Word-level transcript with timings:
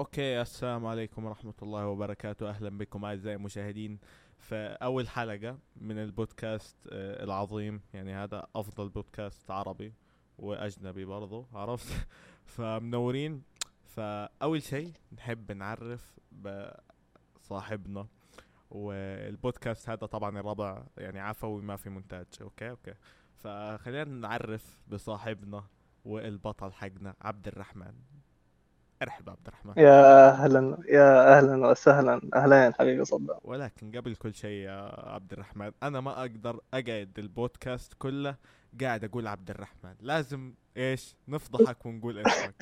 Okay 0.00 0.40
السلام 0.40 0.86
عليكم 0.86 1.24
ورحمة 1.24 1.54
الله 1.62 1.86
وبركاته. 1.86 2.48
أهلا 2.50 2.78
بكم 2.78 3.04
أعزائي 3.04 3.36
المشاهدين 3.36 3.98
فاول 4.38 5.08
حلقة 5.08 5.58
من 5.76 5.98
البودكاست 5.98 6.76
آه، 6.92 7.24
العظيم. 7.24 7.80
يعني 7.94 8.14
هذا 8.14 8.46
أفضل 8.56 8.88
بودكاست 8.88 9.50
عربي 9.50 9.94
وأجنبي 10.38 11.04
برضو 11.04 11.46
عرفت؟ 11.54 12.06
فمنورين. 12.54 13.42
فأول 13.84 14.62
شيء 14.62 14.92
نحب 15.12 15.52
نعرف 15.52 16.18
بصاحبنا 17.36 18.06
والبودكاست 18.70 19.88
هذا 19.88 20.06
طبعا 20.06 20.40
الرابع 20.40 20.82
يعني 20.98 21.20
عفوي 21.20 21.62
ما 21.62 21.76
في 21.76 21.90
مونتاج. 21.90 22.26
okay 22.40 22.70
okay. 22.70 22.94
فخلينا 23.36 24.04
نعرف 24.04 24.80
بصاحبنا 24.88 25.64
والبطل 26.04 26.72
حقنا 26.72 27.14
عبد 27.20 27.48
الرحمن. 27.48 27.94
أرحب 29.02 29.30
عبد 29.30 29.46
الرحمن. 29.48 29.72
يا 29.76 30.28
أهلا 30.30 30.78
يا 30.88 31.38
أهلا 31.38 31.68
وسهلا. 31.68 32.20
اهلين 32.34 32.74
حبيبي 32.74 33.04
صدق. 33.04 33.40
ولكن 33.44 33.92
قبل 33.96 34.14
كل 34.16 34.34
شيء 34.34 34.64
يا 34.64 34.92
عبد 35.10 35.32
الرحمن 35.32 35.72
أنا 35.82 36.00
ما 36.00 36.20
أقدر 36.20 36.60
أقعد 36.74 37.10
البودكاست 37.18 37.94
كله 37.98 38.36
قاعد 38.80 39.04
أقول 39.04 39.26
عبد 39.26 39.50
الرحمن. 39.50 39.94
لازم 40.00 40.54
إيش؟ 40.76 41.14
نفضحك 41.28 41.86
ونقول 41.86 42.18
اسمك. 42.18 42.54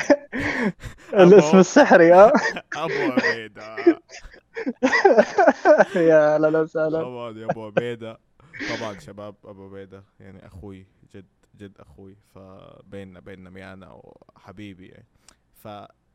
الاسم 1.15 1.59
السحري 1.59 2.13
ها؟ 2.13 2.33
أبو 2.77 2.93
عبيدة. 3.13 3.77
يا 6.11 6.35
أهلا 6.35 6.61
وسهلا. 6.61 7.03
طبعا 7.03 7.39
يا 7.39 7.47
أبو 7.51 7.67
عبيدة. 7.67 8.19
طبعا 8.79 8.99
شباب 8.99 9.35
أبو 9.45 9.65
عبيدة 9.67 10.05
يعني 10.21 10.47
أخوي 10.47 10.87
جد 11.15 11.27
جد 11.57 11.81
أخوي. 11.81 12.17
فبيننا 12.35 13.21
بيننا 13.21 13.51
ميانا 13.51 13.93
وحبيبي 13.93 14.87
يعني. 14.87 15.07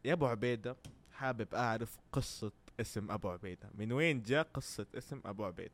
فيا 0.03 0.13
أبو 0.13 0.25
عبيدة 0.25 0.75
حابب 1.13 1.47
أعرف 1.55 1.97
قصة 2.11 2.51
اسم 2.79 3.11
أبو 3.11 3.29
عبيدة. 3.29 3.69
من 3.77 3.91
وين 3.91 4.21
جاء 4.21 4.47
قصة 4.53 4.85
اسم 4.97 5.19
أبو 5.25 5.45
عبيدة؟ 5.45 5.71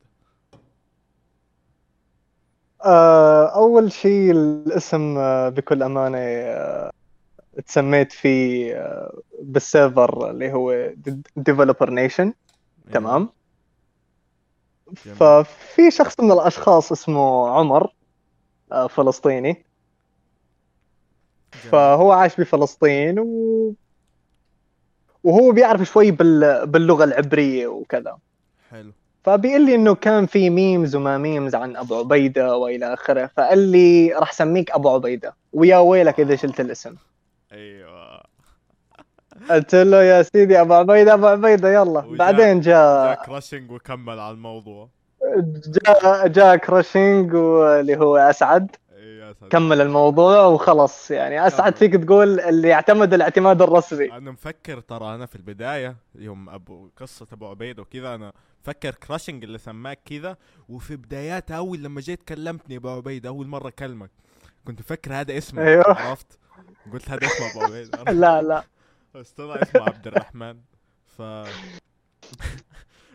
آه، 2.86 3.46
أول 3.46 3.92
شيء 3.92 4.32
الاسم 4.32 5.18
آه، 5.18 5.50
بكل 5.50 5.84
أمانة 5.84 6.18
آه، 6.18 6.92
تسميت 7.66 8.12
فيه 8.12 8.76
بال 9.42 9.64
server 9.64 10.30
اللي 10.30 10.54
هو 10.54 10.94
Developer 11.36 11.90
Nation 11.90 12.34
تمام؟ 12.94 13.30
جميل. 15.06 15.18
ففي 15.18 15.92
شخص 15.92 16.20
من 16.20 16.32
الأشخاص 16.32 16.92
اسمه 16.92 17.50
عمر 17.50 17.94
فلسطيني. 18.90 19.54
جميل. 19.54 19.66
فهو 21.72 22.12
عايش 22.12 22.36
بفلسطين 22.36 23.20
و... 23.20 23.74
وهو 25.24 25.52
بيعرف 25.52 25.84
شوي 25.84 26.12
بال... 26.12 26.68
باللغة 26.68 27.04
العبرية 27.04 27.68
وكذا. 27.68 28.18
حلو. 28.72 28.92
فبيقول 29.24 29.66
لي 29.66 29.76
إنه 29.76 29.96
كان 29.96 30.26
في 30.26 30.50
memes 30.50 30.96
وما 30.96 31.18
memes 31.18 31.56
عن 31.56 31.76
أبو 31.76 31.96
عبيدة 32.00 32.58
وإلى 32.58 32.94
آخره 32.94 33.30
فقال 33.38 33.60
لي 33.60 34.14
راح 34.14 34.34
سميك 34.34 34.72
أبو 34.72 34.90
عبيدة. 34.90 35.36
ويا 35.54 35.78
ويلك 35.78 36.20
إذا 36.20 36.36
شلت 36.36 36.60
الاسم. 36.60 36.96
أيوه. 37.52 38.22
قلت 39.50 39.76
له 39.76 40.04
يا 40.04 40.22
سيدي 40.22 40.62
أبو 40.62 40.74
عبيدة 40.74 41.14
أبو 41.14 41.28
عبيدة 41.28 41.74
يلا. 41.74 42.00
بعدين 42.00 42.62
جاء 42.62 43.06
جاء 43.06 43.26
كراشنج 43.26 43.72
وكمل 43.72 44.20
على 44.20 44.34
الموضوع. 44.34 44.90
جاء 45.86 46.28
جاء 46.28 46.56
كراشينج 46.56 47.34
واللي 47.34 47.98
هو 47.98 48.18
أسعد. 48.18 48.76
كمل 49.50 49.82
الموضوع 49.82 50.46
وخلص 50.46 51.12
يعني. 51.12 51.48
أسعد 51.48 51.76
فيك 51.76 51.94
تقول 51.96 52.40
اللي 52.40 52.68
يعتمد 52.68 53.14
الاعتماد 53.14 53.62
الرسمي. 53.62 54.12
أنا 54.12 54.32
مفكر 54.32 54.80
ترى 54.80 55.16
أنا 55.16 55.26
في 55.26 55.36
البداية 55.36 55.96
يوم 56.16 56.50
أبو 56.50 56.90
قصة 56.98 57.28
أبو 57.34 57.48
عبيد 57.48 57.80
وكذا 57.80 58.16
أنا 58.16 58.34
فكر 58.64 58.96
كراشنج 58.96 59.44
اللي 59.44 59.58
سماك 59.58 60.00
كذا 60.06 60.38
وفي 60.70 60.96
بداياتها 60.96 61.58
أول 61.58 61.84
لما 61.84 62.02
جيت 62.02 62.24
كلمتني 62.24 62.76
أبو 62.76 62.90
عبيد 62.90 63.26
أول 63.26 63.48
مرة 63.48 63.68
أكلمك. 63.68 64.12
كنت 64.66 64.82
فكر 64.82 65.14
هذا 65.14 65.38
اسمه 65.38 65.62
أيوه. 65.62 65.84
عرفت؟ 65.88 66.40
قلت 66.94 67.10
هذا 67.10 67.28
اسمه 67.28 67.52
أبو 67.52 67.60
عبيد. 67.60 67.96
لا 68.22 68.42
لا. 68.42 68.64
بس 69.16 69.32
طلع 69.32 69.56
اسمه 69.56 69.82
عبد 69.82 70.08
الرحمن. 70.08 70.58
ف 71.18 71.22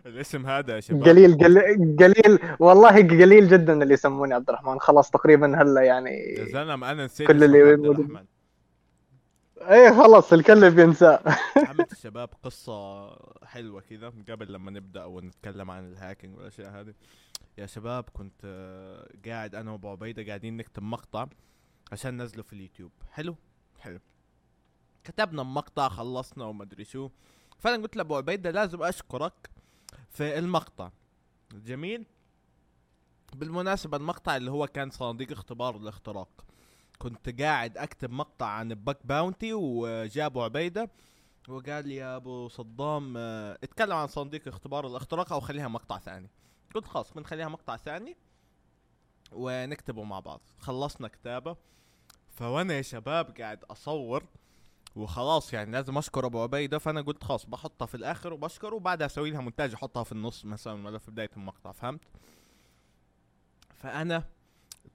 الاسم 0.06 0.46
هذا 0.46 0.74
يا 0.74 0.80
شباب. 0.80 1.02
قليل 1.08 1.38
قليل 1.38 1.96
قليل. 1.96 2.38
والله 2.60 2.88
قليل 2.96 3.48
جدا 3.48 3.82
اللي 3.82 3.94
يسموني 3.94 4.34
عبد 4.34 4.48
الرحمن. 4.48 4.80
خلاص 4.80 5.10
تقريبا 5.10 5.62
هلا 5.62 5.80
يعني 5.80 6.10
يا 6.10 6.44
زلمة 6.44 6.90
أنا 6.90 7.04
نسيت 7.04 7.28
كل 7.28 7.44
اللي 7.44 7.58
عبد. 7.58 7.84
الرحمن. 7.86 8.24
إيه 9.60 9.90
خلاص 9.90 10.32
الكل 10.32 10.70
بينساه 10.70 11.20
عملت 11.56 11.92
الشباب 11.96 12.28
قصة 12.42 13.08
حلوة 13.44 13.80
كذا 13.80 14.12
قبل 14.30 14.52
لما 14.52 14.70
نبدأ 14.70 15.04
ونتكلم 15.04 15.70
عن 15.70 15.88
الهاكينج 15.92 16.36
والأشياء 16.36 16.70
هذه. 16.80 16.94
يا 17.58 17.66
شباب 17.66 18.04
كنت 18.12 18.40
آه، 18.44 19.08
قاعد 19.26 19.54
أنا 19.54 19.70
وأبو 19.72 19.88
عبيدة 19.88 20.26
قاعدين 20.26 20.56
نكتب 20.56 20.82
مقطع 20.82 21.26
عشان 21.92 22.16
ننزله 22.16 22.42
في 22.42 22.52
اليوتيوب. 22.52 22.92
حلو؟ 23.10 23.36
حلو. 23.80 23.98
كتبنا 25.04 25.42
مقطع 25.42 25.88
خلصنا 25.88 26.44
ومدري 26.44 26.84
شو. 26.84 27.10
فأنا 27.58 27.82
قلت 27.82 27.96
لأبو 27.96 28.16
عبيدة 28.16 28.50
لازم 28.50 28.82
أشكرك 28.82 29.50
في 30.14 30.38
المقطع. 30.38 30.90
جميل؟ 31.52 32.06
بالمناسبة 33.32 33.96
المقطع 33.96 34.36
اللي 34.36 34.50
هو 34.50 34.66
كان 34.66 34.90
صناديق 34.90 35.32
اختبار 35.32 35.76
الاختراق. 35.76 36.44
كنت 36.98 37.40
قاعد 37.40 37.78
أكتب 37.78 38.10
مقطع 38.10 38.46
عن 38.46 38.68
bug 38.74 38.98
bounty 39.04 39.52
وجاء 39.52 40.26
ابو 40.26 40.42
عبيدة 40.42 40.90
وقال 41.48 41.88
لي 41.88 41.94
يا 41.94 42.16
أبو 42.16 42.48
صدام 42.48 43.14
آه، 43.16 43.58
اتكلم 43.62 43.92
عن 43.92 44.06
صناديق 44.06 44.48
اختبار 44.48 44.86
الاختراق 44.86 45.32
أو 45.32 45.40
خليها 45.40 45.68
مقطع 45.68 45.98
ثاني. 45.98 46.30
قلت 46.74 46.86
خلاص 46.86 47.12
بنخليها 47.12 47.48
مقطع 47.48 47.76
ثاني 47.76 48.16
ونكتبه 49.32 50.04
مع 50.04 50.20
بعض. 50.20 50.40
خلصنا 50.58 51.08
كتابة. 51.08 51.56
فوأنا 52.28 52.74
يا 52.74 52.82
شباب 52.82 53.40
قاعد 53.40 53.64
أصور 53.64 54.24
وخلاص 54.96 55.52
يعني 55.52 55.72
لازم 55.72 55.98
أشكر 55.98 56.26
أبو 56.26 56.42
عبيده 56.42 56.78
فأنا 56.78 57.00
قلت 57.00 57.24
خلاص 57.24 57.46
بحطها 57.46 57.86
في 57.86 57.94
الآخر 57.94 58.32
وبشكره 58.32 58.74
وبعدها 58.74 59.06
أسوي 59.06 59.30
لها 59.30 59.40
مونتاج 59.40 59.74
أحطها 59.74 60.04
في 60.04 60.12
النص 60.12 60.44
مثلا 60.44 60.86
ولا 60.86 60.98
في 60.98 61.10
بداية 61.10 61.30
المقطع 61.36 61.72
فهمت؟ 61.72 62.00
فأنا 63.76 64.24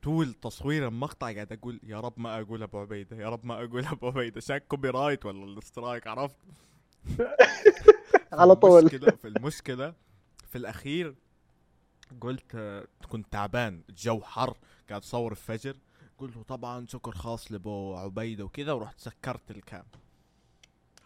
طول 0.01 0.33
تصوير 0.33 0.87
المقطع 0.87 1.33
قاعد 1.33 1.53
أقول 1.53 1.79
يا 1.83 1.99
رب 1.99 2.13
ما 2.17 2.41
أقول 2.41 2.63
أبو 2.63 2.79
عبيده 2.79 3.17
يا 3.17 3.29
رب 3.29 3.45
ما 3.45 3.63
أقول 3.63 3.85
أبو 3.85 4.07
عبيده 4.07 4.37
عشان 4.37 4.57
copyright 4.57 5.25
ولا 5.25 5.43
ال 5.45 5.54
strike 5.54 6.07
عرفت؟ 6.07 6.37
على 8.33 8.55
طول. 8.55 8.79
المشكلة 8.79 9.11
في 9.11 9.27
المشكلة 9.27 9.93
في 10.47 10.57
الأخير 10.57 11.15
قلت 12.21 12.55
كنت 13.09 13.31
تعبان 13.31 13.81
الجو 13.89 14.21
حر 14.21 14.57
قاعد 14.89 15.01
أصور 15.01 15.31
الفجر 15.31 15.75
قلت 16.19 16.37
له 16.37 16.43
طبعا 16.43 16.85
شكر 16.85 17.11
خاص 17.11 17.51
لأبو 17.51 17.95
عبيدة 17.95 18.45
وكذا 18.45 18.73
ورحت 18.73 18.99
سكرت 18.99 19.51
الكام. 19.51 19.85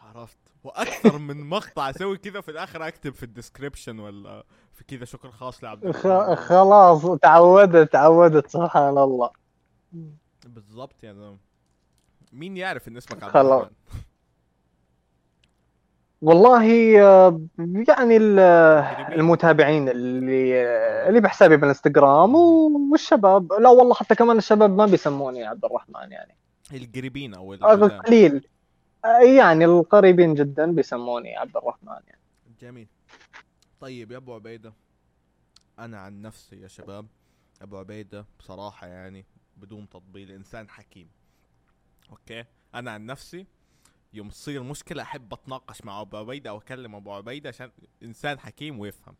عرفت؟ 0.01 0.37
وأكثر 0.63 1.17
من 1.17 1.49
مقطع 1.49 1.89
أسوي 1.89 2.17
كذا 2.17 2.41
في 2.41 2.51
الآخر 2.51 2.87
أكتب 2.87 3.13
في 3.13 3.23
الديسكربشن 3.23 3.99
ولا 3.99 4.43
في 4.73 4.83
كذا 4.83 5.05
شكر 5.05 5.31
خاص 5.31 5.63
لعبد. 5.63 5.91
خلاص 6.35 7.19
تعودت 7.21 7.91
تعودت 7.91 8.47
سبحان 8.47 8.97
الله. 8.97 9.29
بالضبط 10.45 11.03
يعني 11.03 11.37
مين 12.31 12.57
يعرف 12.57 12.87
إن 12.87 12.97
اسمك 12.97 13.23
عبد. 13.23 13.37
الرحمن؟ 13.37 13.69
والله 16.23 17.01
آه، 17.01 17.41
يعني 17.87 18.17
ال- 18.17 18.39
المتابعين 19.19 19.89
اللي 19.89 20.63
اللي 21.09 21.21
بحسابي 21.21 21.57
بالانستغرام 21.57 22.35
والشباب. 22.91 23.53
لا 23.53 23.69
والله 23.69 23.93
حتى 23.93 24.15
كمان 24.15 24.37
الشباب 24.37 24.75
ما 24.77 24.85
بيسموني 24.85 25.43
عبد 25.45 25.65
الرحمن 25.65 26.11
يعني. 26.11 26.35
القريبين 26.73 27.33
أو 27.33 27.53
آه، 27.53 27.55
القدام 27.55 28.01
قليل. 28.01 28.47
آه، 29.05 29.19
يعني 29.37 29.65
القريبين 29.65 30.33
جدا 30.33 30.71
بيسموني 30.71 31.37
عبد 31.37 31.57
الرحمن 31.57 31.91
يعني. 32.07 32.21
جميل. 32.61 32.87
طيب 33.79 34.11
يا 34.11 34.17
أبو 34.17 34.33
عبيدة 34.33 34.73
أنا 35.79 35.99
عن 35.99 36.21
نفسي 36.21 36.61
يا 36.61 36.67
شباب 36.67 37.05
أبو 37.61 37.77
عبيدة 37.77 38.25
بصراحة 38.39 38.87
يعني 38.87 39.25
بدون 39.57 39.89
تطبيل 39.89 40.31
إنسان 40.31 40.69
حكيم. 40.69 41.07
أوكي؟ 42.09 42.43
أنا 42.75 42.91
عن 42.91 43.05
نفسي 43.05 43.45
يوم 44.13 44.29
تصير 44.29 44.63
مشكلة 44.63 45.03
أحب 45.03 45.33
أتناقش 45.33 45.83
مع 45.83 46.01
أبو 46.01 46.17
عبيدة 46.17 46.49
أو 46.49 46.57
أكلم 46.57 46.95
أبو 46.95 47.11
عبيدة 47.11 47.49
عشان 47.49 47.71
إنسان 48.03 48.39
حكيم 48.39 48.79
ويفهم. 48.79 49.15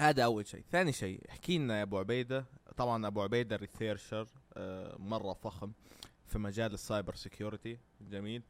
هذا 0.00 0.24
أول 0.24 0.46
شيء. 0.46 0.64
ثاني 0.70 0.92
شيء 0.92 1.30
احكي 1.30 1.58
لنا 1.58 1.78
يا 1.78 1.82
أبو 1.82 1.98
عبيدة. 1.98 2.44
طبعا 2.76 3.06
أبو 3.06 3.22
عبيدة 3.22 3.56
researcher 3.56 4.28
آه، 4.54 4.96
مرة 4.98 5.32
فخم 5.32 5.72
في 6.26 6.38
مجال 6.38 6.74
ال 6.74 6.81
cyber 6.81 7.14
security 7.14 7.78
جميل. 8.00 8.42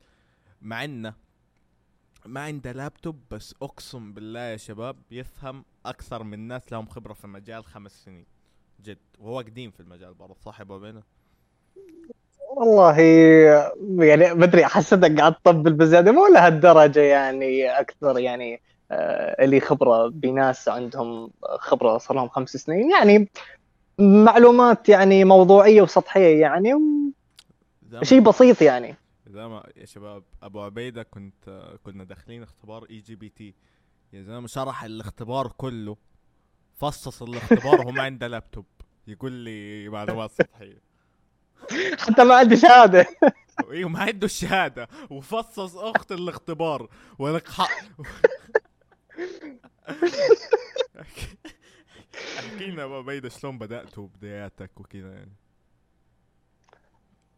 مع 0.60 0.84
إنه 0.84 1.14
ما 2.26 2.40
عنده 2.40 2.72
لابتوب 2.72 3.22
بس 3.30 3.54
أقسم 3.62 4.14
بالله 4.14 4.40
يا 4.40 4.56
شباب 4.56 4.96
يفهم 5.10 5.64
أكثر 5.86 6.22
من 6.22 6.38
ناس 6.38 6.72
لهم 6.72 6.86
خبرة 6.86 7.12
في 7.12 7.24
المجال 7.24 7.64
خمس 7.64 8.04
سنين. 8.04 8.26
جد 8.80 8.98
وهو 9.18 9.38
قديم 9.38 9.70
في 9.70 9.80
المجال 9.80 10.14
برضه 10.14 10.36
أبو 10.60 10.74
عبيدة؟ 10.74 11.02
والله 12.56 13.00
يعني 13.98 14.34
ما 14.34 14.44
أدري 14.44 14.64
حسيتك 14.66 15.18
قاعد 15.20 15.34
تطبل 15.34 15.72
بزياده 15.72 16.12
مو 16.12 16.26
لهالدرجة 16.26 17.00
يعني 17.00 17.80
أكثر 17.80 18.18
يعني 18.18 18.60
آه، 18.90 19.44
اللي 19.44 19.60
خبرة 19.60 20.08
بناس 20.08 20.68
عندهم 20.68 21.30
خبرة 21.42 21.98
صار 21.98 22.16
لهم 22.16 22.28
خمس 22.28 22.50
سنين. 22.56 22.90
يعني 22.90 23.28
معلومات 23.98 24.88
يعني 24.88 25.24
موضوعية 25.24 25.82
وسطحية 25.82 26.40
يعني. 26.40 26.72
شيء 28.02 28.20
بسيط 28.20 28.62
يعني. 28.62 28.94
زي 29.26 29.48
ما 29.48 29.62
يا 29.76 29.86
شباب 29.86 30.22
أبو 30.42 30.60
عبيدة 30.60 31.02
كنت 31.02 31.68
كنا 31.82 32.04
داخلين 32.04 32.42
اختبار 32.42 32.86
eJPT 32.90 33.54
يا 34.12 34.22
زلمة 34.22 34.46
شرح 34.46 34.84
الاختبار 34.84 35.52
كله 35.56 35.96
فصص 36.74 37.22
الاختبار 37.22 37.90
ما 37.90 38.02
عنده 38.02 38.26
لابتوب 38.26 38.66
يقول 39.06 39.32
لي 39.32 39.88
معلومات 39.88 40.30
سطحيه 40.38 40.91
حتى 42.06 42.24
ما 42.24 42.34
عندي 42.34 42.56
شهادة. 42.56 43.06
أيوه 43.70 43.88
ما 43.88 43.98
عنده 43.98 44.24
الشهاده 44.24 44.88
وفصص 45.10 45.76
أخت 45.76 46.12
الاختبار. 46.12 46.88
ولك 47.18 47.48
حق 47.48 47.70
احكي 52.38 52.64
لنا 52.70 52.84
ابو 52.84 52.96
عبيده 52.96 53.28
شلون 53.28 53.58
بدأتوا 53.58 54.08
بداياتك 54.16 54.70
وكذا 54.80 55.12
يعني. 55.12 55.32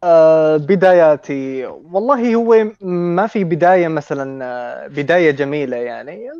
آه 0.04 0.56
بداياتي. 0.56 1.66
والله 1.66 2.34
هو 2.34 2.66
ما 2.80 3.26
في 3.26 3.44
بداية 3.44 3.88
مثلا 3.88 4.44
آه، 4.44 4.86
بداية 4.86 5.30
جميلة 5.30 5.76
يعني. 5.76 6.30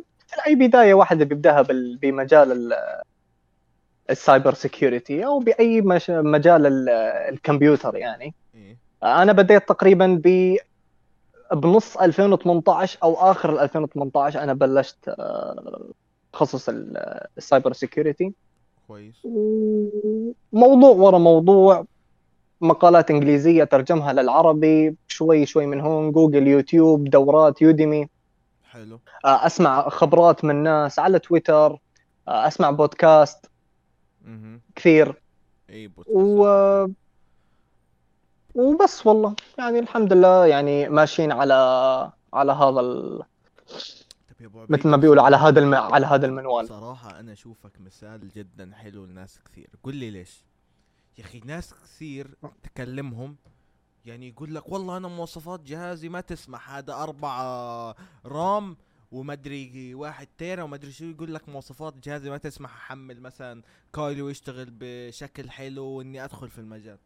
أي 0.47 0.55
بداية 0.55 0.93
واحدة 0.93 1.25
بيبدأها 1.25 1.61
بمجال 2.01 2.73
ال 4.09 4.16
cyber 4.16 4.53
security 4.53 5.25
أو 5.25 5.39
بأي 5.39 5.81
مجال 6.09 6.89
الكمبيوتر 7.29 7.95
يعني. 7.95 8.33
إيه؟ 8.55 8.77
أنا 9.03 9.31
بديت 9.31 9.69
تقريبا 9.69 10.21
ب 10.23 10.57
بنص 11.53 11.97
2018 11.97 12.99
أو 13.03 13.13
آخر 13.13 13.63
2018 13.63 14.43
أنا 14.43 14.53
بلشت 14.53 15.09
آه، 15.09 15.79
تخصص 16.33 16.69
ال 16.69 16.86
cyber 16.86 17.73
security. 17.73 18.33
كويس. 18.87 19.15
موضوع 20.53 20.89
ورا 20.89 21.17
موضوع 21.17 21.85
مقالات 22.61 23.11
إنجليزية 23.11 23.63
ترجمها 23.63 24.13
للعربي 24.13 24.95
شوي 25.07 25.45
شوي 25.45 25.65
من 25.65 25.81
هون 25.81 26.11
جوجل 26.11 26.47
يوتيوب 26.47 27.03
دورات 27.09 27.61
Udemy. 27.61 28.07
حلو. 28.71 28.99
آه، 29.25 29.45
أسمع 29.45 29.89
خبرات 29.89 30.45
من 30.45 30.55
ناس 30.63 30.99
على 30.99 31.19
تويتر 31.19 31.71
آه، 32.27 32.47
أسمع 32.47 32.71
بودكاست. 32.71 33.49
كثير. 34.75 35.21
إي 35.69 35.91
و... 36.07 36.45
وبس 38.55 39.07
والله. 39.07 39.35
يعني 39.57 39.79
الحمد 39.79 40.13
لله 40.13 40.45
يعني 40.45 40.89
ماشيين 40.89 41.31
على 41.31 41.53
على 42.33 42.51
هذا 42.51 42.79
ال... 42.79 43.23
مثل 44.69 44.89
ما 44.89 44.97
بيقولوا 44.97 45.23
على 45.23 45.35
هذا 45.35 45.59
الم... 45.59 45.75
على 45.75 46.05
هذا 46.05 46.25
المنوال. 46.25 46.67
صراحة 46.67 47.19
أنا 47.19 47.33
أشوفك 47.33 47.81
مثال 47.81 48.29
جدا 48.29 48.71
حلو 48.73 49.05
لناس 49.05 49.39
كثير. 49.45 49.69
قل 49.83 49.95
لي 49.95 50.09
ليش؟ 50.09 50.43
يا 51.17 51.23
أخي 51.23 51.39
ناس 51.45 51.73
كثير 51.73 52.27
تكلمهم 52.63 53.35
يعني 54.05 54.29
يقول 54.29 54.55
لك 54.55 54.69
والله 54.69 54.97
أنا 54.97 55.07
مواصفات 55.07 55.59
جهازي 55.59 56.09
ما 56.09 56.21
تسمح 56.21 56.71
هذا 56.71 56.93
أربعة 56.93 57.95
رام 58.25 58.77
ومدري 59.15 59.93
واحد 59.93 60.27
تيرا 60.37 60.63
ومدري 60.63 60.91
شو 60.91 61.05
يقول 61.05 61.33
لك 61.33 61.49
مواصفات 61.49 61.93
جهازي 61.93 62.29
ما 62.29 62.37
تسمح 62.37 62.75
أحمل 62.75 63.21
مثلا 63.21 63.63
كايلو 63.93 64.29
يشتغل 64.29 64.69
بشكل 64.79 65.49
حلو 65.49 65.85
وإني 65.85 66.23
أدخل 66.23 66.49
في 66.49 66.59
المجال. 66.59 66.97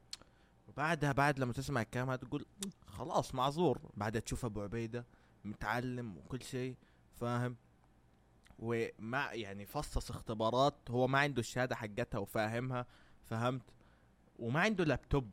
وبعدها 0.67 1.11
بعد 1.11 1.39
لما 1.39 1.53
تسمع 1.53 1.81
الكلام 1.81 2.09
هذا 2.09 2.17
تقول 2.17 2.45
خلاص 2.87 3.35
معذور. 3.35 3.79
بعدها 3.97 4.21
تشوف 4.21 4.45
أبو 4.45 4.61
عبيدة 4.61 5.05
متعلم 5.45 6.17
وكل 6.17 6.43
شيء 6.43 6.75
فاهم؟ 7.15 7.55
وما 8.59 9.29
يعني 9.31 9.65
فصص 9.65 10.09
اختبارات 10.09 10.75
هو 10.89 11.07
ما 11.07 11.19
عنده 11.19 11.39
الشهادة 11.39 11.75
حقتها 11.75 12.17
وفاهمها 12.17 12.85
فهمت؟ 13.25 13.63
وما 14.39 14.59
عنده 14.59 14.83
لابتوب 14.83 15.29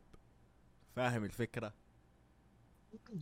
فاهم 0.97 1.25
الفكرة؟ 1.25 1.73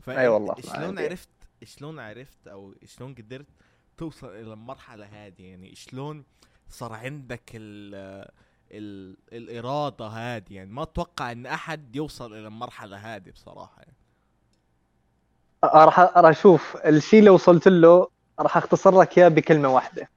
أي 0.09 0.19
أيوة 0.19 0.35
والله 0.35 0.55
شلون 0.61 0.99
عرفت 0.99 1.29
شلون 1.65 1.99
عرفت 1.99 2.49
أو 2.49 2.75
شلون 2.85 3.15
قدرت 3.15 3.47
توصل 3.97 4.29
إلى 4.29 4.53
المرحلة 4.53 5.07
هذه؟ 5.07 5.43
يعني 5.43 5.75
شلون 5.75 6.25
صار 6.69 6.93
عندك 6.93 7.51
ال 7.55 7.95
ال 8.71 9.17
الإرادة 9.33 10.07
هذه؟ 10.07 10.45
يعني 10.51 10.71
ما 10.71 10.83
أتوقع 10.83 11.33
إن 11.33 11.47
أحد 11.47 11.97
يوصل 11.97 12.33
إلى 12.33 12.47
المرحلة 12.47 12.97
هذه 12.97 13.31
بصراحة. 13.31 13.83
يعني. 13.83 13.97
راح 15.65 16.01
راح 16.01 16.29
أشوف. 16.29 16.77
الشيء 16.77 17.19
اللي 17.19 17.31
وصلت 17.31 17.69
له 17.69 18.09
راح 18.41 18.57
أختصر 18.57 19.01
لك 19.01 19.19
إياه 19.19 19.29
بكلمة 19.29 19.69
واحدة. 19.69 20.11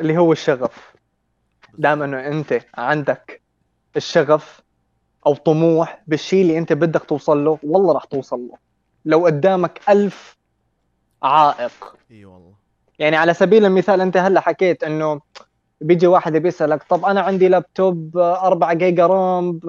اللي 0.00 0.18
هو 0.18 0.32
الشغف. 0.32 0.94
دام 1.78 2.02
إنه 2.02 2.26
أنت 2.28 2.64
عندك 2.74 3.42
الشغف 3.96 4.62
أو 5.26 5.34
طموح 5.34 6.02
بالشيء 6.06 6.42
اللي 6.42 6.58
أنت 6.58 6.72
بدك 6.72 7.04
توصل 7.04 7.44
له 7.44 7.58
والله 7.62 7.92
راح 7.92 8.04
توصل 8.04 8.38
له. 8.40 8.67
لو 9.08 9.26
قدامك 9.26 9.80
ألف 9.88 10.36
عائق. 11.22 11.96
إي 12.10 12.24
والله. 12.24 12.52
يعني 12.98 13.16
على 13.16 13.34
سبيل 13.34 13.64
المثال 13.64 14.00
أنت 14.00 14.16
هلأ 14.16 14.40
حكيت 14.40 14.84
إنه 14.84 15.20
بيجي 15.80 16.06
واحد 16.06 16.36
بيسألك 16.36 16.82
طب 16.82 17.04
أنا 17.04 17.20
عندي 17.20 17.48
لابتوب 17.48 18.18
4 18.18 18.74
جيجا 18.74 19.06
رام 19.06 19.60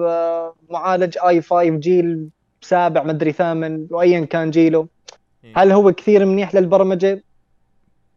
معالج 0.70 1.18
آي 1.26 1.42
5 1.42 1.64
جيل 1.78 2.28
سابع 2.60 3.02
مدري 3.02 3.32
ثامن 3.32 3.86
وايا 3.90 4.24
كان 4.24 4.50
جيله. 4.50 4.86
إيه. 5.44 5.52
هل 5.56 5.72
هو 5.72 5.92
كثير 5.92 6.24
منيح 6.24 6.54
للبرمجة؟ 6.54 7.24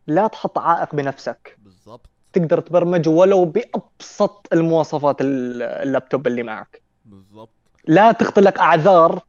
لا 0.07 0.27
تحط 0.27 0.57
عائق 0.57 0.95
بنفسك. 0.95 1.57
بالضبط. 1.63 2.09
تقدر 2.33 2.59
تبرمج 2.59 3.09
ولو 3.09 3.45
بأبسط 3.45 4.47
المواصفات 4.53 5.17
اللابتوب 5.21 6.27
اللي 6.27 6.43
معك. 6.43 6.81
بالضبط. 7.05 7.49
لا 7.87 8.11
تختلق 8.11 8.61
أعذار. 8.61 9.23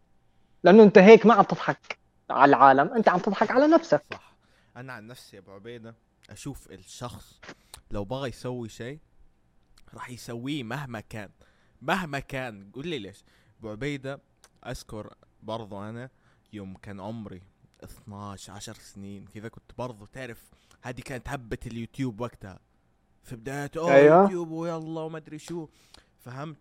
لأنه 0.64 0.82
أنت 0.82 0.98
هيك 0.98 1.26
ما 1.26 1.34
عم 1.34 1.42
تضحك 1.42 1.98
على 2.30 2.48
العالم 2.56 2.92
أنت 2.94 3.08
عم 3.08 3.18
تضحك 3.18 3.50
على 3.50 3.66
نفسك. 3.66 4.04
صح. 4.12 4.34
أنا 4.76 4.92
عن 4.92 5.06
نفسي 5.06 5.36
يا 5.36 5.40
أبو 5.40 5.52
عبيدة 5.52 5.94
أشوف 6.30 6.70
الشخص 6.70 7.40
لو 7.90 8.04
بغى 8.04 8.28
يسوي 8.28 8.68
شيء 8.68 8.98
راح 9.94 10.10
يسويه 10.10 10.62
مهما 10.62 11.00
كان. 11.00 11.28
مهما 11.82 12.18
كان. 12.18 12.70
قول 12.74 12.88
لي 12.88 12.98
ليش؟ 12.98 13.24
أبو 13.58 13.70
عبيدة 13.70 14.20
أذكر 14.66 15.14
برضو 15.42 15.82
أنا 15.82 16.10
يوم 16.52 16.76
كان 16.76 17.00
عمري 17.00 17.42
12 17.84 18.52
10 18.52 18.74
سنين 18.74 19.24
كذا 19.24 19.48
كنت 19.48 19.72
برضو 19.78 20.06
تعرف 20.06 20.50
هذه 20.82 21.00
كانت 21.00 21.28
هبة 21.28 21.58
اليوتيوب 21.66 22.20
وقتها. 22.20 22.58
في 23.22 23.36
بدايته 23.36 23.80
أوه 23.80 23.94
أيوة. 23.94 24.22
يوتيوب 24.22 24.50
ويلا 24.50 25.00
وما 25.00 25.18
أدري 25.18 25.38
شو. 25.38 25.68
فهمت؟ 26.18 26.58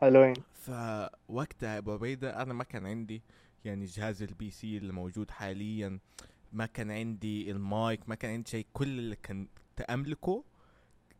حلوين. 0.00 0.34
فوقتها 0.54 1.78
أبو 1.78 1.92
عبيدة 1.92 2.42
أنا 2.42 2.54
ما 2.54 2.64
كان 2.64 2.86
عندي 2.86 3.22
يعني 3.64 3.84
جهاز 3.84 4.22
ال 4.22 4.50
PC 4.50 4.76
اللي 4.76 4.92
موجود 4.92 5.30
حاليا 5.30 5.98
ما 6.52 6.66
كان 6.66 6.90
عندي 6.90 7.50
المايك 7.50 8.08
ما 8.08 8.14
كان 8.14 8.30
عندي 8.32 8.50
شيء. 8.50 8.66
كل 8.72 8.88
اللي 8.98 9.16
كنت 9.16 9.50
املكه 9.90 10.44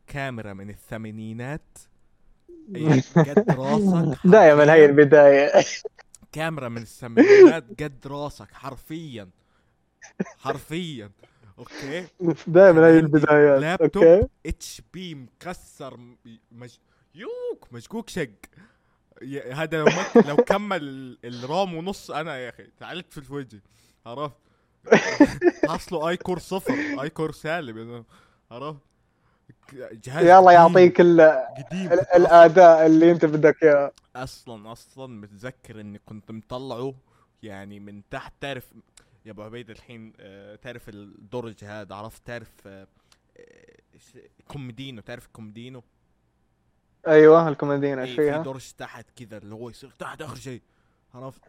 كاميرا 0.07 0.53
من 0.53 0.71
الثمانينات. 0.71 1.79
قد 3.17 3.51
راسك 3.51 4.19
دائما 4.33 4.73
هي 4.75 4.85
البداية. 4.85 5.65
كاميرا 6.33 6.69
من 6.69 6.83
الثمانينات 6.83 7.83
قد 7.83 8.07
راسك 8.07 8.53
حرفيا. 8.53 9.29
حرفيا. 10.39 11.11
أوكي؟ 11.59 12.07
دائما 12.47 12.87
هي 12.87 12.99
البدايات 12.99 13.61
لابتوب 13.61 14.31
اتش 14.47 14.83
بي 14.95 15.15
مكسر 15.15 16.01
مج... 16.53 16.79
يوك 17.15 17.73
مشكوك 17.73 18.09
شق 18.09 18.31
هذا 19.53 19.79
لو. 19.79 19.87
لو 20.27 20.37
كمل 20.37 21.19
الرام 21.25 21.75
ونص 21.75 22.11
أنا 22.11 22.39
يا 22.39 22.49
أخي 22.49 22.67
تعالت 22.79 23.13
في 23.13 23.19
الوجه 23.19 23.63
عرفت؟ 24.07 24.37
أصله 25.65 26.09
أي 26.09 26.17
كور 26.17 26.39
صفر 26.39 27.03
أي 27.03 27.11
كور 27.11 27.33
سالب. 27.33 28.05
عرفت؟ 28.51 28.81
جهاز 29.75 30.25
يلا 30.27 30.53
يعطيك 30.53 31.01
ال... 31.01 31.21
الأداء 32.17 32.87
اللي 32.87 33.11
أنت 33.11 33.25
بدك 33.25 33.63
إياه. 33.63 33.93
أصلا 34.17 34.73
أصلا 34.73 35.07
متذكر 35.07 35.81
إني 35.81 35.99
كنت 35.99 36.31
مطلعه 36.31 36.95
يعني 37.43 37.81
من 37.81 38.03
تحت. 38.11 38.33
تعرف 38.41 38.75
يا 39.27 39.31
أبو 39.31 39.43
عبيد 39.43 39.71
الحين 39.71 40.13
آه 40.21 40.57
تعرف 40.57 40.89
الدرج 40.89 41.65
هذا 41.65 41.95
عرفت؟ 41.95 42.27
تعرف 42.27 42.53
آه 42.67 42.87
كومدينو 44.49 45.01
تعرف 45.01 45.27
كومدينو 45.27 45.83
أيوه 47.07 47.49
الكوميديين 47.49 47.99
إيش 47.99 48.17
فيها؟ 48.17 48.39
في 48.39 48.45
درج 48.45 48.71
تحت 48.79 49.07
كذا 49.17 49.39
اللي 49.39 49.55
هو 49.55 49.71
يصير 49.71 49.91
تحت 49.99 50.23
آخر 50.23 50.37
شيء. 50.37 50.63
عرفت؟ 51.15 51.41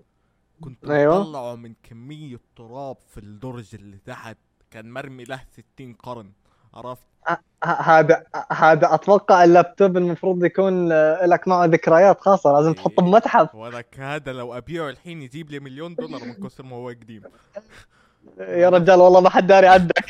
كنت 0.62 0.90
أيوة. 0.90 1.56
من 1.56 1.74
كمية 1.84 2.40
تراب 2.56 2.98
في 3.10 3.18
الدرج 3.18 3.76
اللي 3.76 3.98
تحت. 4.06 4.38
كان 4.72 4.92
مرمي 4.92 5.24
له 5.24 5.42
60 5.76 5.94
قرن. 5.94 6.32
عرفت؟ 6.74 7.04
هذا 7.64 8.24
هذا 8.52 8.94
أتوقع 8.94 9.44
اللابتوب 9.44 9.98
المفروض 9.98 10.46
يكون 10.46 10.92
آه، 10.92 11.26
لك 11.26 11.48
معه 11.48 11.66
ذكريات 11.66 12.22
خاصة 12.22 12.52
لازم 12.52 12.74
تحطه 12.74 13.02
بمتحف. 13.02 13.56
ولك 13.56 14.00
هذا 14.00 14.34
لو 14.34 14.58
أبيعه 14.58 14.90
الحين 14.90 15.22
يجيب 15.22 15.52
لي 15.52 15.60
مليون 15.60 15.96
دولار 15.96 16.26
من 16.26 16.34
كثر 16.34 16.64
ما 16.64 16.76
هو 16.76 16.90
قديم. 16.90 17.24
يا 18.40 18.70
رجال 18.70 19.00
والله 19.00 19.22
ما 19.22 19.30
حد 19.30 19.48
داري 19.48 19.68
عنك 19.68 20.06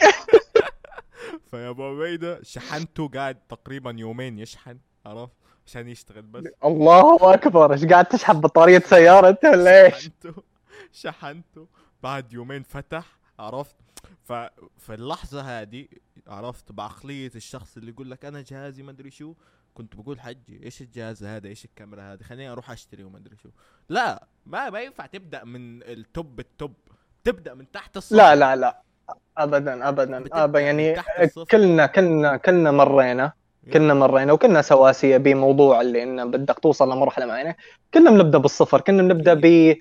فيا 1.51 1.69
أبو 1.69 1.83
عبيدة 1.83 2.43
شحنته 2.43 3.07
قاعد 3.07 3.37
تقريبا 3.49 3.95
يومين 3.97 4.39
يشحن. 4.39 4.77
عرفت؟ 5.05 5.33
عشان 5.65 5.87
يشتغل 5.87 6.21
بس. 6.21 6.43
الله 6.65 7.33
أكبر 7.33 7.73
إيش 7.73 7.85
قاعد 7.85 8.05
تشحن 8.05 8.39
بطارية 8.39 8.79
سيارة 8.79 9.29
أنت 9.29 9.45
ولا 9.45 9.85
إيش؟ 9.85 9.95
شحنته. 9.95 10.43
شحنته. 10.91 11.67
بعد 12.03 12.33
يومين 12.33 12.63
فتح 12.63 13.05
عرفت؟ 13.39 13.75
ففي 14.23 14.89
اللحظة 14.89 15.41
هذه 15.41 15.87
عرفت؟ 16.27 16.71
بعقلية 16.71 17.31
الشخص 17.35 17.77
اللي 17.77 17.91
يقول 17.91 18.11
لك 18.11 18.25
أنا 18.25 18.41
جهازي 18.41 18.83
ما 18.83 18.91
أدري 18.91 19.11
شو 19.11 19.33
كنت 19.73 19.95
بقول 19.95 20.21
حجي 20.21 20.63
إيش 20.63 20.81
الجهاز 20.81 21.23
هذا؟ 21.23 21.47
إيش 21.47 21.65
الكاميرا 21.65 22.13
هذه؟ 22.13 22.23
خليني 22.23 22.51
أروح 22.51 22.71
أشتري 22.71 23.03
وما 23.03 23.17
أدري 23.17 23.35
شو. 23.37 23.49
لا 23.89 24.27
ما 24.45 24.69
ما 24.69 24.81
ينفع 24.81 25.05
تبدأ 25.05 25.43
من 25.43 25.83
ال 25.83 25.97
top 25.97 26.39
ال 26.39 26.46
top. 26.46 26.73
تبدأ 27.23 27.53
من 27.53 27.71
تحت 27.71 27.97
الصفر. 27.97 28.15
لا 28.15 28.35
لا 28.35 28.55
لا. 28.55 28.81
ابدا 29.37 29.89
ابدا 29.89 30.43
ابدا 30.43 30.59
يعني. 30.59 30.95
كلنا 31.51 31.85
كلنا 31.85 32.37
كلنا 32.37 32.71
مرينا. 32.71 33.33
كلنا 33.73 33.93
مرينا 33.93 34.33
وكلنا 34.33 34.61
سواسية 34.61 35.17
بموضوع 35.17 35.81
اللي 35.81 36.03
انه 36.03 36.25
بدك 36.25 36.59
توصل 36.59 36.91
لمرحلة 36.91 37.25
معينة. 37.25 37.55
كلنا 37.93 38.11
بنبدأ 38.11 38.37
بالصفر 38.37 38.81
كلنا 38.81 39.03
بنبدأ 39.03 39.33
ب 39.33 39.75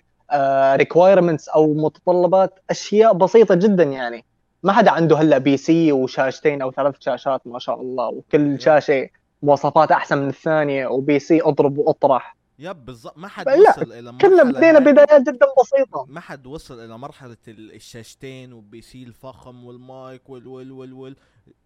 requirements 0.76 1.48
أو 1.48 1.74
متطلبات 1.74 2.58
أشياء 2.70 3.12
بسيطة 3.14 3.54
جدا 3.54 3.82
يعني. 3.82 4.24
ما 4.62 4.72
حدا 4.72 4.90
عنده 4.90 5.16
هلأ 5.16 5.38
PC 5.38 5.92
وشاشتين 5.92 6.62
أو 6.62 6.70
ثلاث 6.70 6.94
شاشات 7.00 7.40
ما 7.46 7.58
شاء 7.58 7.80
الله 7.80 8.08
وكل 8.08 8.60
شاشة 8.60 9.08
مواصفات 9.42 9.92
أحسن 9.92 10.18
من 10.18 10.28
الثانية 10.28 10.86
و 10.86 11.18
PC 11.18 11.42
أضرب 11.42 11.78
وأطرح. 11.78 12.36
yep 12.58 12.84
بالضبط. 12.84 13.18
ما 13.18 13.28
حد 13.28 13.46
وصل 13.48 13.92
إلى 13.92 14.12
كلنا 14.20 14.44
مرحلة 14.44 14.52
بدينا. 14.52 14.78
بدايات 14.78 15.20
جدا 15.22 15.46
بسيطة. 15.62 16.06
ما 16.08 16.20
حد 16.20 16.46
وصل 16.46 16.84
إلى 16.84 16.98
مرحلة 16.98 17.36
ال- 17.48 17.74
الشاشتين 17.74 18.52
وال 18.52 18.80
PC 18.82 19.02
الفخم 19.02 19.64
والمايك 19.64 20.30
وال 20.30 20.46
وال 20.46 20.72
وال 20.72 20.92
وال. 20.92 21.16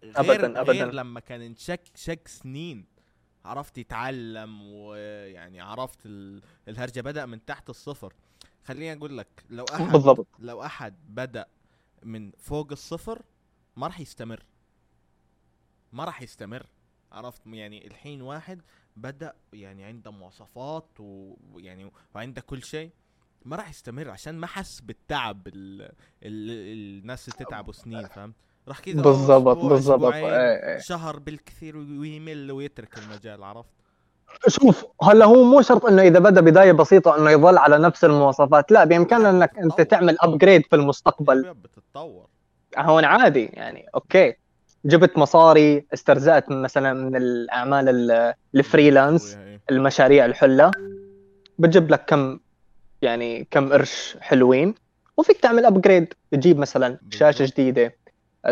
غير 0.03 0.45
أبداً، 0.45 0.61
أبداً. 0.61 0.71
غير 0.73 0.91
لما 0.93 1.19
كان 1.19 1.41
انشك 1.41 1.81
شك 1.95 2.27
سنين. 2.27 2.85
عرفت 3.45 3.77
يتعلم 3.77 4.61
ويعني 4.61 5.61
عرفت 5.61 5.99
ال- 6.05 6.41
الهرجة 6.67 7.01
بدأ 7.01 7.25
من 7.25 7.45
تحت 7.45 7.69
الصفر. 7.69 8.13
خليني 8.63 8.93
أقول 8.93 9.17
لك 9.17 9.45
لو 9.49 9.65
أحد 9.73 9.91
بالضبط. 9.91 10.27
لو 10.39 10.63
أحد 10.63 10.95
بدأ 11.15 11.45
من 12.03 12.31
فوق 12.37 12.71
الصفر 12.71 13.21
ما 13.75 13.87
راح 13.87 13.99
يستمر. 13.99 14.45
ما 15.93 16.03
راح 16.05 16.21
يستمر. 16.21 16.65
عرفت؟ 17.11 17.41
يعني 17.47 17.87
الحين 17.87 18.21
واحد 18.21 18.61
بدأ 18.95 19.33
يعني 19.53 19.83
عنده 19.83 20.11
مواصفات 20.11 20.89
ويعني 20.99 21.91
وعنده 22.15 22.41
كل 22.41 22.63
شيء 22.63 22.91
ما 23.45 23.55
راح 23.55 23.69
يستمر 23.69 24.09
عشان 24.09 24.35
ما 24.35 24.47
حس 24.47 24.81
بالتعب 24.81 25.47
ال... 25.47 25.81
ال... 26.23 26.49
الناس 27.01 27.29
اللي 27.29 27.45
تتعبوا 27.45 27.73
سنين 27.73 28.07
فهمت؟ 28.07 28.35
راح 28.67 28.79
كذا 28.79 29.01
بالضبط 29.01 29.57
بالضبط. 29.57 30.13
إيه، 30.13 30.25
إيه. 30.27 30.77
شهر 30.79 31.19
بالكثير 31.19 31.77
ويمل 31.77 32.51
ويترك 32.51 32.97
المجال 32.97 33.43
عرفت؟ 33.43 33.69
شوف 34.47 34.85
هلا 35.03 35.25
هو 35.25 35.43
مو 35.43 35.61
شرط 35.61 35.85
إنه 35.85 36.01
إذا 36.01 36.19
بدأ 36.19 36.41
بداية 36.41 36.71
بسيطة 36.71 37.17
إنه 37.17 37.31
يظل 37.31 37.57
على 37.57 37.77
نفس 37.77 38.05
المواصفات 38.05 38.71
لا 38.71 38.83
بإمكانه 38.83 39.29
إنك 39.29 39.57
أنت 39.59 39.81
تعمل 39.81 40.17
upgrade 40.19 40.61
في 40.69 40.75
المستقبل. 40.75 41.53
بتتطور 41.53 42.25
هون 42.77 43.05
عادي 43.05 43.45
يعني 43.53 43.85
أوكي. 43.95 44.33
جبت 44.85 45.17
مصاري 45.17 45.85
استرزقت 45.93 46.49
مثلا 46.51 46.93
من 46.93 47.15
الأعمال 47.15 47.89
ال- 47.89 48.33
ال 48.55 48.63
freelance 48.63 49.35
إيه. 49.35 49.61
المشاريع 49.71 50.25
الحلة. 50.25 50.71
بتجيب 51.59 51.91
لك 51.91 52.05
كم 52.05 52.39
يعني 53.01 53.47
كم 53.51 53.73
قرش 53.73 54.17
حلوين 54.21 54.75
وفيك 55.17 55.37
تعمل 55.39 55.65
upgrade 55.65 56.13
تجيب 56.31 56.57
مثلا 56.59 56.97
شاشة. 57.09 57.45
جديدة. 57.45 57.95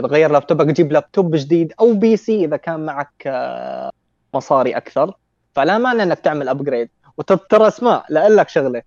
تغير 0.02 0.32
لابتوبك 0.32 0.66
تجيب 0.66 0.92
لابتوب 0.92 1.36
جديد 1.36 1.74
أو 1.80 1.94
PC 1.94 2.46
إذا 2.46 2.58
كان 2.58 2.86
معك 2.86 3.24
آه، 3.28 3.92
مصاري 4.34 4.78
أكثر. 4.78 5.14
فلا 5.56 5.78
مانع 5.78 6.04
إنك 6.04 6.20
تعمل 6.20 6.50
upgrade 6.50 6.89
وترى 7.18 7.72
لأقول 8.10 8.38
لك 8.38 8.50
شغلة. 8.50 8.82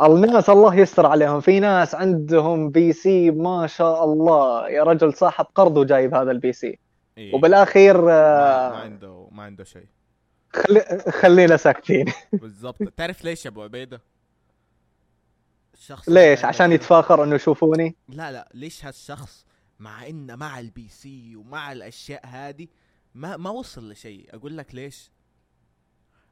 الناس 0.00 0.50
الله 0.50 0.74
يستر 0.74 1.06
عليهم. 1.06 1.40
في 1.40 1.60
ناس 1.60 1.94
عندهم 1.94 2.70
PC 2.70 3.30
ما 3.30 3.66
شاء 3.66 4.04
الله. 4.04 4.68
يا 4.68 4.82
رجل 4.82 5.14
صاحب 5.14 5.46
قرض 5.54 5.76
وجايب 5.76 6.14
هذا 6.14 6.30
ال 6.30 6.52
PC. 6.52 6.78
إيه. 7.18 7.34
وبالآخير 7.34 8.00
ما, 8.00 8.12
آه، 8.12 8.70
ما 8.70 8.76
عنده 8.76 9.28
ما 9.32 9.42
عنده 9.42 9.64
شيء. 9.64 9.86
خلي 10.52 11.02
خلينا 11.10 11.56
ساكتين. 11.56 12.06
بالضبط. 12.32 12.82
تعرف 12.96 13.24
ليش 13.24 13.44
يا 13.44 13.50
أبو 13.50 13.62
عبيدة؟ 13.62 14.00
الشخص 15.74 16.08
ليش؟ 16.08 16.44
عشان 16.44 16.72
يتفاخر 16.72 17.24
إنه 17.24 17.34
يشوفوني؟ 17.34 17.96
لا 18.08 18.32
لا. 18.32 18.48
ليش 18.54 18.84
هالشخص 18.84 19.46
مع 19.78 20.06
انه 20.06 20.36
مع 20.36 20.60
ال 20.60 20.88
PC 20.88 21.36
ومع 21.36 21.72
الأشياء 21.72 22.26
هذه 22.26 22.68
ما 23.14 23.36
ما 23.36 23.50
وصل 23.50 23.90
لشيء. 23.90 24.34
أقول 24.36 24.58
لك 24.58 24.74
ليش؟ 24.74 25.10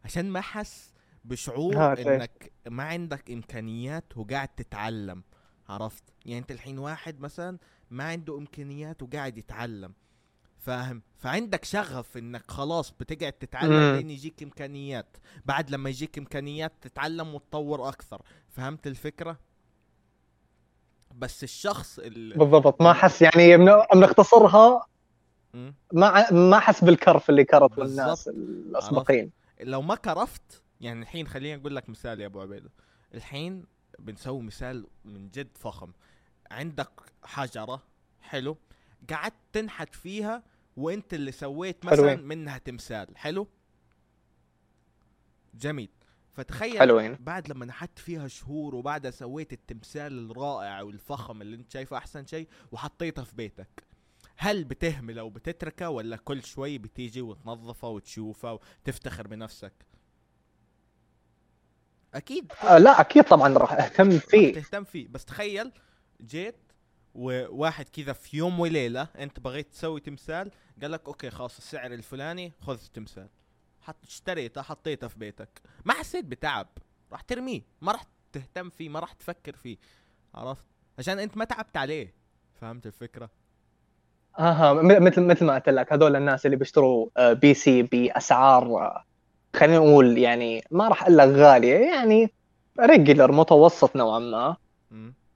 عشان 0.04 0.30
ما 0.30 0.40
حس 0.40 0.94
بشعور 1.24 1.94
ليش؟ 1.94 2.06
إنك 2.06 2.52
ما 2.68 2.82
عندك 2.82 3.30
إمكانيات 3.30 4.16
وقاعد 4.16 4.48
تتعلم. 4.48 5.22
عرفت؟ 5.68 6.04
يعني 6.26 6.38
أنت 6.38 6.50
الحين 6.50 6.78
واحد 6.78 7.20
مثلا 7.20 7.58
ما 7.90 8.04
عنده 8.04 8.38
إمكانيات 8.38 9.02
وقاعد 9.02 9.38
يتعلم. 9.38 9.94
فاهم؟ 10.58 11.02
فعندك 11.18 11.64
شغف 11.64 12.16
إنك 12.16 12.50
خلاص 12.50 12.90
بتقعد 12.90 13.32
تتعلم. 13.32 13.96
لين 13.96 14.10
يجيك 14.10 14.42
إمكانيات. 14.42 15.16
بعد 15.44 15.70
لما 15.70 15.90
يجيك 15.90 16.18
إمكانيات 16.18 16.72
تتعلم 16.80 17.34
وتطور 17.34 17.88
أكثر. 17.88 18.22
فهمت 18.48 18.86
الفكرة؟ 18.86 19.38
بس 21.14 21.44
الشخص 21.44 21.98
اللي 21.98 22.34
بالضبط 22.34 22.82
ما 22.82 22.92
حس 22.92 23.22
يعني 23.22 23.56
بن- 23.56 23.82
بنختصرها. 23.94 24.86
ما 25.92 26.32
ما 26.32 26.58
حس 26.60 26.84
بالكرف 26.84 27.30
اللي 27.30 27.44
كرف. 27.44 27.78
الناس 27.78 28.28
الأسبقين 28.28 29.30
لو 29.60 29.82
ما 29.82 29.94
كرفت 29.94 30.62
يعني 30.80 31.02
الحين 31.02 31.26
خليني 31.28 31.60
أقول 31.60 31.76
لك 31.76 31.88
مثال 31.88 32.20
يا 32.20 32.26
أبو 32.26 32.40
عبيدة 32.40 32.70
الحين 33.14 33.64
بنسوي 33.98 34.42
مثال 34.42 34.86
من 35.04 35.28
جد 35.30 35.48
فخم 35.58 35.92
عندك 36.50 36.90
حجرة 37.24 37.82
حلو 38.20 38.56
قعدت 39.10 39.34
تنحت 39.52 39.94
فيها 39.94 40.42
وأنت 40.76 41.14
اللي 41.14 41.32
سويت 41.32 41.84
مثلا. 41.86 42.16
منها 42.16 42.58
تمثال 42.58 43.16
حلو 43.16 43.46
جميل 45.54 45.88
فتخيل 46.32 46.78
حلوين 46.78 47.16
بعد 47.20 47.48
لما 47.48 47.66
نحت 47.66 47.98
فيها 47.98 48.28
شهور 48.28 48.74
وبعدها 48.74 49.10
سويت 49.10 49.52
التمثال 49.52 50.30
الرائع 50.30 50.82
والفخم 50.82 51.42
اللي 51.42 51.56
انت 51.56 51.72
شايفه 51.72 51.96
أحسن 51.96 52.26
شيء 52.26 52.48
وحطيته 52.72 53.24
في 53.24 53.36
بيتك 53.36 53.84
هل 54.36 54.64
بتهمله 54.64 55.22
وبتتركه 55.22 55.90
ولا 55.90 56.16
كل 56.16 56.42
شوي 56.44 56.78
بتيجي 56.78 57.22
وتنظفه 57.22 57.88
وتشوفه 57.88 58.52
وتفتخر 58.52 59.28
بنفسك؟ 59.28 59.72
أكيد. 62.14 62.52
آه 62.62 62.78
لا 62.78 63.00
أكيد 63.00 63.24
طبعا 63.24 63.58
راح 63.58 63.72
أهتم 63.72 64.18
فيه. 64.18 64.52
تهتم 64.54 64.84
فيه. 64.84 65.08
بس 65.08 65.24
تخيل 65.24 65.72
جيت 66.22 66.56
وواحد 67.14 67.88
كذا 67.88 68.12
في 68.12 68.36
يوم 68.36 68.60
وليلة 68.60 69.02
أنت 69.02 69.40
بغيت 69.40 69.72
تسوي 69.72 70.00
تمثال 70.00 70.50
قال 70.82 70.90
لك 70.92 71.06
okay 71.06 71.30
خلاص 71.30 71.56
السعر 71.56 71.94
الفلاني 71.94 72.52
خذ 72.60 72.80
التمثال 72.84 73.28
حط 73.82 73.96
اشتريته 74.06 74.62
حطيته 74.62 75.08
في 75.08 75.18
بيتك. 75.18 75.60
ما 75.84 75.92
حسيت 75.92 76.24
بتعب. 76.24 76.66
راح 77.12 77.20
ترميه. 77.20 77.60
ما 77.80 77.92
راح 77.92 78.04
تهتم 78.32 78.70
فيه. 78.70 78.88
ما 78.88 79.00
راح 79.00 79.12
تفكر 79.12 79.56
فيه. 79.56 79.76
عرفت؟ 80.34 80.64
عشان 80.98 81.18
انت 81.18 81.36
ما 81.36 81.44
تعبت 81.44 81.76
عليه. 81.76 82.14
فهمت 82.60 82.86
الفكرة؟ 82.86 83.30
أها. 84.38 84.72
مثل 84.72 85.22
مثل 85.22 85.44
ما 85.44 85.54
قلت 85.54 85.68
لك 85.68 85.92
هذول 85.92 86.16
الناس 86.16 86.46
اللي 86.46 86.56
بيشتروا 86.56 87.08
آه، 87.16 87.32
PC 87.32 87.82
باسعار 87.82 88.64
آه، 88.64 89.04
خلينا 89.56 89.78
نقول 89.78 90.18
يعني 90.18 90.64
ما 90.70 90.88
راح 90.88 91.02
أقول 91.02 91.18
لك 91.18 91.28
غالية. 91.28 91.74
يعني 91.74 92.32
regular 92.80 93.32
متوسط 93.32 93.96
نوعا 93.96 94.18
ما. 94.18 94.56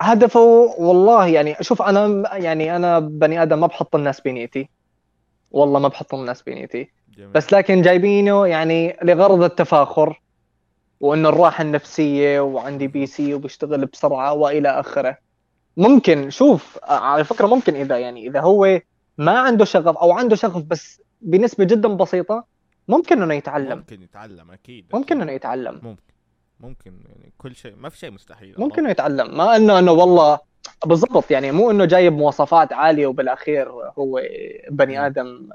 هدفه 0.01 0.41
والله 0.79 1.27
يعني 1.27 1.57
شوف 1.61 1.83
أنا 1.83 2.37
يعني 2.37 2.77
أنا 2.77 2.99
بني 2.99 3.43
آدم 3.43 3.61
ما 3.61 3.67
بحط 3.67 3.95
الناس 3.97 4.21
بنيتي. 4.21 4.69
والله 5.51 5.81
ما 5.81 5.89
بحط 5.89 6.15
الناس 6.15 6.43
بنيتي. 6.43 6.91
جميل 7.17 7.31
بس 7.31 7.53
لكن 7.53 7.83
جايبينه 7.83 8.47
يعني 8.47 8.97
لغرض 9.03 9.43
التفاخر 9.43 10.21
وانه 11.01 11.29
الراحة 11.29 11.63
النفسية 11.63 12.41
وعندي 12.41 12.87
PC 12.87 13.35
وبيشتغل 13.35 13.87
بسرعة 13.87 14.33
وإلى 14.33 14.69
آخره 14.69 15.19
ممكن 15.77 16.31
شوف 16.31 16.79
على 16.85 17.25
فكرة 17.25 17.47
ممكن 17.47 17.75
إذا 17.75 17.99
يعني 17.99 18.27
إذا 18.27 18.41
هو 18.41 18.81
ما 19.19 19.39
عنده 19.39 19.65
شغف 19.65 19.97
أو 19.97 20.13
عنده 20.13 20.37
شغف 20.37 20.63
بس 20.63 21.03
بنسبة 21.21 21.65
جدا 21.65 21.89
بسيطة 21.89 22.45
ممكن 22.89 23.23
إنه 23.23 23.35
يتعلم 23.35 23.79
ممكن 23.79 24.03
يتعلم 24.03 24.51
أكيد 24.51 24.87
ممكن. 24.95 25.21
إنه 25.21 25.33
يتعلم 25.33 25.81
ممكن 25.83 26.03
ممكن 26.61 27.01
يعني 27.09 27.33
كل 27.39 27.55
شيء 27.55 27.77
ما 27.77 27.89
في 27.89 27.99
شيء 27.99 28.11
مستحيل 28.11 28.55
ممكن؟ 28.59 28.83
إنه 28.83 28.91
يتعلم 28.91 29.37
ما 29.37 29.57
إنه 29.57 29.79
إنه 29.79 29.93
والله 29.93 30.39
بالضبط 30.87 31.31
يعني 31.31 31.53
مو 31.53 31.71
إنه 31.71 31.85
جايب 31.85 32.13
مواصفات 32.13 32.73
عالية 32.73 33.07
وبالأخير 33.07 33.69
هو 33.99 34.23
بني. 34.71 35.07
آدم 35.07 35.49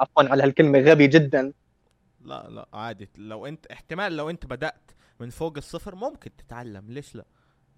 عفوا 0.00 0.30
على 0.30 0.42
هالكلمة 0.42 0.78
غبي 0.78 1.06
جدا. 1.06 1.52
لا 2.20 2.48
لا 2.48 2.68
عادي. 2.72 3.08
لو 3.16 3.46
انت 3.46 3.66
احتمال 3.66 4.16
لو 4.16 4.30
انت 4.30 4.46
بدأت 4.46 4.90
من 5.20 5.30
فوق 5.30 5.56
الصفر 5.56 5.94
ممكن 5.94 6.36
تتعلم. 6.36 6.92
ليش 6.92 7.14
لا؟ 7.14 7.24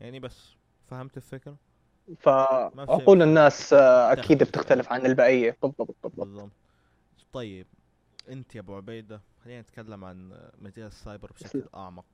يعني 0.00 0.20
بس 0.20 0.52
فهمت 0.86 1.16
الفكرة؟ 1.16 1.56
فعقول 2.18 3.22
الناس 3.22 3.72
آه، 3.72 4.12
أكيد 4.12 4.42
بتختلف 4.42 4.92
عن 4.92 5.06
البقية. 5.06 5.56
بالضبط 5.62 5.96
بالضبط. 6.04 6.50
طيب 7.32 7.66
انت 8.28 8.54
يا 8.54 8.60
أبو 8.60 8.76
عبيدة 8.76 9.20
خلينا 9.44 9.60
نتكلم 9.60 10.04
عن 10.04 10.48
مجال 10.58 10.86
السايبر 10.86 11.32
بشكل 11.32 11.64
أعمق 11.74 12.04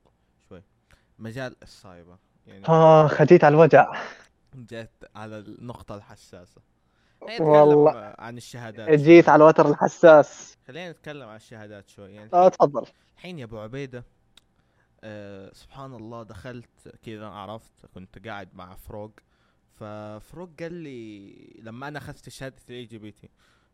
شوي. 0.48 0.62
مجال 1.18 1.56
السايبر 1.62 2.16
يعني 2.46 2.68
آه 2.68 3.08
خديت 3.08 3.44
على 3.44 3.54
الوجع. 3.54 4.02
جيت 4.56 4.90
على 5.14 5.38
النقطة 5.38 5.94
الحساسة. 5.96 6.60
خلينا 6.60 6.73
والله. 7.40 8.14
عن 8.18 8.36
الشهادات 8.36 9.00
جيت. 9.00 9.28
على 9.28 9.42
الوتر 9.44 9.68
الحساس 9.70 10.58
خلينا 10.66 10.90
نتكلم 10.90 11.28
عن 11.28 11.36
الشهادات 11.36 11.88
شوي 11.88 12.12
يعني 12.14 12.30
آه 12.32 12.48
تفضل 12.48 12.86
الحين 13.16 13.38
يا 13.38 13.44
أبو 13.44 13.58
عبيدة 13.58 14.04
آه 15.04 15.52
سبحان 15.52 15.94
الله 15.94 16.22
دخلت 16.22 16.98
كذا 17.02 17.26
عرفت 17.26 17.86
كنت 17.94 18.26
قاعد 18.28 18.48
مع 18.54 18.74
فروق 18.74 19.12
ففروق 19.74 20.50
قال 20.60 20.72
لي 20.72 21.34
لما 21.62 21.88
أنا 21.88 21.98
أخذت 21.98 22.28
شهادة 22.28 22.56
ال 22.68 22.84
eJPT 22.84 23.28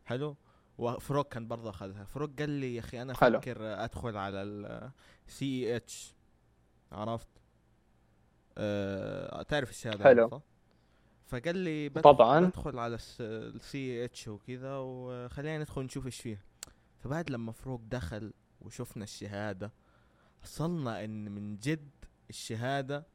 حلو 0.05 0.35
وفروق 0.77 1.27
كان 1.27 1.47
برضه 1.47 1.69
أخذها 1.69 2.03
فروق 2.03 2.29
قال 2.39 2.49
لي 2.49 2.75
يا 2.75 2.79
أخي 2.79 3.01
أنا. 3.01 3.11
أفكر 3.13 3.83
أدخل 3.83 4.17
على 4.17 4.41
ال 5.27 5.75
CEH 5.75 6.15
عرفت 6.91 7.27
آه 8.57 9.41
تعرف 9.41 9.69
الشهادة 9.69 10.03
حلو. 10.03 10.41
فقال 11.31 11.57
لي 11.57 11.89
بدخل 11.89 12.01
طبعاً. 12.01 12.39
بدخل 12.39 12.79
على 12.79 12.97
ال 13.19 14.05
CEH 14.05 14.27
وكذا 14.27 14.75
وخلينا 14.77 15.57
ندخل 15.57 15.81
نشوف 15.81 16.05
إيش 16.05 16.21
فيه. 16.21 16.41
فبعد 16.99 17.29
لما 17.29 17.51
فروق 17.51 17.81
دخل 17.89 18.33
وشفنا 18.61 19.03
الشهادة 19.03 19.71
وصلنا 20.43 21.03
إن 21.05 21.31
من 21.31 21.57
جد 21.57 21.89
الشهادة 22.29 23.05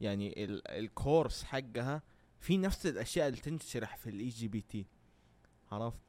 يعني 0.00 0.44
ال 0.44 0.68
ال 0.68 0.79
course 0.79 1.44
حقها 1.44 2.02
في 2.40 2.56
نفس 2.58 2.86
الأشياء 2.86 3.28
اللي 3.28 3.40
تنشرح 3.40 3.96
في 3.96 4.10
ال 4.10 4.28
eJPT 4.28 4.86
عرفت؟ 5.72 6.00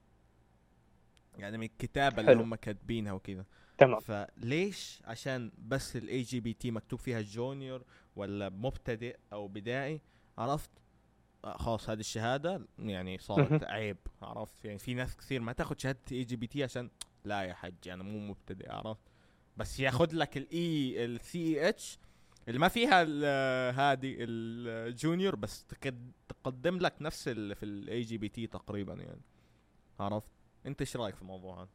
يعني 1.38 1.58
من 1.58 1.64
الكتابة 1.66 2.20
اللي 2.22 2.32
حلو. 2.32 2.42
هم 2.42 2.56
كاتبينها 2.56 3.12
وكذا 3.14 3.46
تمام. 3.78 4.00
فليش 4.00 5.02
عشان 5.06 5.52
بس 5.58 5.96
ال 5.96 6.22
eJPT 6.22 6.72
مكتوب 6.72 7.00
فيها 7.00 7.22
junior 7.22 7.84
ولا 8.16 8.50
مبتدئ 8.50 9.18
أو 9.34 9.48
بدائي. 9.48 10.02
عرفت؟ 10.38 10.70
خلاص 11.44 11.90
هذه 11.90 12.00
الشهادة 12.00 12.62
يعني 12.80 13.18
صارت. 13.18 13.64
عيب 13.64 13.98
عرفت؟ 14.22 14.66
يعني 14.66 14.80
في 14.80 14.94
ناس 14.94 15.18
كثير 15.18 15.42
ما 15.42 15.54
تاخذ 15.54 15.76
شهادة 15.78 16.00
eJPT 16.12 16.64
عشان 16.64 16.90
لا 17.26 17.42
يا 17.44 17.54
حجي 17.54 17.94
أنا 17.94 18.04
مو 18.04 18.20
مبتدئ 18.20 18.72
عرفت؟ 18.72 19.02
بس 19.58 19.80
ياخذ 19.80 20.10
لك 20.16 20.38
ال 20.38 21.06
ال 21.06 21.70
CEH 21.70 22.00
اللي 22.48 22.60
ما 22.60 22.68
فيها 22.68 23.02
ال- 23.08 23.76
هذه 23.76 24.16
ال 24.20 24.36
junior 24.36 25.36
بس 25.36 25.64
تقد- 25.66 26.12
تقدم 26.30 26.78
لك 26.78 26.94
نفس 27.02 27.28
اللي 27.28 27.56
في 27.56 27.64
ال 27.66 28.02
eJPT 28.02 28.48
تقريبا 28.48 28.94
يعني. 28.94 29.22
عرفت؟ 30.00 30.30
أنت 30.66 30.82
إيش 30.82 30.98
رأيك 30.98 31.16
في 31.16 31.22
الموضوع 31.22 31.62
هذا؟ 31.62 31.70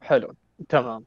حلو 0.00 0.34
تمام. 0.68 1.04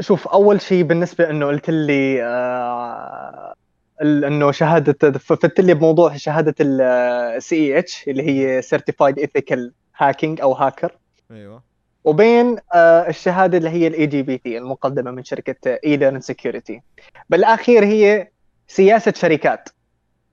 شوف 0.00 0.28
أول 0.28 0.60
شيء 0.60 0.82
بالنسبة 0.84 1.30
إنه 1.30 1.46
قلت 1.46 1.70
لي 1.70 2.22
آه 2.24 3.54
إنه 4.02 4.52
شهاده 4.52 5.18
فت 5.18 5.60
لي 5.60 5.74
بموضوع 5.74 6.16
شهادة 6.16 6.54
ال 6.60 7.56
CEH 7.56 8.08
اللي 8.08 8.22
هي 8.22 8.62
certified 8.62 9.18
ethical 9.18 9.72
hacking 9.96 10.40
أو 10.40 10.52
هاكر 10.52 10.98
أيوه. 11.30 11.62
وبين 12.04 12.56
آه 12.74 13.08
الشهادة 13.08 13.58
اللي 13.58 13.70
هي 13.70 13.86
ال 13.86 14.06
eJPT 14.06 14.58
المقدمة 14.58 15.10
من 15.10 15.24
شركة 15.24 15.78
eLearnSecurity 15.84 16.82
بالأخير 17.30 17.84
هي 17.84 18.28
سياسة 18.68 19.12
شركات. 19.16 19.68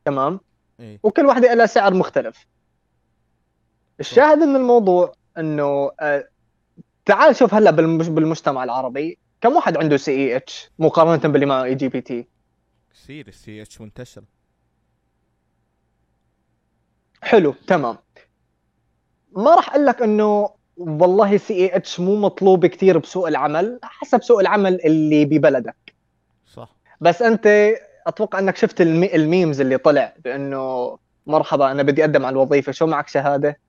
تمام؟ 0.06 0.40
إيه. 0.80 1.00
وكل 1.04 1.26
واحدة 1.26 1.54
لها 1.54 1.66
سعر 1.66 1.94
مختلف. 1.94 2.46
الشاهد 4.00 4.38
من 4.38 4.56
الموضوع 4.56 5.14
إنه 5.38 5.92
آه، 6.00 6.28
تعال 7.06 7.36
شوف 7.36 7.54
هلأ 7.54 7.72
بالمجتمع 7.72 8.64
العربي 8.64 9.18
كم 9.42 9.56
واحد 9.56 9.78
عنده 9.78 9.98
CEH 9.98 10.72
مقارنة 10.80 11.34
باللي 11.34 11.46
معه 11.46 11.64
eJPT 11.64 12.28
كثير 12.94 13.28
ال 13.28 13.62
CEH 13.62 13.82
منتشر. 13.82 14.24
حلو 17.22 17.56
تمام. 17.68 17.98
ما 19.32 19.56
راح 19.56 19.70
أقول 19.70 19.86
لك 19.86 20.02
إنه 20.02 20.50
والله 20.78 21.38
CEH 21.38 22.00
مو 22.00 22.16
مطلوب 22.16 22.66
كثير 22.66 22.98
بسوق 22.98 23.28
العمل 23.28 23.80
حسب 23.84 24.24
سوق 24.24 24.40
العمل 24.40 24.82
اللي 24.86 25.26
ببلدك. 25.26 25.94
صح. 26.46 26.76
بس 27.02 27.22
أنت 27.22 27.74
أتوقع 28.08 28.40
إنك 28.40 28.58
شفت 28.58 28.82
المي... 28.82 29.16
ال 29.16 29.23
memes 29.23 29.62
اللي 29.62 29.78
طلع 29.78 30.14
بإنه 30.24 30.98
مرحبا 31.28 31.72
أنا 31.72 31.84
بدي 31.84 32.02
أقدم 32.02 32.26
على 32.26 32.34
الوظيفة 32.34 32.72
شو 32.72 32.88
معك 32.88 33.08
شهادة؟ 33.08 33.60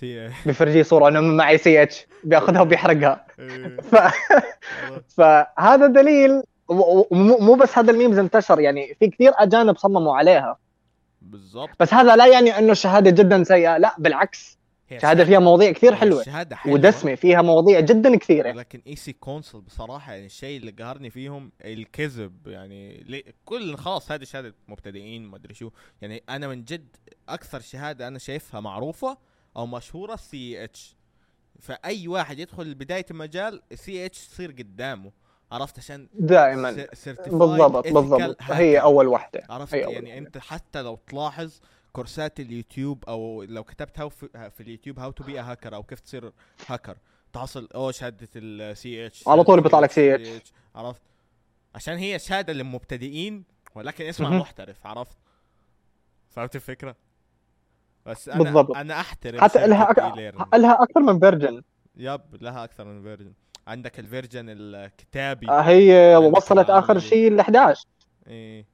بفرجيه 0.00 0.82
صورة 0.82 1.08
إنه 1.08 1.20
معي 1.20 1.58
CEH 1.58 2.06
بياخذها 2.24 2.60
وبيحرقها. 2.60 3.26
إيه. 3.38 3.76
ف... 3.76 3.96
فهذا 5.16 5.86
دليل 5.86 6.42
مو 6.70 7.54
بس 7.54 7.78
هذا 7.78 7.92
ال 7.92 7.96
memes 7.96 8.18
انتشر 8.18 8.60
يعني 8.60 8.94
في 8.94 9.08
كثير 9.08 9.32
أجانب 9.36 9.76
صمموا 9.76 10.16
عليها. 10.16 10.58
بالضبط. 11.22 11.70
بس 11.80 11.94
هذا 11.94 12.16
لا 12.16 12.26
يعني 12.26 12.58
إنه 12.58 12.72
الشهادة 12.72 13.10
جدا 13.10 13.44
سيئة 13.44 13.78
لا 13.78 13.94
بالعكس. 13.98 14.58
هي 14.88 15.00
شهادة 15.00 15.24
فيها 15.24 15.38
مواضيع 15.38 15.72
كثير 15.72 15.92
هي 15.92 15.96
حلوة 15.96 16.20
الشهادة 16.20 16.56
حلوة. 16.56 16.74
ودسمة 16.74 17.14
فيها 17.14 17.42
مواضيع 17.42 17.80
جدا 17.80 18.16
كثيرة. 18.16 18.50
ولكن 18.50 18.82
EC-Council 18.86 19.60
بصراحة 19.60 20.12
يعني 20.12 20.26
الشيء 20.26 20.56
اللي 20.56 20.70
قهرني 20.70 21.10
فيهم 21.10 21.52
الكذب 21.64 22.46
يعني 22.46 23.04
كل 23.44 23.76
خلاص 23.76 24.12
هذه 24.12 24.24
شهادة 24.24 24.54
مبتدئين 24.68 25.22
ما 25.22 25.36
أدري 25.36 25.54
شو. 25.54 25.70
يعني 26.02 26.22
أنا 26.28 26.48
من 26.48 26.64
جد 26.64 26.96
أكثر 27.28 27.60
شهادة 27.60 28.08
أنا 28.08 28.18
شايفها 28.18 28.60
معروفة 28.60 29.18
أو 29.56 29.66
مشهورة 29.66 30.16
CEH 30.16 30.96
فأي 31.60 32.08
واحد 32.08 32.38
يدخل 32.38 32.74
بداية 32.74 33.06
المجال 33.10 33.62
CEH 33.74 34.26
تصير 34.28 34.50
قدامه. 34.50 35.12
عرفت 35.54 35.78
عشان 35.78 36.08
دائما. 36.14 36.86
بالضبط 37.16 37.88
بالضبط. 37.88 38.36
هي. 38.40 38.80
أول 38.80 39.06
واحدة. 39.06 39.42
عرفت؟ 39.50 39.74
هي 39.74 39.84
أول 39.84 39.94
يعني 39.94 40.18
أنت 40.18 40.38
حتى 40.38 40.82
لو 40.82 40.98
تلاحظ 41.06 41.60
كورسات 41.92 42.40
اليوتيوب 42.40 43.04
أو 43.04 43.42
لو 43.42 43.64
كتبت 43.64 44.00
how 44.00 44.08
في, 44.08 44.50
في 44.50 44.60
اليوتيوب 44.60 44.98
how 44.98 45.10
to 45.10 45.24
be 45.24 45.38
hacker 45.38 45.74
أو 45.74 45.82
كيف 45.82 46.00
تصير 46.00 46.32
هاكر 46.66 46.96
تحصل 47.32 47.68
أو 47.74 47.90
شهادة 47.90 48.28
ال 48.36 49.06
CEH 49.06 49.28
على 49.28 49.44
طول 49.44 49.60
بيطلع 49.60 49.80
لك 49.80 49.90
CEH. 49.90 50.50
عرفت؟ 50.74 51.02
عشان 51.74 51.96
هي 51.96 52.18
شهادة 52.18 52.52
للمبتدئين 52.52 53.44
ولكن 53.74 54.06
اسمها. 54.06 54.30
محترف 54.30 54.86
عرفت؟ 54.86 55.16
فهمت 56.30 56.56
الفكرة؟ 56.56 56.96
بس 58.06 58.28
أنا 58.28 58.42
بالضبط. 58.42 58.76
أنا 58.76 59.00
أحترم 59.00 59.40
حتى 59.40 59.66
لها. 59.66 59.90
أك... 59.90 59.98
لها 60.54 60.82
أكثر 60.82 61.00
من 61.00 61.20
version 61.20 61.62
يب 61.96 62.20
لها 62.40 62.64
أكثر 62.64 62.84
من 62.84 63.02
version 63.02 63.32
عندك 63.66 63.98
ال 63.98 64.04
version 64.04 64.44
الكتابي. 64.48 65.46
هي 65.50 66.14
عندك 66.16 66.36
وصلت 66.36 66.70
آخر. 66.70 66.98
شيء 66.98 67.28
ال 67.28 67.40
11 67.40 67.86
إيه. 68.26 68.66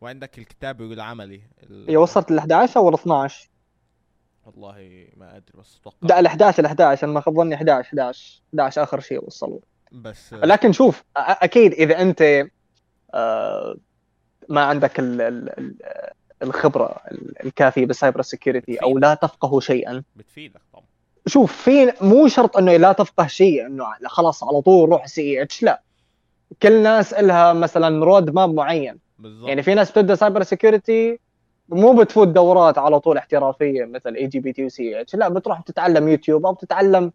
وعندك 0.00 0.38
الكتابي 0.38 0.84
والعملي. 0.84 1.40
ال- 1.62 1.90
هي 1.90 1.96
وصلت 1.96 2.30
ال 2.30 2.38
11 2.38 2.80
أو 2.80 2.88
ال 2.88 2.94
12 2.94 3.48
والله 4.44 5.08
ما 5.16 5.36
أدري 5.36 5.58
بس 5.60 5.76
أتوقع 5.80 5.96
لا 6.02 6.20
ال 6.20 6.26
11 6.26 6.60
ال 6.62 6.66
11 6.66 7.04
أنا 7.06 7.12
ما 7.14 7.20
خاب 7.20 7.36
ظني 7.36 7.54
11 7.54 7.86
11 7.88 8.42
11 8.54 8.82
آخر 8.82 9.00
شيء 9.00 9.24
وصلوا. 9.26 9.60
بس 9.92 10.32
لكن 10.32 10.72
شوف 10.72 11.04
أكيد 11.16 11.72
إذا 11.72 12.00
أنت 12.02 12.44
آه، 13.14 13.76
ما 14.48 14.60
عندك 14.64 14.98
ال- 15.00 15.20
ال- 15.20 15.58
ال- 15.58 15.76
الخبرة 16.42 17.00
ال- 17.10 17.44
الكافية 17.46 17.86
بال 17.86 17.96
cyber 17.96 18.22
security 18.22 18.76
أو 18.76 18.98
لا 18.98 19.14
تفقه 19.14 19.60
شيئا. 19.60 20.02
بتفيدك 20.16 20.60
طبعا. 20.72 20.84
شوف 21.26 21.62
في 21.62 21.92
مو 22.00 22.28
شرط 22.28 22.56
إنه 22.56 22.76
لا 22.76 22.92
تفقه 22.92 23.26
شيء 23.26 23.66
إنه 23.66 23.84
خلاص 24.06 24.44
على 24.44 24.60
طول 24.60 24.88
روح 24.88 25.06
CEH 25.06 25.62
لا. 25.62 25.82
كل 26.62 26.82
ناس 26.82 27.14
لها 27.14 27.52
مثلا 27.52 28.04
roadmap 28.04 28.54
معين. 28.54 28.98
بالضبط. 29.18 29.48
يعني 29.48 29.62
في 29.62 29.74
ناس 29.74 29.90
بتبدأ 29.90 30.14
cyber 30.14 30.42
security 30.42 31.18
مو 31.68 31.96
بتفوت 31.96 32.28
دورات 32.28 32.78
على 32.78 33.00
طول 33.00 33.16
احترافية 33.16 33.84
مثل 33.84 34.14
eJPT 34.14 34.64
و 34.64 35.00
CEH 35.00 35.14
لا 35.14 35.28
بتروح 35.28 35.60
تتعلم 35.60 36.08
يوتيوب 36.08 36.46
أو 36.46 36.52
بتتعلم 36.52 37.12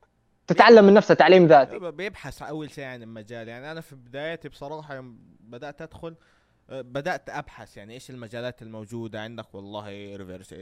تتعلم 0.47 0.85
من 0.85 0.93
نفسها 0.93 1.13
تعليم 1.13 1.47
ذاتي. 1.47 1.79
بيبحث 1.79 2.41
أول 2.41 2.69
شيء 2.69 2.83
عن 2.83 3.03
المجال. 3.03 3.47
يعني 3.47 3.71
أنا 3.71 3.81
في 3.81 3.95
بدايتي 3.95 4.49
بصراحة 4.49 4.95
يوم 4.95 5.19
بدأت 5.39 5.81
أدخل 5.81 6.15
بدأت 6.71 7.29
أبحث 7.29 7.77
يعني 7.77 7.93
إيش 7.93 8.09
المجالات 8.09 8.61
الموجودة؟ 8.61 9.21
عندك 9.21 9.55
والله 9.55 10.15
reverse 10.15 10.53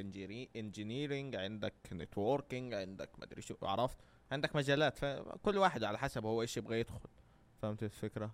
engineering 0.56 1.36
عندك 1.36 1.74
networking 1.94 2.74
عندك 2.74 3.10
ما 3.20 3.26
أدري 3.26 3.42
شو 3.42 3.56
عرفت؟ 3.62 3.98
عندك 4.32 4.56
مجالات 4.56 4.98
فكل 4.98 5.58
واحد 5.58 5.84
على 5.84 5.98
حسب 5.98 6.26
هو 6.26 6.42
إيش 6.42 6.58
يبغى 6.58 6.80
يدخل. 6.80 7.10
فهمت 7.62 7.84
الفكرة؟ 7.84 8.32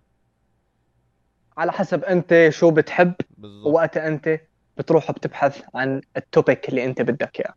على 1.56 1.72
حسب 1.72 2.04
أنت 2.04 2.48
شو 2.48 2.70
بتحب 2.70 3.14
بالضبط. 3.38 3.74
وقتها 3.74 4.08
أنت 4.08 4.40
بتروح 4.78 5.10
بتبحث 5.10 5.62
عن 5.74 6.00
ال 6.16 6.25
topic 6.25 6.68
اللي 6.68 6.84
أنت 6.84 7.02
بدك 7.02 7.40
إياه. 7.40 7.54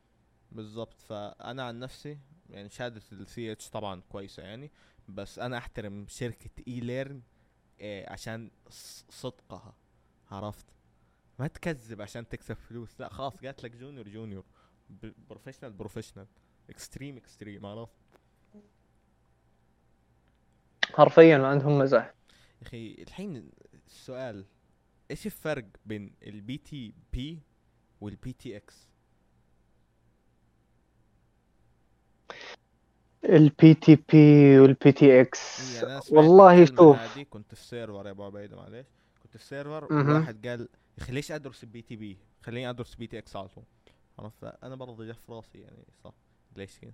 بالظبط 0.52 1.02
فأنا 1.02 1.64
عن 1.64 1.80
نفسي 1.80 2.18
يعني 2.50 2.70
شهادة 2.70 3.02
ال 3.12 3.52
CEH 3.52 3.70
طبعا 3.70 4.02
كويسة 4.10 4.44
يعني 4.44 4.72
بس 5.08 5.40
أنا 5.40 5.58
أحترم 5.58 6.06
شركة 6.10 6.50
eLearn 6.68 7.22
إيه 7.80 8.10
عشان 8.10 8.52
صدقها. 9.10 9.74
عرفت. 10.32 10.66
ما 11.40 11.48
تكذب 11.48 12.02
عشان 12.02 12.28
تكسب 12.28 12.54
فلوس. 12.56 13.00
لا 13.02 13.10
خلاص 13.10 13.42
جات 13.42 13.63
لك 13.63 13.76
junior 13.76 14.08
junior 14.10 14.46
professional 15.30 15.74
professional 15.74 16.28
extreme 16.70 17.18
extreme 17.18 17.66
عرفت. 17.66 17.94
حرفيا 20.94 21.38
ما 21.38 21.48
عندهم 21.48 21.80
مزح. 21.80 22.13
يا 22.62 22.68
أخي 22.68 22.96
الحين 23.00 23.52
السؤال 23.88 24.46
إيش 25.12 25.26
الفرق 25.26 25.66
بين 25.86 26.12
ال 26.24 26.58
PTP 26.58 27.40
وال 28.02 28.34
PTX 28.34 28.88
ال 33.24 33.74
PTP 33.74 34.60
وال 34.60 34.92
PTX 34.92 35.84
والله 36.12 36.66
شوف. 36.66 37.18
كنت 37.30 37.56
في 37.56 37.63
سيرفر 37.63 38.06
يا 38.06 38.12
أبو 38.12 38.24
عبيده 38.26 38.56
معلش 38.56 38.88
كنت 39.28 39.38
في 39.38 39.44
سيرفر 39.48 39.94
مهم. 39.94 40.10
وواحد 40.12 40.48
قال 40.48 40.60
يا 40.62 40.68
أخي 41.04 41.13
ليش 41.13 41.32
ادرس 41.32 41.63
البي 41.63 41.82
تي 41.82 41.96
بي 41.96 42.18
خليني 42.42 42.70
أدرس 42.70 42.96
بي 42.96 43.08
تي 43.08 43.18
إكس 43.18 43.36
على 43.36 43.48
طول. 43.48 43.63
عرفت 44.20 44.44
أنا 44.63 44.76
برضه 44.76 45.06
جا 45.06 45.13
في 45.13 45.32
راسي 45.32 45.58
يعني 45.60 45.84
صح؟ 46.04 46.12
ليش 46.56 46.80
كذا 46.80 46.92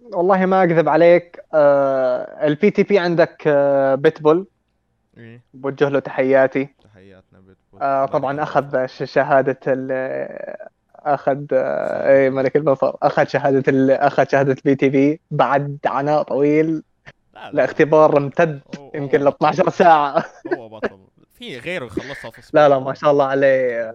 والله 0.00 0.46
ما 0.46 0.64
أكذب 0.64 0.88
عليك 0.88 1.40
آه 1.54 2.46
البي 2.46 2.70
تي 2.70 2.82
بي 2.82 2.98
عندك 2.98 3.42
آه 3.46 3.94
بيتبول 3.94 4.46
إيه. 5.16 5.42
بوجه 5.54 5.88
له 5.88 5.98
تحياتي. 5.98 6.68
تحياتنا 6.84 7.40
بيت 7.40 7.56
آه 7.82 8.06
طبعا 8.06 8.42
أخذ 8.42 8.86
ش- 8.86 9.02
شهادة 9.02 9.58
ال 9.66 9.92
أخذ 10.94 11.46
آه 11.52 12.08
إيه 12.08 12.30
ملك 12.30 12.56
البفر 12.56 12.96
أخذ 13.02 13.26
شهادة 13.26 13.94
أخذ 14.06 14.28
شهادة 14.28 14.52
البي 14.52 14.74
تي 14.74 14.88
بي 14.88 15.20
بعد 15.30 15.78
عناء 15.86 16.22
طويل. 16.22 16.82
لا 17.36 17.50
لا. 17.50 17.56
لاختبار 17.56 18.16
امتد 18.18 18.60
يمكن 18.94 19.20
ل 19.20 19.26
هو 19.26 19.28
12 19.28 19.70
ساعة. 19.70 20.24
هو 20.56 20.68
بطل. 20.68 20.98
في 21.32 21.58
غيره 21.58 21.84
يخلصها 21.84 22.30
في 22.30 22.50
لا 22.52 22.68
لا. 22.68 22.78
ما 22.78 22.94
شاء 22.94 23.10
الله 23.10 23.24
عليه. 23.24 23.94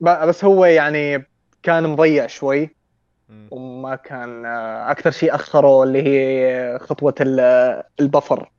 بس 0.00 0.44
هو 0.44 0.64
يعني 0.64 1.26
كان 1.62 1.88
مضيع 1.88 2.26
شوي. 2.26 2.76
وما 3.50 3.96
كان 3.96 4.46
آه، 4.46 4.90
أكثر 4.90 5.10
شيء 5.10 5.34
أخره 5.34 5.82
اللي 5.82 6.02
هي 6.02 6.78
خطوة 6.78 7.14
ال- 7.20 7.82
البفر. 8.00 8.52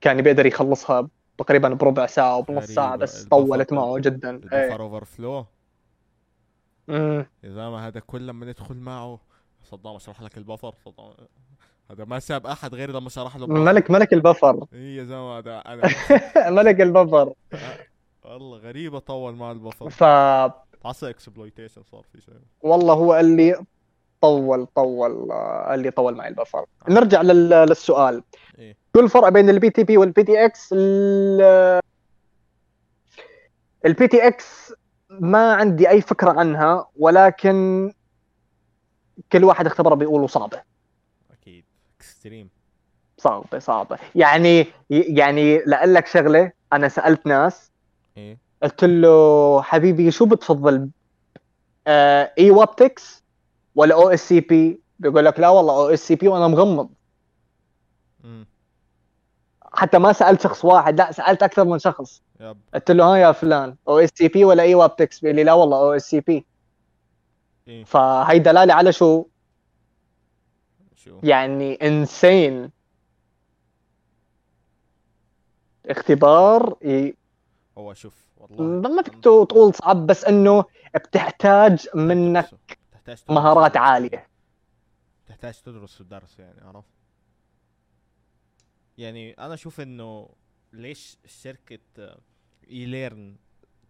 كان 0.00 0.22
بيقدر 0.22 0.46
يخلصها 0.46 1.08
تقريبا 1.38 1.68
بربع 1.68 2.06
ساعة 2.06 2.32
أو 2.34 2.42
بنص 2.42 2.64
ساعة. 2.64 2.96
بس 2.96 3.24
طولت 3.24 3.72
معه 3.72 3.98
جدا. 3.98 4.30
البفر 4.30 4.80
اوفر 4.82 5.04
فلو. 5.04 5.46
يا 6.88 7.26
زلمه 7.44 7.86
هذا 7.86 8.00
كل 8.00 8.26
لما 8.26 8.46
ندخل 8.46 8.76
معه 8.76 9.18
صدام 9.64 9.96
أشرح 9.96 10.22
لك 10.22 10.38
البفر 10.38 10.74
صدام. 10.84 11.12
هذا 11.90 12.04
ما 12.04 12.18
ساب 12.18 12.46
أحد 12.46 12.74
غير 12.74 12.90
لما 12.90 13.08
شرح 13.08 13.36
له. 13.36 13.46
ملك 13.46 13.90
ملك 13.90 14.12
البفر 14.12 14.66
إيه 14.72 14.96
يا 14.98 15.04
زلمة 15.04 15.38
هذا 15.38 15.58
أنا. 15.58 15.82
ملك 16.62 16.80
البفر 16.80 17.32
والله 18.24 18.58
غريبة 18.58 18.98
طول 18.98 19.34
مع 19.34 19.50
البفر 19.50 19.90
ف 19.90 20.02
عصا 20.84 21.10
اكسبلويتيشن 21.10 21.82
صار 21.82 22.02
في 22.12 22.20
شيء. 22.20 22.34
والله 22.60 22.94
هو 22.94 23.12
قال 23.12 23.24
لي 23.36 23.64
طول 24.20 24.66
طول 24.66 25.30
آه، 25.30 25.66
قال 25.68 25.80
لي 25.80 25.90
طول 25.90 26.14
معي 26.14 26.28
البفر 26.28 26.64
نرجع 26.88 27.22
لل- 27.22 27.48
للسؤال. 27.50 28.22
إيه. 28.58 28.76
شو 28.96 29.00
الفرق 29.02 29.28
بين 29.28 29.50
البي 29.50 29.70
تي 29.70 29.84
بي 29.84 29.96
والبي 29.96 30.22
تي 30.24 30.44
إكس 30.44 30.72
البي 33.86 34.08
تي 34.08 34.26
إكس 34.26 34.72
ما 35.10 35.52
عندي 35.54 35.88
أي 35.90 36.00
فكرة 36.00 36.30
عنها 36.30 36.88
ولكن 36.96 37.92
كل 39.32 39.44
واحد 39.44 39.66
اختبره 39.66 39.94
بيقولوا 39.94 40.26
صعبة. 40.26 40.62
extreme 42.26 42.48
صعبة 43.18 43.58
صعبة. 43.58 43.98
يعني 44.14 44.66
يعني 44.90 45.58
لأقول 45.58 45.94
لك 45.94 46.06
شغلة 46.06 46.52
أنا 46.72 46.88
سألت 46.88 47.26
ناس 47.26 47.70
إيه. 48.16 48.38
قلت 48.62 48.84
له 48.84 49.62
حبيبي 49.62 50.10
شو 50.10 50.26
بتفضل 50.26 50.90
آه 51.86 52.32
eWPTX 52.38 53.24
ولا 53.74 53.94
OSCP 53.94 54.80
بيقول 54.98 55.24
لك 55.24 55.40
لا 55.40 55.48
والله 55.48 55.74
OSCP 55.74 56.28
وأنا 56.28 56.48
مغمض. 56.48 56.88
حتى 59.72 59.98
ما 59.98 60.12
سألت 60.12 60.40
شخص 60.40 60.64
واحد 60.64 60.98
لا 60.98 61.12
سألت 61.12 61.42
أكثر 61.42 61.64
من 61.64 61.78
شخص. 61.78 62.22
yep. 62.40 62.56
قلت 62.74 62.90
له 62.90 63.04
ها 63.04 63.16
يا 63.16 63.32
فلان 63.32 63.76
OSCP 63.88 64.44
ولا 64.44 64.62
eWPTX 64.62 65.20
بيقول 65.20 65.36
لي 65.36 65.44
لا 65.44 65.52
والله 65.52 65.76
OSCP 65.76 66.46
فهي 67.86 68.38
دلالة 68.38 68.74
على 68.74 68.92
شو؟ 68.92 69.24
شو. 71.06 71.20
يعني 71.22 71.74
انسين 71.74 72.70
اختبار 75.86 76.76
ي... 76.84 77.14
هو 77.78 77.94
شوف 77.94 78.26
والله. 78.36 78.88
ما 78.90 79.02
فيك 79.02 79.14
تقول 79.22 79.74
صعب 79.74 80.06
بس 80.06 80.24
إنه 80.24 80.64
بتحتاج 80.94 81.88
منك 81.94 82.50
تحتاج 82.92 83.22
مهارات. 83.28 83.76
عالية. 83.76 84.28
تحتاج 85.26 85.60
تدرس 85.60 86.00
الدرس 86.00 86.38
يعني 86.38 86.60
عرفت؟ 86.60 86.88
يعني 88.98 89.32
أنا 89.32 89.54
أشوف 89.54 89.80
إنه 89.80 90.28
ليش 90.72 91.18
شركة 91.26 91.78
اي 92.70 92.86
ليرن 92.86 93.36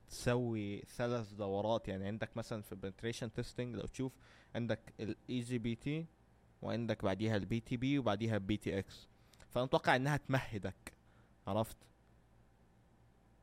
تسوي 0.09 0.83
ثلاث 0.97 1.33
دورات؟ 1.33 1.89
يعني 1.89 2.07
عندك 2.07 2.37
مثلا 2.37 2.63
في 2.63 2.77
penetration 2.77 3.29
testing 3.35 3.77
لو 3.77 3.87
تشوف 3.87 4.13
عندك 4.55 4.95
ال 5.01 5.41
eJPT 5.41 6.07
وعندك 6.63 7.05
بعديها 7.05 7.37
ال 7.37 7.61
PTP 7.61 7.99
وبعديها 7.99 8.35
ال 8.35 8.57
PTX 8.57 9.09
فأنا 9.49 9.65
أتوقع 9.65 9.97
إنها 9.97 10.17
تمهدك. 10.17 10.93
عرفت؟ 11.47 11.77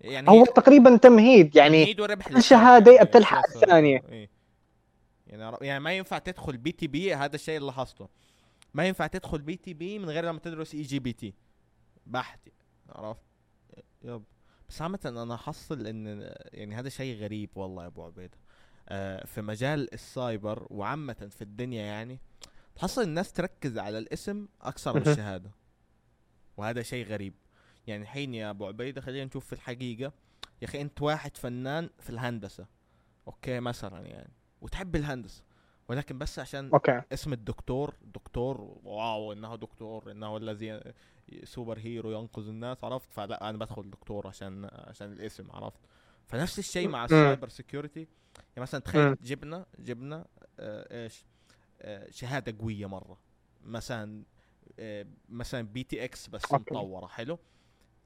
يعني 0.01 0.29
هو 0.29 0.45
تقريبا 0.45 0.97
تمهيد 0.97 1.55
يعني 1.55 1.81
تمهيد 1.81 1.99
وربح 1.99 2.27
الشهادة 2.27 2.91
للشركة، 2.91 3.09
بتلحق 3.09 3.45
سياسة. 3.47 3.63
الثانية. 3.63 4.03
إيه. 4.09 4.29
يعني 5.27 5.57
يعني 5.61 5.79
ما 5.79 5.93
ينفع 5.93 6.17
تدخل 6.17 6.57
PTP 6.57 7.15
هذا 7.15 7.35
الشيء 7.35 7.57
اللي 7.57 7.67
لاحظته. 7.67 8.09
ما 8.73 8.87
ينفع 8.87 9.07
تدخل 9.07 9.41
PTP 9.41 9.99
من 9.99 10.09
غير 10.09 10.25
لما 10.25 10.39
تدرس 10.39 10.73
eJPT 10.75 11.33
بحت. 12.05 12.39
عرفت؟ 12.89 13.21
yep. 14.03 14.23
بس 14.69 14.81
عامة 14.81 14.99
أنا 15.05 15.37
حصل 15.37 15.87
إن 15.87 16.33
يعني 16.53 16.75
هذا 16.75 16.89
شيء 16.89 17.17
غريب 17.17 17.49
والله 17.55 17.83
يا 17.83 17.87
أبو 17.87 18.03
عبيدة. 18.03 18.37
آه 18.89 19.25
في 19.25 19.41
مجال 19.41 19.93
السايبر 19.93 20.67
وعامة 20.69 21.29
في 21.31 21.41
الدنيا 21.41 21.83
يعني 21.83 22.19
تحصل 22.75 23.01
الناس 23.01 23.31
تركز 23.31 23.77
على 23.77 23.97
الاسم 23.97 24.47
أكثر 24.61 24.93
من 24.93 25.01
مهم. 25.01 25.11
الشهادة. 25.11 25.51
وهذا 26.57 26.81
شيء 26.81 27.05
غريب. 27.05 27.33
يعني 27.87 28.03
الحين 28.03 28.33
يا 28.33 28.49
أبو 28.49 28.67
عبيدة 28.67 29.01
خلينا 29.01 29.25
نشوف 29.25 29.45
في 29.45 29.53
الحقيقة. 29.53 30.13
يا 30.61 30.67
أخي 30.67 30.81
أنت 30.81 31.01
واحد 31.01 31.37
فنان 31.37 31.89
في 31.99 32.09
الهندسة. 32.09 32.65
okay 33.27 33.59
مثلا 33.59 34.07
يعني. 34.07 34.33
وتحب 34.61 34.95
الهندسة. 34.95 35.43
ولكن 35.87 36.17
بس 36.17 36.39
عشان 36.39 36.69
okay. 36.69 37.01
اسم 37.13 37.33
الدكتور 37.33 37.93
دكتور 38.01 38.79
wow 38.83 39.33
إنه 39.33 39.55
دكتور 39.55 40.11
إنه 40.11 40.37
الذي 40.37 40.93
superhero 41.43 42.11
ينقذ 42.11 42.47
الناس 42.47 42.83
عرفت؟ 42.83 43.13
فلا 43.13 43.49
أنا 43.49 43.57
بدخل 43.57 43.89
دكتور 43.89 44.27
عشان 44.27 44.69
عشان 44.73 45.11
الاسم 45.11 45.51
عرفت؟ 45.51 45.79
فنفس 46.27 46.59
الشيء 46.59 46.87
مع. 46.87 47.05
ال 47.05 47.12
cyber 47.12 47.49
security 47.49 47.99
يعني 48.35 48.61
مثلا 48.61 48.81
تخيل. 48.81 49.15
جبنا 49.21 49.65
جبنا 49.79 50.25
آه 50.59 51.03
إيش؟ 51.03 51.19
آه 51.19 51.32
شهادة 52.09 52.57
قوية 52.59 52.85
مرة. 52.85 53.19
مثلا 53.63 54.23
آه 54.79 55.05
مثلا 55.29 55.61
PTX 55.61 56.27
بس 56.27 56.45
okay. 56.45 56.73
مطورة 56.73 57.07
حلو؟ 57.07 57.39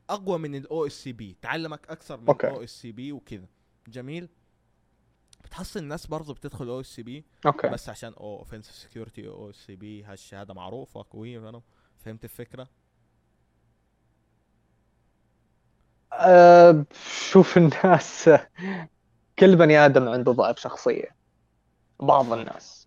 أقوى 0.10 0.38
من 0.38 0.56
ال 0.56 0.86
OSCP 0.86 1.38
تعلمك 1.42 1.90
أكثر 1.90 2.18
من. 2.18 2.30
ال 2.30 2.64
OSCP 2.64 3.12
وكذا. 3.12 3.48
جميل؟ 3.88 4.30
بتحصل 5.44 5.80
الناس 5.80 6.08
برضو 6.08 6.34
بتدخل 6.34 6.70
OSCP 6.70 7.26
okay. 7.46 7.70
بس 7.70 7.90
عشان 7.90 8.14
أو 8.14 8.40
offensive 8.40 8.76
security 8.76 9.28
OSCP 9.28 10.04
هالشهادة 10.04 10.54
معروفة 10.54 11.06
قوية 11.10 11.40
فاهم 11.40 11.62
فهمت 11.98 12.24
الفكرة؟ 12.24 12.70
أه 16.14 16.86
شوف 17.32 17.58
الناس 17.58 18.30
كل 19.40 19.56
بني 19.56 19.78
آدم 19.78 20.10
عنده 20.10 20.32
ضعف 20.32 20.60
شخصية. 20.60 21.16
بعض 22.00 22.34
الناس. 22.34 22.87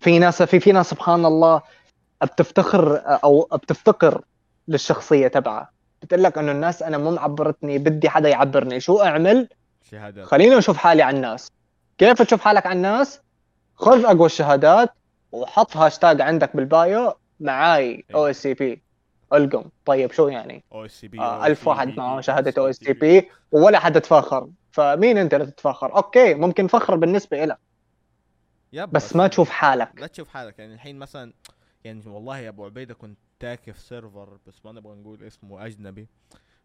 في 0.00 0.18
ناس 0.18 0.42
في 0.42 0.60
في 0.60 0.72
ناس 0.72 0.90
سبحان 0.90 1.24
الله 1.24 1.62
بتفتخر 2.22 3.02
أو 3.24 3.48
بتفتقر 3.52 4.22
للشخصية 4.68 5.28
تبعها. 5.28 5.70
بتقول 6.02 6.22
لك 6.22 6.38
إنه 6.38 6.52
الناس 6.52 6.82
أنا 6.82 6.98
مو 6.98 7.10
معبرتني 7.10 7.78
بدي 7.78 8.08
حدا 8.08 8.28
يعبرني. 8.28 8.80
شو 8.80 9.02
أعمل؟ 9.02 9.48
شهادات. 9.90 10.26
خليني 10.26 10.58
أشوف 10.58 10.76
حالي 10.76 11.02
على 11.02 11.16
الناس. 11.16 11.52
كيف 11.98 12.22
تشوف 12.22 12.40
حالك 12.40 12.66
على 12.66 12.76
الناس؟ 12.76 13.20
خذ 13.74 14.04
أقوى 14.04 14.26
الشهادات 14.26 14.90
وحط 15.32 15.76
هاشتاج 15.76 16.20
عندك 16.20 16.56
بالبايو 16.56 17.12
معاي 17.40 18.04
أو 18.14 18.26
إس 18.26 18.42
سي 18.42 18.54
بي. 18.54 18.82
ألقم. 19.32 19.64
طيب 19.86 20.12
شو 20.12 20.28
يعني؟ 20.28 20.64
أو 20.72 20.84
إس 20.84 20.90
سي 20.90 21.08
بي 21.08 21.20
آه، 21.20 21.46
ألف 21.46 21.68
واحد 21.68 21.88
معه 21.88 22.20
شهادة 22.20 22.62
أو 22.62 22.70
إس 22.70 22.78
تي 22.78 22.92
بي 22.92 23.30
ولا 23.52 23.78
حد 23.78 24.00
تفاخر. 24.00 24.48
فمين 24.70 25.18
أنت 25.18 25.34
اللي 25.34 25.46
تتفاخر؟ 25.46 25.96
أوكي 25.96 26.34
ممكن 26.34 26.66
فخر 26.66 26.96
بالنسبة 26.96 27.44
لك 27.44 27.58
يب 28.72 28.90
بس 28.90 29.16
ما 29.16 29.26
تشوف 29.26 29.50
حالك. 29.50 30.00
لا 30.00 30.06
تشوف 30.06 30.28
حالك. 30.28 30.58
يعني 30.58 30.74
الحين 30.74 30.98
مثلا 30.98 31.32
يعني 31.84 32.02
والله 32.06 32.38
يا 32.38 32.48
أبو 32.48 32.64
عبيدة 32.64 32.94
كنت 32.94 33.18
تاكف 33.38 33.78
سيرفر 33.78 34.38
بس 34.46 34.64
ما 34.64 34.72
نبغى 34.72 34.94
نقول 34.94 35.22
اسمه 35.22 35.66
أجنبي. 35.66 36.08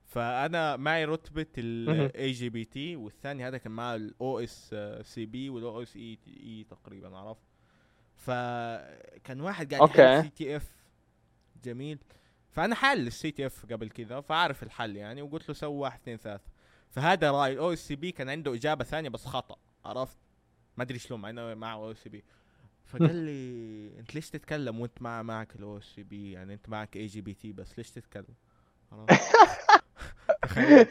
فأنا 0.05 0.75
معي 0.75 1.05
رتبة. 1.05 1.45
الاي 1.57 2.31
جي 2.31 2.49
بي 2.49 2.65
تي 2.65 2.95
والثاني 2.95 3.47
هذا 3.47 3.57
كان 3.57 3.71
معه 3.71 3.95
الاو 3.95 4.39
اس 4.39 4.75
CP 5.01 5.49
وال 5.49 5.81
OSEE 5.81 6.65
تقريبا 6.69 7.17
عرفت؟ 7.17 7.41
فكان 8.15 9.41
واحد 9.41 9.73
قاعد. 9.73 9.89
يحل 9.89 10.23
CTF 10.23 10.71
جميل. 11.63 11.99
فأنا 12.51 12.75
حل 12.75 13.07
ال 13.07 13.31
CTF 13.31 13.65
قبل 13.65 13.89
كذا 13.89 14.21
فعارف 14.21 14.63
الحل 14.63 14.95
يعني 14.95 15.21
وقلت 15.21 15.49
له 15.49 15.55
سوي 15.55 15.77
واحد 15.77 15.99
اثنين 15.99 16.17
ثلاثة. 16.17 16.49
فهذا 16.89 17.31
رأي 17.31 17.53
ال 17.53 17.73
OSCP 17.73 18.11
كان 18.11 18.29
عنده 18.29 18.53
إجابة 18.53 18.83
ثانية 18.83 19.09
بس 19.09 19.25
خطأ 19.25 19.57
عرفت؟ 19.85 20.17
ما 20.77 20.83
أدري 20.83 20.99
شلون 20.99 21.21
مع 21.21 21.29
إنه 21.29 21.53
معه 21.53 21.75
OSCP 21.75 22.23
فقال 22.85 23.15
لي 23.15 23.99
أنت 23.99 24.15
ليش 24.15 24.29
تتكلم 24.29 24.79
وأنت 24.79 25.01
مع 25.01 25.21
معك 25.21 25.55
ال 25.55 25.79
OSCP 25.79 26.31
يعني 26.31 26.53
أنت 26.53 26.69
معك 26.69 26.95
eJPT 26.95 27.51
بس 27.53 27.77
ليش 27.77 27.91
تتكلم؟ 27.91 28.35
تخيل. 30.41 30.87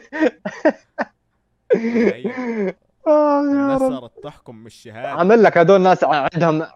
آه 3.07 3.41
الناس 3.41 3.79
صارت 3.79 4.23
تحكم 4.23 4.55
من 4.55 4.65
الشهادة. 4.65 5.09
عامل 5.09 5.43
لك 5.43 5.57
هذول 5.57 5.75
الناس 5.77 6.03
عندهم 6.03 6.67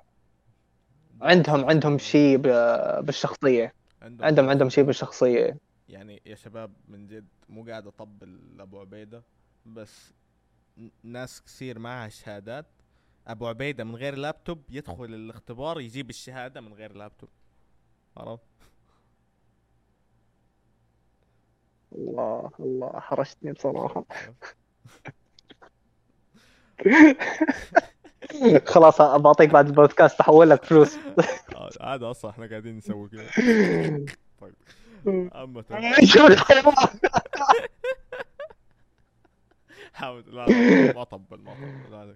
عندهم 1.22 1.66
عندهم 1.66 1.98
شيء 1.98 2.38
ب- 2.38 3.06
بالشخصية. 3.06 3.74
عندهم. 4.02 4.50
عندهم 4.50 4.70
شيء 4.70 4.84
بالشخصية. 4.84 5.58
يعني 5.90 6.22
يا 6.26 6.36
شباب 6.36 6.72
من 6.88 7.08
جد 7.08 7.28
مو 7.50 7.64
قاعد 7.66 7.88
أطبل 7.88 8.58
لأبو 8.58 8.80
عبيدة 8.80 9.24
بس 9.66 10.14
ناس 11.04 11.42
كثير 11.42 11.80
معها 11.80 12.10
شهادات 12.10 12.66
أبو 13.28 13.48
عبيدة 13.48 13.84
من 13.84 13.96
غير 13.96 14.16
لابتوب 14.16 14.64
يدخل 14.70 15.06
الاختبار 15.06 15.80
يجيب 15.82 16.10
الشهادة 16.10 16.62
من 16.62 16.74
غير 16.74 16.94
لابتوب. 16.94 17.30
عرفت؟ 18.18 18.44
الله 21.92 22.52
الله 22.60 23.00
حرجتني 23.00 23.52
بصراحة. 23.52 24.06
خلاص 28.66 29.02
بعطيك 29.02 29.50
بعد 29.50 29.68
البودكاست 29.68 30.20
أحول 30.20 30.50
لك 30.50 30.66
فلوس. 30.66 30.98
هذا 31.82 32.10
أصلا 32.12 32.32
إحنا 32.32 32.48
قاعدين 32.48 32.78
نسوي 32.78 33.10
كذا. 33.10 33.30
طيب. 34.42 34.56
الحيوان 36.32 36.76
حاول 39.94 40.24
لا 40.28 40.46
ما 40.94 41.04
طبل 41.04 41.38
ما 41.38 41.54
طبل. 41.54 42.16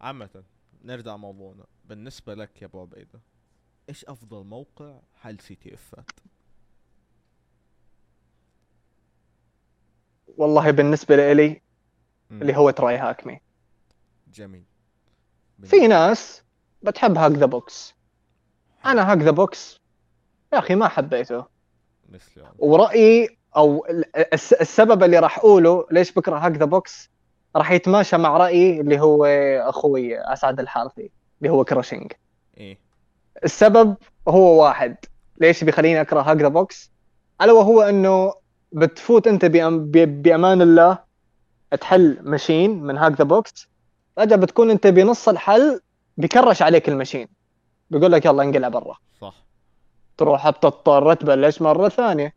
عامة 0.00 0.44
نرجع 0.84 1.16
موضوعنا 1.16 1.64
بالنسبة 1.84 2.34
لك 2.34 2.62
يا 2.62 2.66
أبو 2.66 2.80
عبيدة 2.80 3.20
إيش 3.88 4.04
أفضل 4.04 4.44
موقع 4.44 4.98
حل 5.20 5.40
CTF 5.40 5.74
ات؟ 5.74 6.10
والله 10.36 10.70
بالنسبة 10.70 11.32
لي 11.32 11.62
مم. 12.30 12.42
اللي 12.42 12.56
هو 12.56 12.70
TryHackMe 12.70 13.40
جميل 14.34 14.64
في 15.64 15.86
ناس 15.86 16.42
بتحب 16.82 17.18
Hack 17.18 17.32
The 17.32 17.46
Box 17.46 17.94
أنا 18.86 19.12
Hack 19.12 19.18
The 19.18 19.30
Box 19.30 19.80
يا 20.52 20.58
أخي 20.58 20.74
ما 20.74 20.88
حبيته 20.88 21.44
مثل 22.08 22.40
يعني. 22.40 22.54
ورأيي 22.58 23.38
أو 23.56 23.86
ال- 23.86 24.34
الس- 24.34 24.52
السبب 24.52 25.02
اللي 25.02 25.18
راح 25.18 25.38
أقوله 25.38 25.86
ليش 25.90 26.12
بكره 26.12 26.36
Hack 26.38 26.52
The 26.52 26.64
Box 26.64 27.10
راح 27.56 27.72
يتماشى 27.72 28.16
مع 28.16 28.36
رأيي 28.36 28.80
اللي 28.80 29.00
هو 29.00 29.24
أخوي 29.68 30.20
أسعد 30.20 30.60
الحارثي 30.60 31.10
اللي 31.42 31.52
هو 31.52 31.64
crashing 31.64 32.12
إيه. 32.58 32.78
السبب 33.44 33.96
هو 34.28 34.62
واحد. 34.62 34.96
ليش 35.40 35.64
بيخليني 35.64 36.00
أكره 36.00 36.20
Hack 36.20 36.36
The 36.36 36.48
Box؟ 36.48 36.90
ألا 37.42 37.52
وهو 37.52 37.82
إنه 37.82 38.34
بتفوت 38.72 39.26
أنت 39.26 39.44
بأم 39.44 39.90
بأمان 39.90 40.62
الله 40.62 40.98
تحل 41.80 42.18
machine 42.22 42.82
من 42.82 42.98
Hack 42.98 43.12
The 43.12 43.24
Box 43.24 43.68
فجاه 44.16 44.36
بتكون 44.36 44.70
أنت 44.70 44.86
بنص 44.86 45.28
الحل 45.28 45.80
بيكرش 46.16 46.62
عليك 46.62 46.88
ال 46.88 46.92
machine. 46.92 47.28
بيقول 47.90 48.12
لك 48.12 48.24
يلا 48.24 48.42
انقلع 48.42 48.68
برا. 48.68 48.96
صح. 49.20 49.34
تروح 50.16 50.50
بتضطر 50.50 51.14
تبلش 51.14 51.62
مرة 51.62 51.88
ثانية. 51.88 52.34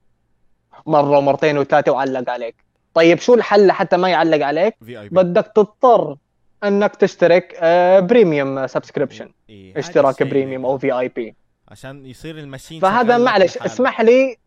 مرة 0.85 1.17
ومرتين 1.17 1.57
وثلاثة 1.57 1.91
وعلق 1.91 2.29
عليك. 2.29 2.55
طيب 2.93 3.19
شو 3.19 3.33
الحل 3.33 3.67
لحتى 3.67 3.97
ما 3.97 4.09
يعلق 4.09 4.45
عليك؟ 4.45 4.75
بدك 5.11 5.51
تضطر 5.55 6.17
أنك 6.63 6.95
تشترك 6.95 7.55
آه، 7.59 7.99
premium 7.99 8.67
subscription 8.67 9.31
إيه. 9.49 9.79
اشتراك 9.79 10.23
premium 10.23 10.65
أو 10.65 10.77
VI 10.77 11.07
P 11.07 11.35
عشان 11.67 12.05
يصير 12.05 12.37
ال 12.39 12.44
machine 12.44 12.79
فهذا 12.81 13.17
معلش. 13.17 13.57
اسمح 13.57 14.01
لي. 14.01 14.37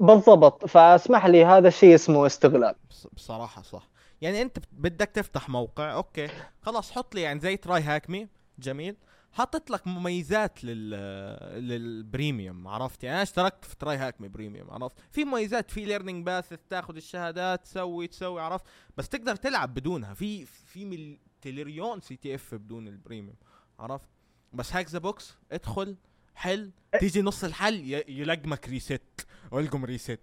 بالضبط 0.00 0.66
فاسمح 0.66 1.26
لي 1.26 1.44
هذا 1.44 1.68
الشيء 1.68 1.94
اسمه 1.94 2.26
استغلال. 2.26 2.74
بص- 2.90 3.06
بصراحة 3.12 3.62
صح. 3.62 3.88
يعني 4.20 4.42
أنت 4.42 4.58
بدك 4.72 5.10
تفتح 5.14 5.48
موقع 5.48 5.94
okay. 5.94 6.28
خلاص 6.62 6.90
حط 6.92 7.14
لي 7.14 7.20
يعني 7.22 7.40
زي 7.40 7.56
TryHackMe 7.56 8.28
جميل. 8.58 8.96
حطت 9.32 9.70
لك 9.70 9.86
مميزات 9.86 10.64
لل 10.64 10.90
لل 11.68 11.90
premium 11.90 12.68
عرفت 12.68 13.04
يعني 13.04 13.16
أنا 13.16 13.22
اشتركت 13.22 13.64
في 13.64 13.76
TryHackMe 13.76 14.28
premium 14.28 14.70
عرفت؟ 14.70 14.96
في 15.10 15.24
مميزات 15.24 15.70
في 15.70 15.84
learning 15.84 16.26
path 16.26 16.54
تاخذ 16.70 16.96
الشهادات 16.96 17.64
تسوي 17.64 18.06
تسوي 18.06 18.40
عرفت؟ 18.42 18.64
بس 18.96 19.08
تقدر 19.08 19.36
تلعب 19.36 19.74
بدونها. 19.74 20.14
في 20.14 20.46
في 20.46 20.84
مل... 20.84 21.18
تريليون 21.42 22.00
CTF 22.00 22.54
بدون 22.54 22.88
ال 22.88 22.94
premium 22.94 23.36
عرفت؟ 23.78 24.08
بس 24.52 24.72
Hack 24.76 24.88
The 24.90 24.98
Box 24.98 25.34
ادخل 25.52 25.96
حل 26.34 26.70
تيجي 27.00 27.22
نص 27.22 27.44
الحل 27.44 27.74
ي- 27.74 28.04
يلقمك 28.08 28.68
reset 28.68 29.26
والقم 29.50 29.84
reset 29.84 30.20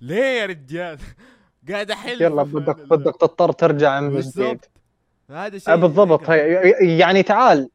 ليه 0.00 0.16
يا 0.40 0.46
رجال؟ 0.46 0.98
قاعد 1.68 1.90
أحل 1.90 2.22
يلا 2.22 2.42
بدك 2.42 2.76
بدك 2.80 3.16
تضطر 3.20 3.52
ترجع 3.52 4.00
من 4.00 4.08
جديد. 4.08 4.14
بالضبط. 4.24 4.70
هذا 5.30 5.58
شيء 5.58 5.72
آه، 5.72 5.76
بالضبط. 5.76 6.28
يعني 6.80 7.22
تعال 7.22 7.70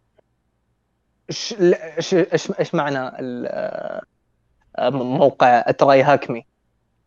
إيش 1.30 1.56
إيش 1.60 2.14
إيش 2.14 2.52
إيش 2.60 2.76
معنى 2.76 3.00
آه، 3.00 4.90
موقع 4.90 5.62
TryHackMe 5.62 6.46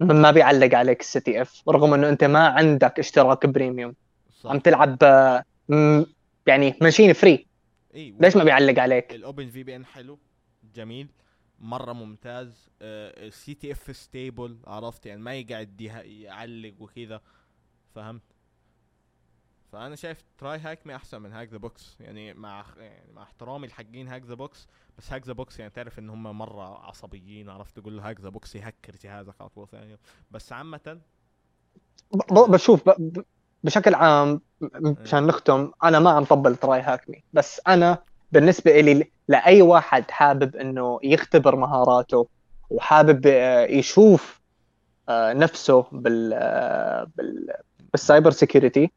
ما 0.00 0.30
بيعلق 0.30 0.74
عليك 0.74 1.00
ال 1.00 1.20
CTF 1.20 1.68
رغم 1.68 1.94
إنه 1.94 2.08
أنت 2.08 2.24
ما 2.24 2.48
عندك 2.48 2.98
اشتراك 2.98 3.46
premium. 3.46 3.94
صح. 4.40 4.50
عم 4.50 4.58
تلعب 4.58 4.98
آه، 5.02 5.44
يعني 6.46 6.74
machine 6.80 7.12
free. 7.12 7.46
إي 7.94 8.14
ليش 8.20 8.36
ما 8.36 8.44
بيعلق 8.44 8.82
عليك؟ 8.82 9.14
ال 9.14 9.50
OpenVPN 9.50 9.84
حلو 9.84 10.18
جميل 10.74 11.08
مرة 11.60 11.92
ممتاز 11.92 12.70
ال 12.82 13.54
CTF 13.54 13.96
stable 13.96 14.58
عرفت؟ 14.66 15.06
يعني 15.06 15.20
ما 15.20 15.34
يقعد 15.34 15.80
يعلق 16.04 16.74
وكذا 16.80 17.20
فهمت؟ 17.94 18.22
فأنا 19.72 19.96
شايف 19.96 20.24
TryHackMe 20.38 20.96
أحسن 20.96 21.22
من 21.22 21.32
Hack 21.32 21.48
The 21.48 21.56
Box 21.58 21.96
يعني 22.00 22.34
مع 22.34 22.64
يعني 22.78 23.12
مع 23.12 23.22
احترامي 23.22 23.66
لحقين 23.66 24.08
Hack 24.08 24.22
The 24.24 24.34
Box 24.34 24.68
بس 24.98 25.12
Hack 25.12 25.26
The 25.26 25.32
Box 25.32 25.58
يعني 25.58 25.70
تعرف 25.70 25.98
إن 25.98 26.10
هم 26.10 26.38
مرة 26.38 26.86
عصبيين 26.86 27.50
عرفت 27.50 27.78
تقول 27.78 27.96
له 27.96 28.08
Hack 28.10 28.20
The 28.20 28.28
Box 28.28 28.54
يهكر 28.54 28.94
جهازك 29.02 29.34
على 29.40 29.48
طول. 29.50 29.68
ثانية 29.68 29.98
بس 30.30 30.52
عامة 30.52 31.00
بشوف 32.30 32.90
بشكل 33.64 33.94
عام 33.94 34.40
م- 34.60 34.94
مشان 35.02 35.26
نختم 35.26 35.70
أنا 35.84 35.98
ما 35.98 36.10
عم 36.10 36.24
طبل 36.24 36.56
TryHackMe 36.56 37.24
بس 37.32 37.60
أنا 37.68 37.98
بالنسبة 38.32 38.80
لي 38.80 39.12
لأي 39.28 39.62
واحد 39.62 40.10
حابب 40.10 40.56
إنه 40.56 40.98
يختبر 41.02 41.56
مهاراته 41.56 42.28
وحابب 42.70 43.26
آه، 43.26 43.64
يشوف 43.66 44.40
آه، 45.08 45.32
نفسه 45.32 45.86
بال 45.92 46.32
آه، 46.34 47.06
بال 47.16 47.54
بال 47.92 48.30
cyber 48.30 48.90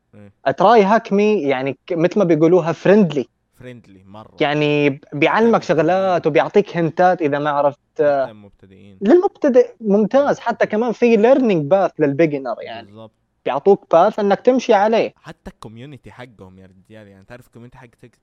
security. 0.58 0.84
TryHackMe 0.84 1.42
يعني 1.42 1.74
ك- 1.88 1.94
مثل 1.94 2.20
ما 2.20 2.26
بيقولوها 2.26 2.72
فريندلي 2.72 3.26
فريندلي 3.54 4.04
مرة. 4.04 4.36
يعني 4.42 5.02
بيعلمك 5.14 5.64
شغلات 5.64 6.28
وبيعطيك 6.28 6.78
hint 6.78 7.13
ات 7.13 7.22
إذا 7.22 7.40
ما 7.40 7.50
عرفت. 7.50 7.80
آه، 8.02 8.24
حتى 8.26 8.34
مبتدئين 8.34 8.98
للمبتدئ 9.02 9.72
ممتاز. 9.82 10.40
حتى 10.40 10.66
كمان 10.66 10.92
في 10.92 11.16
learning 11.18 11.66
path 11.66 11.92
لل 12.00 12.11
beginner 12.11 12.56
يعني. 12.62 12.88
بالضبط. 12.88 13.12
بيعطوك 13.46 13.86
path 13.92 14.20
إنك 14.20 14.40
تمشي 14.40 14.74
عليه. 14.74 15.14
حتى 15.16 15.52
ال 15.52 15.58
community 15.58 16.12
حقهم 16.12 16.60
يا 16.60 16.66
رجال 16.66 17.08
يعني 17.08 17.26
تعرف 17.26 17.48
ال 17.48 17.51
community 17.51 17.78
حقك 17.78 18.18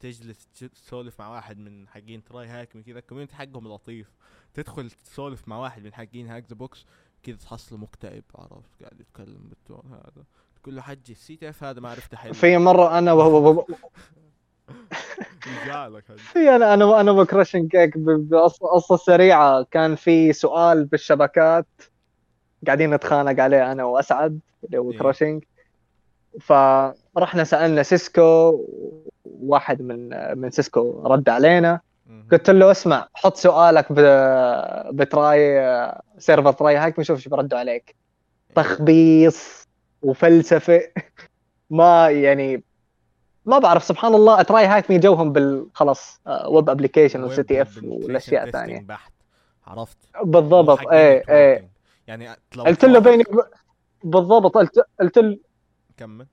تجلس 0.00 0.46
تج- 0.60 0.68
تسولف 0.68 1.20
مع 1.20 1.28
واحد 1.28 1.58
من 1.58 1.88
حقين 1.88 2.24
TryHackMe 2.24 2.82
كذا 2.82 2.98
ال 2.98 3.02
community 3.02 3.34
حقهم 3.34 3.68
لطيف. 3.68 4.10
تدخل 4.54 4.90
تسولف 4.90 5.48
مع 5.48 5.58
واحد 5.58 5.84
من 5.84 5.94
حقين 5.94 6.26
Hack 6.28 6.44
The 6.50 6.54
Box 6.56 6.86
كذا 7.22 7.36
تحصله 7.36 7.78
مكتئب 7.78 8.24
عرفت؟ 8.34 8.82
قاعد 8.82 9.00
يتكلم 9.00 9.48
بال 9.48 9.59
tone 9.59 9.82
هذا. 9.90 10.24
تقول 10.62 10.76
له 10.76 10.82
حجي 10.82 11.12
ال 11.12 11.36
CTF 11.36 11.64
هذا 11.64 11.80
ما 11.80 11.90
عرفت 11.90 12.14
احل 12.14 12.34
في 12.34 12.58
مرة 12.58 12.98
أنا 12.98 13.12
وهو 13.12 13.64
في 16.16 16.56
أنا 16.56 16.74
أنا 16.74 17.00
أنا 17.00 17.12
وكراشنج 17.12 17.70
هيك 17.70 17.98
بقصه 17.98 18.96
سريعة. 18.96 19.66
كان 19.70 19.94
في 19.94 20.32
سؤال 20.32 20.84
بالشبكات. 20.84 21.66
قاعدين 22.66 22.94
نتخانق 22.94 23.42
عليه 23.42 23.72
أنا 23.72 23.84
وأسعد 23.84 24.40
اللي 24.64 24.78
هو 24.78 24.92
إيه. 24.92 24.98
كراشنج 24.98 25.44
فرحنا 26.40 27.44
سألنا 27.44 27.82
Cisco 27.82 28.60
واحد 29.24 29.82
من 29.82 30.08
من 30.38 30.50
Cisco 30.50 31.02
رد 31.06 31.28
علينا. 31.28 31.80
قلت 32.32 32.50
له 32.50 32.70
اسمع 32.70 33.08
حط 33.14 33.36
سؤالك 33.36 33.92
ب 34.92 35.60
try 36.20 36.52
server 36.52 36.76
TryHack 36.76 36.96
بنشوف 36.96 37.18
إيش 37.18 37.28
بردوا 37.28 37.58
عليك. 37.58 37.96
تخبيص 38.54 39.68
وفلسفة. 40.02 40.80
ما 41.70 42.10
يعني 42.10 42.62
ما 43.46 43.58
بعرف 43.58 43.84
سبحان 43.84 44.14
الله 44.14 44.42
TryHackMe 44.42 44.98
جوهم 44.98 45.32
بال 45.32 45.66
خلاص 45.74 46.20
web 46.48 46.70
application 46.70 47.19
و 47.19 47.24
CTF 47.24 47.80
والاشياء 47.82 48.44
الثانية. 48.44 48.86
عرفت؟ 49.66 49.98
بالضبط 50.24 50.88
إيه 50.88 51.22
إيه. 51.28 51.70
يعني 52.06 52.28
قلت 52.66 52.84
له 52.84 52.98
بيني 52.98 53.24
بالضبط 54.04 54.54
قلت 54.54 54.84
قلت 55.00 55.18
له 55.18 55.38
كمل. 55.96 56.26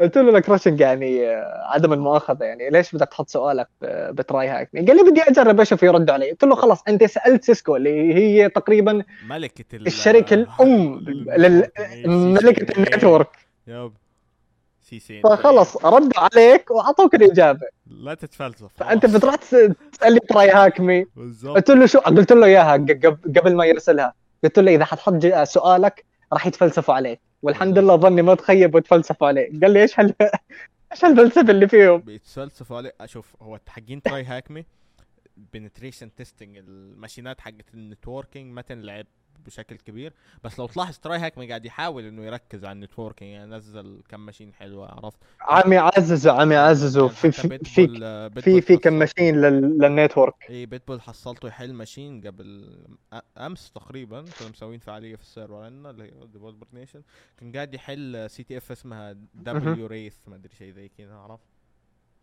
قلت 0.00 0.18
له 0.18 0.38
الكراشنج 0.38 0.80
يعني 0.80 1.26
آه، 1.28 1.62
عدم 1.74 1.92
المؤاخذة 1.92 2.44
يعني 2.44 2.70
ليش 2.70 2.94
بدك 2.94 3.08
تحط 3.08 3.28
سؤالك 3.28 3.68
ب 3.82 4.48
TryHack 4.48 4.70
قال 4.74 4.96
لي 4.96 5.10
بدي 5.10 5.22
أجرب 5.22 5.60
أشوف 5.60 5.82
يرد 5.82 6.10
علي. 6.10 6.30
قلت 6.30 6.44
له 6.44 6.54
خلاص 6.54 6.82
أنت 6.88 7.04
سألت 7.04 7.44
Cisco 7.44 7.76
اللي 7.76 8.14
هي 8.14 8.48
تقريبا 8.48 9.02
ملكة 9.28 9.76
ال- 9.76 9.86
الشركة 9.86 10.34
الأم 10.34 10.98
لل-. 11.36 11.68
ملكة 12.06 12.66
CCNA. 12.66 12.78
ال 12.78 12.84
network. 12.84 13.28
yep. 13.66 13.92
CC 14.82 15.20
فخلص 15.20 15.84
ردوا 15.86 16.20
عليك 16.34 16.70
وأعطوك 16.70 17.14
الإجابة. 17.14 17.66
لا 17.86 18.14
تتفلسف 18.14 18.68
فأنت. 18.76 19.06
بتروح 19.06 19.34
تس- 19.34 19.70
تسالني 19.92 20.20
TryHackMe. 20.20 21.06
قلت 21.44 21.70
له 21.70 21.86
شو؟ 21.86 21.98
قلت 21.98 22.32
له 22.32 22.46
إياها 22.46 22.72
قب- 22.76 23.38
قبل 23.38 23.54
ما 23.56 23.64
يرسلها. 23.64 24.14
قلت 24.44 24.58
له 24.58 24.74
إذا 24.74 24.84
حتحط 24.84 25.26
سؤالك 25.44 26.04
راح 26.32 26.46
يتفلسفوا 26.46 26.94
عليك. 26.94 27.20
والحمد 27.46 27.78
لله 27.78 27.96
ظني 27.96 28.22
ما 28.22 28.34
تخيب 28.34 28.74
وتفلسفوا 28.74 29.26
عليه. 29.26 29.60
قال 29.60 29.70
لي 29.70 29.82
إيش 29.82 30.00
هال 30.00 30.14
إيش 30.92 31.04
هالفلسفة 31.04 31.50
اللي 31.50 31.68
فيهم؟ 31.68 31.98
بيتفلسفوا 32.00 32.76
عليه. 32.76 32.92
أشوف 33.00 33.36
هو 33.42 33.60
حقين 33.68 34.02
TryHackMe. 34.02 34.64
penetration 35.36 36.14
testing 36.14 36.56
ال 36.56 36.65
machine 36.65 37.31
ات 37.31 37.40
حقت 37.40 37.74
ال 37.74 37.81
networking 37.81 38.52
ما 38.52 38.62
تنلعب 38.62 39.06
بشكل 39.46 39.76
كبير. 39.76 40.12
بس 40.44 40.58
لو 40.58 40.66
تلاحظ 40.66 40.98
TryHackMe 40.98 41.48
قاعد 41.48 41.64
يحاول 41.66 42.04
إنه 42.04 42.22
يركز 42.24 42.64
على 42.64 42.72
ال 42.72 42.77
networking 42.77 43.30
يعني 43.30 43.50
نزل 43.56 44.02
كم 44.08 44.20
machine 44.20 44.52
حلوة 44.54 44.88
عرفت؟ 44.90 45.18
عم 45.40 45.72
يعززوا 45.72 46.32
عم 46.32 46.52
يعززوا 46.52 47.08
كان 47.08 47.16
في 47.16 47.32
في 47.32 47.64
في 47.64 48.40
في, 48.40 48.60
في 48.60 48.76
كم 48.76 48.92
machine 48.92 49.40
لل- 49.40 49.78
لل 49.78 49.92
network. 49.92 50.50
اي 50.50 50.66
بيتبول 50.66 51.00
حصلته 51.00 51.48
يحل 51.48 51.72
machine 51.72 52.20
قبل 52.26 52.78
أمس 53.38 53.72
تقريبا 53.72 54.24
كنا 54.38 54.48
مسوين 54.48 54.78
فعالية 54.78 55.16
في 55.16 55.22
ال 55.22 55.27
server 55.27 55.54
عندنا 55.54 55.90
اللي 55.90 56.04
هي 56.04 56.12
Developer 56.32 56.66
Nation 56.72 57.02
كان 57.40 57.52
قاعد 57.52 57.74
يحل 57.74 58.30
CTF 58.30 58.72
اسمها 58.72 59.12
W 59.34 59.86
Wreath 59.86 60.16
ما 60.26 60.36
أدري 60.36 60.54
شيء 60.58 60.72
زي 60.72 60.88
كذا 60.88 61.14
عرفت؟ 61.14 61.44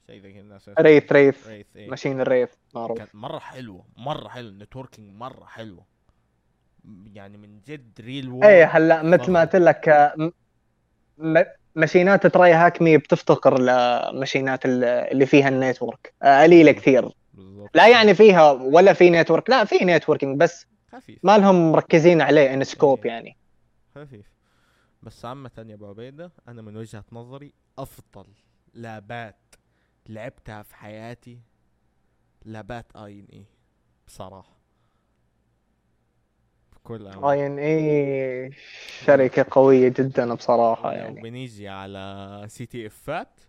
شيء 0.08 0.22
زي 0.22 0.32
كذا 0.34 0.42
الناس 0.42 0.70
Wreath 0.80 1.12
Wreath 1.12 1.48
Wreath 1.48 1.68
machine 1.90 2.22
ال 2.22 2.26
Wreath 2.26 2.50
معروف. 2.76 2.98
كانت 2.98 3.16
مرة 3.16 3.40
حلوة 3.40 3.86
مرة 3.98 4.28
حلوة 4.28 4.50
ال 4.52 4.57
networking 4.57 5.14
مرة 5.16 5.46
حلوة. 5.46 5.86
يعني 7.14 7.38
من 7.38 7.60
جد 7.68 8.02
real 8.02 8.30
world 8.30 8.46
إيه 8.46 8.66
هلا 8.66 9.04
مثل 9.04 9.32
ما 9.32 9.42
قلت 9.42 9.56
لك 9.56 10.14
machine 11.76 12.28
ات 12.28 12.54
TryHackMe 12.54 12.98
بتفتقر 12.98 13.60
ل 13.60 13.72
machine 13.72 14.54
ات 14.54 14.66
ال- 14.66 14.84
اللي 14.84 15.26
فيها 15.26 15.50
ال 15.50 15.57
network. 15.57 16.14
آه، 16.24 16.44
قليلة 16.44 16.72
كثير. 16.72 17.10
بالضبط. 17.34 17.70
لا 17.76 17.88
يعني 17.88 18.14
فيها 18.14 18.52
ولا 18.52 18.94
في 18.94 19.10
network. 19.10 19.50
لا 19.50 19.66
في 19.66 19.86
networking 19.86 20.40
بس 20.40 20.66
خفيف. 20.92 21.20
ما 21.24 21.38
لهم 21.38 21.72
مركزين 21.72 22.22
عليه 22.22 22.54
in 22.54 22.64
scope 22.64 23.06
يعني. 23.06 23.38
خفيف. 23.96 24.26
بس 25.04 25.26
عامة 25.26 25.52
يا 25.58 25.74
أبو 25.74 25.86
عبيدة 25.90 26.32
أنا 26.48 26.62
من 26.62 26.78
وجهة 26.78 27.04
نظري 27.12 27.54
أفضل 27.80 28.26
lab 28.74 29.35
ات 29.35 29.56
لعبتها 30.10 30.62
في 30.64 30.76
حياتي 30.76 31.40
lab 32.46 32.76
ات 32.76 32.86
INE 32.96 33.46
بصراحة. 34.08 34.63
امانة 36.92 37.32
INE 37.32 38.52
شركة 39.06 39.46
قوية 39.52 39.90
جدا 39.90 40.34
بصراحة 40.34 40.92
لو 40.92 40.98
يعني. 40.98 41.22
بنيجي 41.22 41.70
على 41.70 42.46
CTF 42.48 42.88
ات. 42.88 43.40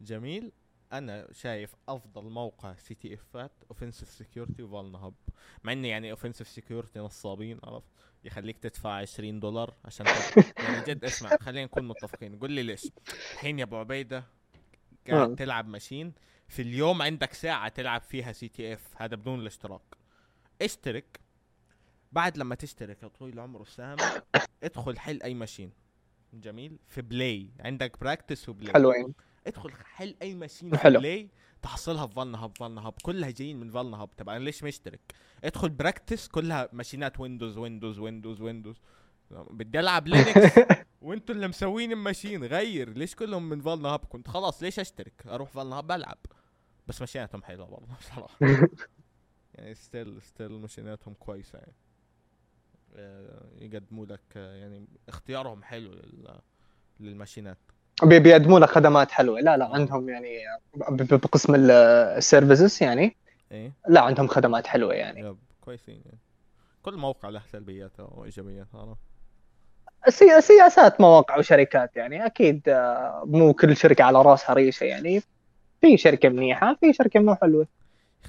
جميل. 0.00 0.52
أنا 0.92 1.28
شايف 1.32 1.74
أفضل 1.88 2.30
موقع 2.30 2.74
CTF 2.74 3.14
ات 3.14 3.52
Offensive 3.70 4.10
Security 4.10 4.56
و 4.56 4.62
VulnHub 4.62 5.14
مع 5.64 5.72
انه 5.72 5.88
يعني 5.88 6.10
Offensive 6.10 6.48
Security 6.48 6.98
نصابين 6.98 7.58
عرفت؟ 7.64 7.88
يخليك 8.24 8.58
تدفع 8.58 8.90
20 8.90 9.40
دولار 9.40 9.74
عشان. 9.84 10.06
يعني 10.64 10.84
جد 10.86 11.04
اسمع 11.04 11.30
خلينا 11.40 11.64
نكون 11.64 11.88
متفقين. 11.88 12.38
قول 12.38 12.52
لي 12.52 12.62
ليش؟ 12.62 12.92
الحين 13.32 13.58
يا 13.58 13.64
أبو 13.64 13.76
عبيدة 13.76 14.24
قاعد 15.08 15.28
نعم. 15.28 15.34
تلعب 15.34 15.68
machine 15.68 16.12
في 16.48 16.62
اليوم 16.62 17.02
عندك 17.02 17.32
ساعة 17.32 17.68
تلعب 17.68 18.00
فيها 18.00 18.32
CTF 18.32 18.94
هذا 18.96 19.16
بدون 19.16 19.40
الاشتراك. 19.40 19.96
اشترك 20.62 21.20
بعد 22.12 22.38
لما 22.38 22.54
تشترك 22.54 23.02
يا 23.02 23.08
طويل 23.08 23.34
العمر 23.34 23.60
والسلامة 23.60 24.22
ادخل 24.62 24.98
حل 24.98 25.22
أي 25.22 25.34
machine. 25.34 25.70
جميل. 26.34 26.78
في 26.88 27.02
Play. 27.02 27.50
عندك 27.60 28.00
Practice 28.00 28.48
و 28.48 28.53
Play 28.53 28.72
حلوين 28.72 29.14
ادخل 29.46 29.70
حل 29.72 30.16
أي 30.22 30.34
machine 30.34 30.70
في 30.70 30.78
حلو. 30.78 30.98
Play. 31.00 31.28
تحصلها 31.62 32.06
في 32.06 32.14
VulnHub 32.14 32.58
VulnHub 32.58 32.94
كلها 33.02 33.30
جايين 33.30 33.60
من 33.60 33.70
VulnHub 33.70 34.08
طب 34.08 34.28
أنا 34.28 34.44
ليش 34.44 34.64
مشترك؟ 34.64 35.00
ادخل 35.44 35.68
Practice 35.68 36.28
كلها 36.28 36.68
ماشينات 36.72 37.20
Windows 37.20 37.58
Windows 37.58 37.98
Windows 37.98 38.40
Windows 38.40 38.76
بدي 39.30 39.80
ألعب 39.80 40.06
Linux 40.08 40.58
وأنتوا 41.02 41.34
اللي 41.34 41.48
مسوين 41.48 41.92
ال 41.92 41.98
machine. 41.98 42.44
غير. 42.44 42.88
ليش 42.92 43.14
كلهم 43.14 43.48
من 43.48 43.60
VulnHub 43.60 44.04
كنت 44.04 44.28
خلاص 44.28 44.62
ليش 44.62 44.78
أشترك؟ 44.78 45.26
أروح 45.26 45.50
VulnHub 45.50 45.92
ألعب. 45.92 46.18
بس 46.86 47.00
ماشيناتهم 47.00 47.42
حلوة 47.42 47.70
والله 47.74 47.96
بصراحة. 48.00 48.38
يعني 49.54 49.74
still 49.74 50.22
ستيل 50.22 50.52
ماشيناتهم 50.52 51.14
كويسة 51.14 51.58
يعني. 51.58 51.72
يقدموا 53.60 54.06
لك 54.06 54.20
آه، 54.36 54.54
يعني 54.56 54.86
اختيارهم 55.08 55.62
حلو 55.62 55.92
لل- 55.92 56.38
للماشينات. 57.00 57.58
بي- 58.02 58.18
بيقدموا 58.20 58.60
لك 58.60 58.68
خدمات 58.68 59.10
حلوة. 59.10 59.40
لا 59.40 59.56
لا 59.56 59.64
عندهم 59.74 60.08
يعني 60.08 60.38
بقسم 61.10 61.54
ال- 61.54 61.70
ال 62.16 62.23
services 62.23 62.82
يعني. 62.82 63.16
إيه. 63.52 63.72
لا 63.88 64.00
عندهم 64.00 64.26
خدمات 64.26 64.66
حلوة 64.66 64.94
يعني. 64.94 65.20
yep 65.20 65.38
كويسين 65.60 66.02
يعني. 66.04 66.18
كل 66.82 66.96
موقع 66.96 67.28
له 67.28 67.42
سلبياته 67.52 68.04
وإيجابياته 68.14 68.78
عرفت 68.78 68.98
سي- 70.08 70.40
سياسات 70.40 71.00
مواقع 71.00 71.38
وشركات 71.38 71.96
يعني. 71.96 72.26
أكيد 72.26 72.68
آه، 72.68 73.22
مو 73.26 73.52
كل 73.54 73.76
شركة 73.76 74.04
على 74.04 74.22
راسها 74.22 74.54
ريشة 74.54 74.84
يعني. 74.84 75.22
في 75.80 75.96
شركة 75.96 76.28
منيحة 76.28 76.74
في 76.80 76.92
شركة 76.92 77.20
مو 77.20 77.34
حلوة. 77.34 77.66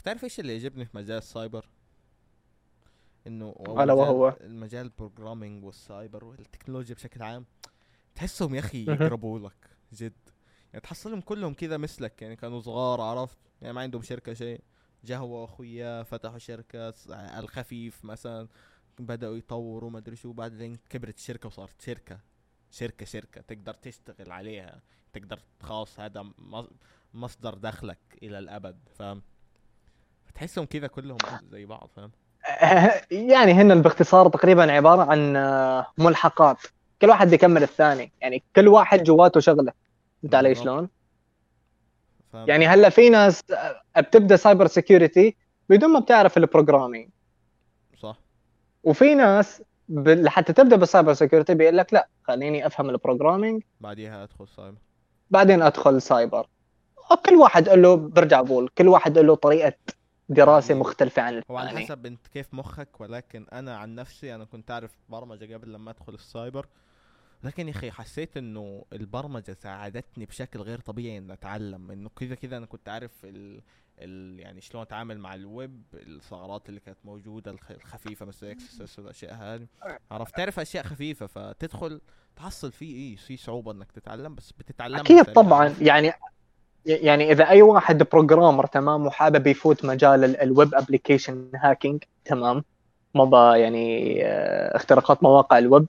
تعرف 0.04 0.24
إيش 0.24 0.40
اللي 0.40 0.54
يعجبني 0.54 0.86
في 0.86 0.98
مجال 0.98 1.18
السايبر؟ 1.18 1.66
إنه 3.28 3.56
مجال- 3.68 3.92
وهو؟ 3.92 4.38
المجال 4.42 4.86
ال 4.86 4.92
programming 4.92 5.64
وال 5.66 5.83
cyber 5.83 6.26
والتكنولوجيا 6.26 6.96
بشكل 6.96 7.22
عام 7.24 7.46
تحسهم 8.16 8.56
يا 8.56 8.60
أخي. 8.60 8.84
يقربوا 8.84 9.40
لك 9.40 9.70
جد. 9.94 10.14
يعني 10.74 10.82
تحصلهم 10.84 11.22
كلهم 11.22 11.54
كذا 11.54 11.78
مثلك 11.78 12.22
يعني 12.22 12.36
كانوا 12.36 12.60
صغار 12.60 13.02
عرفت؟ 13.02 13.38
يعني 13.62 13.74
ما 13.74 13.82
عندهم 13.82 14.02
شركة 14.02 14.34
شيء. 14.34 14.62
جا 15.04 15.18
هو 15.18 15.42
واخويا 15.42 16.04
فتحوا 16.04 16.38
شركة 16.38 16.94
عالخفيف 17.40 18.06
مثلا. 18.06 18.48
بدأوا 19.00 19.38
يطوروا 19.38 19.90
ما 19.90 19.98
أدري 20.00 20.16
شو. 20.16 20.34
بعدين 20.34 20.76
كبرت 20.90 21.18
الشركة 21.18 21.48
وصارت 21.48 21.82
شركة. 21.82 22.20
شركة 22.72 23.06
شركة. 23.06 23.42
تقدر 23.42 23.74
تشتغل 23.74 24.32
عليها. 24.32 24.82
تقدر 25.14 25.40
خلاص 25.62 26.00
هذا 26.00 26.22
مص- 26.38 26.70
مصدر 27.14 27.54
دخلك 27.54 28.00
إلى 28.24 28.40
الأبد 28.40 28.80
فاهم؟ 28.96 29.22
تحسهم 30.36 30.66
كذا 30.66 30.88
كلهم 30.88 31.18
زي 31.52 31.66
بعض 31.66 31.88
فاهم؟ 31.96 32.12
يعني 33.12 33.54
هن 33.54 33.82
باختصار 33.82 34.30
تقريبا 34.30 34.72
عبارة 34.72 35.12
عن 35.12 35.36
آه، 35.36 35.88
ملحقات. 35.98 36.58
كل 37.02 37.10
واحد 37.10 37.34
يكمل 37.34 37.64
الثاني. 37.64 38.12
يعني 38.22 38.44
كل 38.56 38.68
واحد 38.68 39.04
جواته 39.04 39.40
شغلة. 39.40 39.72
فهمت 40.24 40.36
علي. 40.36 40.56
شلون؟ 40.56 40.90
يعني 42.34 42.68
هلا 42.68 42.90
في 42.90 43.10
ناس 43.10 43.44
آه، 43.96 44.02
بتبدأ 44.02 44.36
cyber 44.36 44.68
security 44.68 45.36
بدون 45.70 45.90
ما 45.90 46.00
بتعرف 46.00 46.38
ال 46.38 46.44
programming 46.44 47.10
صح. 48.02 48.18
وفي 48.84 49.16
ناس 49.16 49.62
ب... 49.90 50.10
لحتى 50.10 50.54
تبدأ 50.54 50.76
بال 50.76 50.87
cyber 50.87 51.14
security 51.14 51.54
بيقول 51.54 51.78
لك 51.78 51.94
لا 51.94 52.08
خليني 52.24 52.68
أفهم 52.68 52.90
ال 52.90 52.96
programming 52.96 53.64
بعديها 53.82 54.24
أدخل 54.24 54.48
سايبر 54.48 54.78
بعدين 55.32 55.62
أدخل 55.62 56.02
سايبر 56.02 56.48
كل 57.26 57.36
واحد 57.36 57.70
له 57.70 57.96
برجع 57.96 58.42
بقول 58.42 58.70
كل 58.78 58.88
واحد 58.88 59.18
له 59.18 59.36
طريقة 59.36 59.74
دراسة 60.30 60.76
مختلفة 60.76 61.22
عن 61.22 61.42
هو 61.52 61.58
على 61.58 61.80
حسب 61.80 62.06
انت 62.06 62.28
كيف 62.28 62.54
مخك 62.54 63.02
ولكن 63.02 63.46
أنا 63.54 63.78
عن 63.78 63.96
نفسي 63.96 64.36
أنا 64.36 64.46
كنت 64.46 64.72
أعرف 64.72 64.92
برمجة 65.10 65.54
قبل 65.54 65.74
لما 65.74 65.92
أدخل 65.92 66.14
السايبر. 66.14 66.68
لكن 67.44 67.68
يا 67.68 67.74
أخي 67.74 67.92
حسيت 67.92 68.38
إنه 68.38 68.86
البرمجة 68.94 69.54
ساعدتني 69.54 70.26
بشكل 70.26 70.60
غير 70.60 70.80
طبيعي 70.80 71.18
ان 71.18 71.32
أتعلم. 71.32 71.92
إنه 71.92 72.10
كذا 72.10 72.36
كذا 72.36 72.58
أنا 72.58 72.66
كنت 72.66 72.90
عارف 72.90 73.12
ال... 73.24 73.62
ال... 74.00 74.40
يعني 74.40 74.62
شلون 74.62 74.82
أتعامل 74.84 75.20
مع 75.20 75.36
الويب 75.36 75.84
الثغرات 75.94 76.70
اللي 76.70 76.80
كانت 76.80 76.98
موجودة 77.06 77.52
الخ... 77.52 77.72
الخفيفة 77.72 78.26
مثل 78.26 78.46
XSS 78.46 79.00
والاشياء 79.00 79.36
هذه. 79.36 79.68
عرفت؟ 80.12 80.36
تعرف 80.38 80.60
أشياء 80.60 80.84
خفيفة 80.84 81.28
فتدخل 81.28 82.02
تحصل 82.36 82.72
في 82.72 82.86
إيه 82.86 83.16
في 83.16 83.38
صعوبة 83.38 83.72
إنك 83.72 83.92
تتعلم 83.92 84.36
بس 84.36 84.52
بتتعلم 84.52 84.96
أكيد 84.96 85.24
طبعا. 85.24 85.76
يعني 85.82 86.14
يعني 86.88 87.32
إذا 87.32 87.50
أي 87.50 87.62
واحد 87.62 88.04
programmer 88.12 88.66
تمام 88.66 89.06
وحابب 89.06 89.48
يفوت 89.48 89.86
مجال 89.86 90.24
ال- 90.24 90.42
ال 90.42 90.50
web 90.50 90.76
application 90.76 91.50
hacking 91.56 92.04
تمام. 92.26 92.64
مضى 93.16 93.60
يعني 93.60 94.18
آه، 94.26 94.76
اختراقات 94.76 95.24
مواقع 95.24 95.58
الويب 95.58 95.86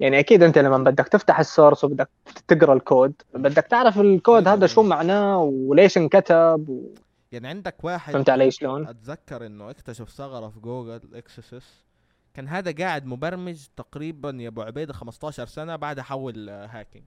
يعني 0.00 0.18
أكيد 0.18 0.42
أنت 0.42 0.58
لما 0.58 0.78
بدك 0.78 1.08
تفتح 1.08 1.38
ال 1.38 1.45
source 1.45 1.84
وبدك 1.84 2.08
تقرأ 2.48 2.74
الكود 2.74 3.12
بدك 3.34 3.66
تعرف 3.66 4.00
الكود 4.00 4.48
هذا 4.48 4.66
شو 4.66 4.82
معناه 4.82 5.38
وليش 5.42 5.98
انكتب 5.98 6.64
و... 6.68 6.94
يعني 7.32 7.48
عندك 7.48 7.84
واحد 7.84 8.12
فهمت 8.12 8.30
علي 8.30 8.50
شلون؟ 8.50 8.88
أتذكر 8.88 9.46
إنه 9.46 9.70
اكتشف 9.70 10.08
ثغرة 10.10 10.48
في 10.48 10.60
Google 10.60 11.00
XSS 11.14 11.84
كان 12.34 12.48
هذا 12.48 12.72
قاعد 12.84 13.06
مبرمج 13.06 13.66
تقريبا 13.76 14.36
يا 14.40 14.48
أبو 14.48 14.62
عبيدة 14.62 14.92
15 14.92 15.46
سنة 15.46 15.76
بعد 15.76 16.00
حول 16.00 16.48
hacking 16.50 17.04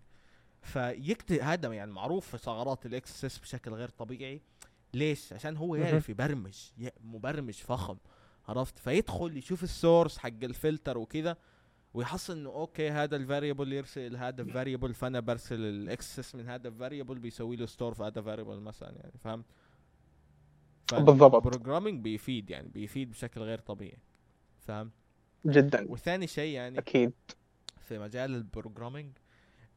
فيكتب 0.65 1.39
هذا 1.39 1.73
يعني 1.73 1.91
معروف 1.91 2.27
في 2.27 2.37
ثغرات 2.37 2.85
ال 2.85 2.98
XSS 2.98 3.37
بشكل 3.37 3.73
غير 3.73 3.89
طبيعي. 3.89 4.41
ليش؟ 4.93 5.33
عشان 5.33 5.57
هو. 5.57 5.75
يعرف 5.75 6.09
يبرمج 6.09 6.57
مبرمج 7.03 7.53
فخم 7.53 7.97
عرفت؟ 8.47 8.79
فيدخل 8.79 9.37
يشوف 9.37 9.63
ال 9.63 9.71
source 9.71 10.17
حق 10.17 10.43
الفلتر 10.43 10.97
وكذا 10.97 11.37
ويحصل 11.93 12.37
إنه 12.37 12.49
okay 12.49 12.89
هذا 12.89 13.15
ال 13.15 13.22
variable 13.22 13.73
يرسل 13.73 14.15
هذا 14.15 14.41
ال 14.41 14.47
variable 14.47 14.93
فأنا 14.93 15.19
برسل 15.19 15.59
ال 15.59 15.78
XSS 15.78 16.35
من 16.35 16.49
هذا 16.49 16.67
ال 16.67 16.73
variable 16.73 17.19
بيسوي 17.19 17.55
له 17.55 17.65
store 17.65 17.93
في 17.93 18.03
هذا 18.03 18.19
ال 18.19 18.24
variable 18.24 18.59
مثلا 18.59 18.91
يعني 18.91 19.13
فهمت 19.17 19.45
بالضبط. 20.93 21.35
ال 21.35 21.41
programming 21.41 22.03
بيفيد 22.03 22.49
يعني 22.49 22.67
بيفيد 22.67 23.11
بشكل 23.11 23.41
غير 23.41 23.59
طبيعي 23.59 23.99
فهمت 24.59 24.91
جدا. 25.45 25.91
وثاني 25.91 26.27
شيء 26.27 26.53
يعني 26.53 26.79
أكيد. 26.79 27.13
في 27.79 27.99
مجال 27.99 28.35
ال 28.35 28.42
programming 28.42 29.11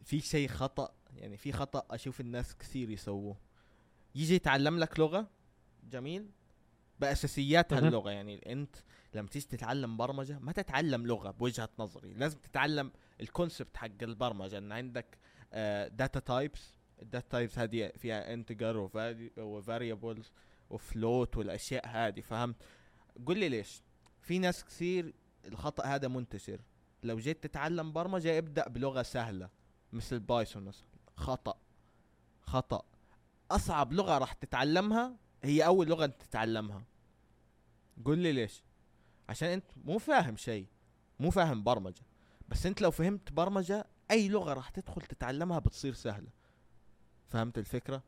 في 0.09 0.21
شيء 0.21 0.49
خطأ 0.49 0.95
يعني 1.17 1.37
في 1.37 1.53
خطأ 1.53 1.87
أشوف 1.91 2.21
الناس 2.21 2.57
كثير 2.57 2.91
يسووه. 2.91 3.37
يجي 4.15 4.35
يتعلم 4.35 4.79
لك 4.79 5.01
لغة 5.01 5.29
جميل 5.91 6.31
بأساسيات 7.01 7.75
مهم. 7.75 7.85
هاللغة 7.85 8.11
يعني 8.11 8.53
أنت 8.53 8.77
لما 9.15 9.29
تيجي 9.29 9.47
تتعلم 9.47 9.97
برمجة 9.97 10.39
ما 10.39 10.53
تتعلم 10.53 11.07
لغة 11.07 11.31
بوجهة 11.31 11.69
نظري 11.79 12.15
لازم 12.15 12.39
تتعلم 12.39 12.93
ال 13.21 13.28
concept 13.28 13.77
حق 13.77 14.03
البرمجة 14.03 14.59
إن 14.59 14.73
عندك 14.73 15.19
data 15.97 16.21
types 16.21 16.75
ال 17.03 17.08
data 17.08 17.29
types 17.29 17.59
هذه 17.59 17.93
فيها 17.97 18.35
integer 18.35 18.91
و 19.39 19.48
variables 19.48 20.33
و 20.71 20.82
float 20.82 21.37
والأشياء 21.37 21.87
هذه 21.87 22.21
فهمت؟ 22.21 22.57
قل 23.27 23.39
لي 23.39 23.49
ليش؟ 23.49 23.83
في 24.23 24.39
ناس 24.39 24.65
كثير 24.65 25.15
الخطأ 25.45 25.85
هذا 25.85 26.09
منتشر. 26.09 26.61
لو 27.03 27.19
جيت 27.19 27.43
تتعلم 27.43 27.93
برمجة 27.93 28.39
ابدأ 28.39 28.69
بلغة 28.69 29.03
سهلة. 29.03 29.58
مثل 29.93 30.19
Python 30.19 30.65
مثلا. 30.65 30.85
خطأ. 31.17 31.55
خطأ. 32.43 32.83
أصعب 33.51 33.93
لغة 33.93 34.19
راح 34.19 34.33
تتعلمها 34.33 35.13
هي 35.43 35.67
أول 35.67 35.87
لغة 35.87 36.05
أنت 36.05 36.23
تتعلمها. 36.23 36.83
قل 38.05 38.19
لي 38.19 38.33
ليش؟ 38.33 38.63
عشان 39.29 39.49
أنت 39.49 39.65
مو 39.85 39.99
فاهم 39.99 40.37
شيء. 40.37 40.67
مو 41.21 41.31
فاهم 41.31 41.63
برمجة. 41.63 42.03
بس 42.49 42.67
أنت 42.67 42.83
لو 42.83 42.91
فهمت 42.91 43.33
برمجة 43.33 43.87
أي 44.11 44.29
لغة 44.29 44.53
راح 44.53 44.69
تدخل 44.69 45.03
تتعلمها 45.03 45.59
بتصير 45.59 45.93
سهلة. 45.93 46.29
فهمت 47.29 47.59
الفكرة؟ 47.59 48.03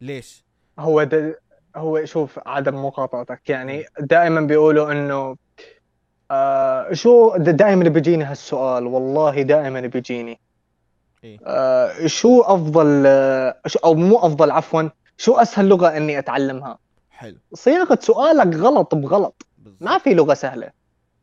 ليش؟ 0.00 0.44
هو 0.78 1.02
د... 1.02 1.34
هو 1.76 2.04
شوف 2.04 2.38
عدم 2.46 2.84
مقاطعتك. 2.84 3.50
يعني 3.50 3.84
دائما 4.00 4.40
بيقولوا 4.40 4.92
إنه 4.92 5.36
آه 6.30 6.92
شو 6.92 7.36
دائما 7.36 7.88
بيجيني 7.88 8.24
هالسؤال. 8.24 8.86
والله 8.86 9.42
دائما 9.42 9.80
بيجيني. 9.80 10.40
إيه؟ 11.24 11.38
آه 11.46 12.06
شو 12.06 12.40
أفضل 12.40 13.04
آه 13.06 13.60
أو 13.84 13.94
مو 13.94 14.18
أفضل 14.18 14.50
عفوا 14.50 14.88
شو 15.16 15.34
أسهل 15.34 15.68
لغة 15.68 15.96
إني 15.96 16.18
أتعلمها؟ 16.18 16.78
حلو. 17.10 17.38
صياغة 17.54 17.98
سؤالك 18.02 18.56
غلط 18.56 18.94
بغلط. 18.94 19.46
بالظبط. 19.58 19.82
ما 19.82 19.98
في 19.98 20.14
لغة 20.14 20.34
سهلة. 20.34 20.70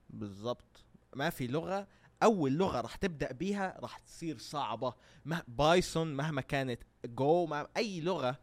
بالضبط 0.10 0.84
ما 1.16 1.30
في 1.30 1.48
لغة. 1.48 1.88
أول 2.24 2.52
لغة 2.52 2.82
راح 2.82 2.96
تبدأ 2.96 3.32
بيها 3.32 3.78
راح 3.80 3.98
تصير 3.98 4.38
صعبة. 4.38 4.94
مه... 5.26 5.42
Python 5.48 6.14
مهما 6.14 6.42
كانت 6.42 6.82
جو 7.06 7.46
مع 7.46 7.68
أي 7.78 8.02
لغة 8.02 8.36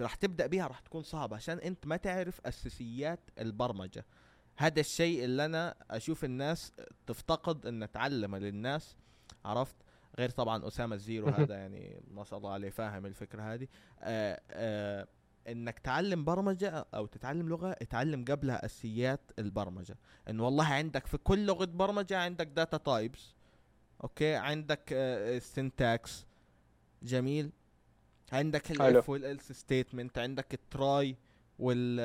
راح 0.00 0.14
تبدأ 0.14 0.46
بيها 0.46 0.66
راح 0.66 0.80
تكون 0.80 1.02
صعبة 1.02 1.36
عشان 1.36 1.58
أنت 1.58 1.86
ما 1.86 1.96
تعرف 1.96 2.40
أساسيات 2.46 3.20
البرمجة. 3.38 4.06
هذا 4.56 4.80
الشيء 4.80 5.24
اللي 5.24 5.44
أنا 5.44 5.74
أشوف 5.90 6.24
الناس 6.24 6.72
تفتقد 7.06 7.66
أن 7.66 7.90
تعلمه 7.92 8.38
للناس 8.38 8.96
عرفت؟ 9.44 9.76
غير 10.18 10.30
طبعا 10.30 10.66
أسامة 10.66 10.94
الزيرو. 10.94 11.28
هذا 11.28 11.54
يعني 11.54 12.00
ما 12.10 12.24
شاء 12.24 12.38
الله 12.38 12.52
عليه 12.52 12.70
فاهم 12.70 13.06
الفكرة 13.06 13.54
هذه 13.54 13.68
آه 14.02 14.40
آه 14.50 15.06
إنك 15.48 15.78
تعلم 15.78 16.24
برمجة 16.24 16.86
أو 16.94 17.06
تتعلم 17.06 17.48
لغة 17.48 17.70
اتعلم 17.70 18.24
قبلها 18.24 18.64
أساسيات 18.64 19.20
البرمجة 19.38 19.96
إن 20.30 20.40
والله 20.40 20.64
عندك 20.64 21.06
في 21.06 21.16
كل 21.18 21.46
لغة 21.46 21.64
برمجة 21.64 22.18
عندك 22.18 22.46
data 22.46 22.76
types 22.76 23.34
okay 24.04 24.34
عندك 24.34 24.82
ال 24.92 25.11
syntax 25.11 26.26
جميل 27.02 27.50
عندك. 28.32 28.70
ال 28.70 28.83
if 28.83 29.08
وال 29.08 29.23
else 29.23 29.52
statement 29.52 30.18
عندك 30.18 30.54
ال 30.54 30.69
try 30.69 31.16
وال 31.58 32.00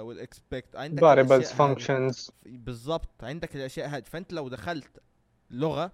وال 0.00 0.19
except 0.19 0.76
عندك 0.76 1.04
هذه. 1.04 1.74
functions 1.74 2.30
بالضبط 2.46 3.24
عندك 3.24 3.56
الأشياء 3.56 3.88
هذه 3.88 4.02
فأنت 4.02 4.32
لو 4.32 4.48
دخلت 4.48 5.00
لغة 5.50 5.92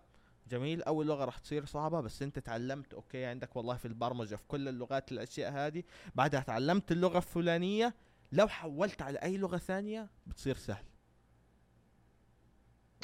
جميل. 0.53 0.83
أول 0.83 1.07
لغة 1.07 1.25
راح 1.25 1.39
تصير 1.39 1.65
صعبة 1.65 2.01
بس 2.01 2.23
أنت 2.23 2.39
تعلمت 2.39 2.95
okay 2.95 3.25
عندك 3.25 3.57
والله 3.57 3.77
في 3.77 3.85
البرمجة 3.85 4.37
في 4.37 4.43
كل 4.49 4.69
اللغات 4.69 5.13
الأشياء 5.13 5.53
هذه. 5.53 5.83
بعدها 6.15 6.41
تعلمت 6.41 6.93
اللغة 6.93 7.17
الفلانية. 7.17 7.95
لو 8.33 8.49
حولت 8.49 9.03
على 9.03 9.19
أي 9.19 9.37
لغة 9.37 9.57
ثانية 9.57 10.07
بتصير 10.27 10.57
سهل. 10.57 10.85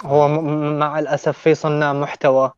هو 0.04 0.28
م- 0.28 0.78
مع 0.78 0.98
الأسف 0.98 1.38
في 1.38 1.54
صناع 1.54 1.92
محتوى 1.92 2.52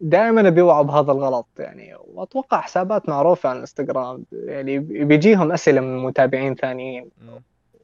دائما 0.00 0.50
بيوقعوا 0.50 0.82
بهذا 0.82 1.12
الغلط 1.12 1.46
يعني 1.58 1.94
وأتوقع 2.04 2.60
حسابات 2.60 3.08
معروفة 3.08 3.48
على 3.48 3.56
الإنستغرام 3.56 4.24
يعني 4.32 4.78
بيجيهم 4.78 5.52
أسئلة 5.52 5.80
من 5.80 5.98
متابعين 5.98 6.54
ثانيين. 6.54 7.10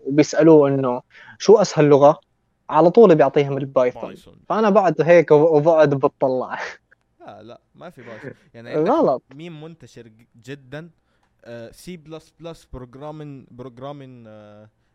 وبيسألوه 0.07 0.69
إنه 0.69 1.03
شو 1.39 1.57
أسهل 1.57 1.85
لغة؟ 1.85 2.21
على 2.71 2.91
طول 2.91 3.15
بيعطيهم 3.15 3.59
ال 3.59 3.65
Python 3.65 4.03
Python 4.03 4.37
فأنا 4.49 4.71
بقعد 4.71 5.01
هيك 5.01 5.31
وبقعد 5.31 5.95
بتطلع 5.95 6.59
لا 7.21 7.43
لا 7.43 7.61
ما 7.75 7.91
في 7.91 8.03
Python 8.03 8.33
يعني 8.55 8.75
غلط. 8.75 9.23
ميم 9.35 9.63
منتشر 9.63 10.11
جدا 10.45 10.91
C++ 11.71 11.97
programming 11.97 13.47
programming 13.51 14.29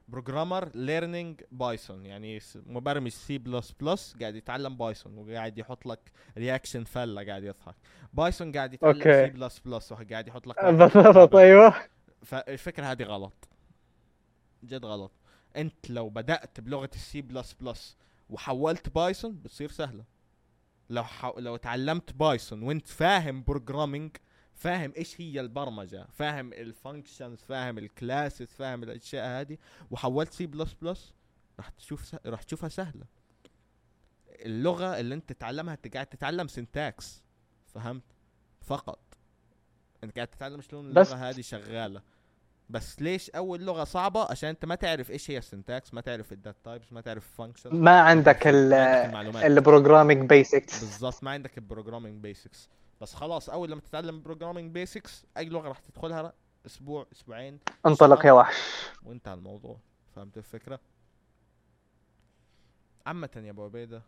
programmer 0.08 0.70
learning 0.76 1.42
Python 1.52 2.06
يعني 2.06 2.40
مبرمج 2.66 3.08
سي 3.12 3.38
بلس 3.38 3.72
بلس 3.72 4.16
قاعد 4.22 4.36
يتعلم 4.36 4.78
Python 4.78 5.18
وقاعد 5.18 5.58
يحط 5.58 5.86
لك 5.86 6.00
reaction 6.38 6.84
فله 6.84 7.26
قاعد 7.26 7.44
يضحك. 7.44 7.76
Python 8.14 8.52
قاعد 8.52 8.74
يتعلم 8.74 8.96
okay. 8.98 9.26
C++ 9.26 9.92
وقاعد 9.92 10.28
يحط 10.28 10.48
لك 10.48 10.66
بالضبط. 10.66 11.36
أيوه. 11.36 11.74
فالفكرة 12.24 12.84
هذه 12.86 13.04
غلط. 13.04 13.34
جد 14.64 14.86
غلط. 14.86 15.12
انت 15.58 15.90
لو 15.90 16.10
بدأت 16.10 16.60
بلغة 16.60 16.90
السي 16.94 17.22
بلس 17.22 17.54
بلس 17.54 17.98
وحولت 18.30 18.90
بايثون 18.90 19.36
بتصير 19.36 19.72
سهلة. 19.72 20.04
لو 20.90 21.04
حو... 21.04 21.40
لو 21.40 21.56
تعلمت 21.58 22.14
Python 22.14 22.64
وانت 22.64 22.88
فاهم 22.88 23.44
programming 23.44 24.18
فاهم 24.54 24.94
إيش 24.98 25.22
هي 25.22 25.40
البرمجة 25.40 26.08
فاهم 26.12 26.54
ال 26.54 26.62
functions 26.62 27.40
فاهم 27.40 27.78
ال 27.78 27.86
classes 27.86 28.48
فاهم 28.48 28.84
الأشياء 28.84 29.42
هذه 29.42 29.58
وحولت 29.92 30.34
سي 30.34 30.46
بلس 30.46 30.74
بلس 30.74 31.14
راح 31.58 31.70
تشوف 31.70 32.06
س... 32.06 32.16
راح 32.26 32.44
تشوفها 32.44 32.70
سهلة. 32.70 33.06
اللغة 34.30 35.00
اللي 35.00 35.16
انت 35.16 35.34
تتعلمها 35.34 35.74
انت 35.74 35.94
قاعد 35.94 36.08
تتعلم 36.08 36.48
syntax 36.48 37.24
فهمت؟ 37.66 38.04
فقط. 38.62 39.00
انت 40.04 40.16
قاعد 40.16 40.28
تتعلم 40.28 40.62
شلون 40.62 40.86
اللغة 40.86 41.16
هذه 41.16 41.42
شغالة. 41.42 42.02
بس 42.72 43.02
ليش 43.02 43.30
أول 43.30 43.62
لغة 43.62 43.84
صعبة؟ 43.84 44.32
عشان 44.32 44.50
أنت 44.50 44.66
ما 44.66 44.76
تعرف 44.76 45.12
إيش 45.12 45.32
هي 45.32 45.38
ال 45.38 45.46
syntax 45.46 45.94
ما 45.94 46.02
تعرف 46.02 46.32
ال 46.32 46.36
data 46.36 46.56
types 46.64 46.94
ما 46.94 47.02
تعرف 47.02 47.26
ال 47.32 47.37
function 47.37 47.76
ما 47.76 48.00
عندك 48.02 48.48
ال 48.48 48.74
ال 49.44 49.51
programming 49.51 50.30
basics 50.30 50.80
بالضبط 50.80 51.24
ما 51.24 51.32
عندك 51.32 51.58
ال 51.58 51.63
programming 51.63 52.22
basics 52.24 52.70
بس 53.02 53.14
خلاص 53.14 53.50
أول 53.50 53.72
لما 53.72 53.82
تتعلم 53.82 54.16
ال 54.16 54.20
programming 54.20 54.72
basics 54.72 55.26
أي 55.38 55.46
لغة 55.46 55.68
راح 55.68 55.80
تدخلها 55.80 56.34
أسبوع 56.66 57.08
أسبوعين 57.14 57.60
انطلق 57.86 58.26
يا 58.26 58.32
وحش. 58.32 58.56
وانتهى 59.04 59.34
الموضوع. 59.34 59.78
فهمت 60.16 60.38
الفكرة؟ 60.38 60.80
عامة 63.06 63.30
يا 63.36 63.50
أبو 63.52 63.64
عبيدة 63.64 64.02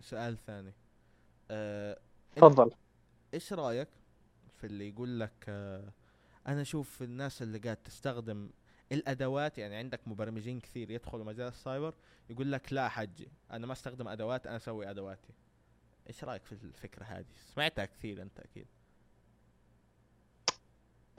سؤال 0.00 0.36
ثاني. 0.46 0.72
أه 1.50 1.98
تفضل. 2.36 2.70
إيش 3.34 3.52
رأيك 3.52 3.88
في 4.60 4.66
اللي 4.66 4.88
يقول 4.88 5.20
لك 5.20 5.44
آه، 5.48 5.92
أنا 6.50 6.62
أشوف 6.62 7.02
الناس 7.02 7.42
اللي 7.42 7.58
قاعد 7.58 7.76
تستخدم 7.76 8.50
الأدوات 8.92 9.58
يعني 9.58 9.76
عندك 9.76 10.00
مبرمجين 10.06 10.60
كثير 10.60 10.90
يدخلوا 10.90 11.24
مجال 11.24 11.48
السايبر 11.48 11.94
يقول 12.30 12.52
لك 12.52 12.72
لا 12.72 12.88
حجي 12.88 13.28
أنا 13.50 13.66
ما 13.66 13.72
أستخدم 13.72 14.08
أدوات 14.08 14.46
أنا 14.46 14.56
أسوي 14.56 14.90
أدواتي. 14.90 15.32
إيش 16.08 16.24
رأيك 16.24 16.44
في 16.44 16.52
الفكرة 16.52 17.04
هذه؟ 17.04 17.24
سمعتها 17.54 17.84
كثير 17.84 18.22
أنت 18.22 18.40
أكيد. 18.40 18.66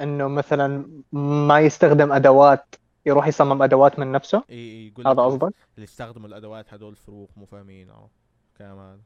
إنه 0.01 0.27
مثلا 0.27 1.01
ما 1.11 1.59
يستخدم 1.59 2.11
أدوات 2.11 2.75
يروح 3.05 3.27
يصمم 3.27 3.63
أدوات 3.63 3.99
من 3.99 4.11
نفسه؟ 4.11 4.43
يقول 4.49 5.07
هذا 5.07 5.21
قصدك 5.21 5.53
اللي 5.75 5.83
يستخدموا 5.83 6.27
الأدوات 6.27 6.73
هذول 6.73 6.95
فروق 6.95 7.29
مو 7.37 7.45
فاهمين 7.45 7.89
أو 7.89 8.09
كلام 8.57 8.79
هذا 8.79 9.01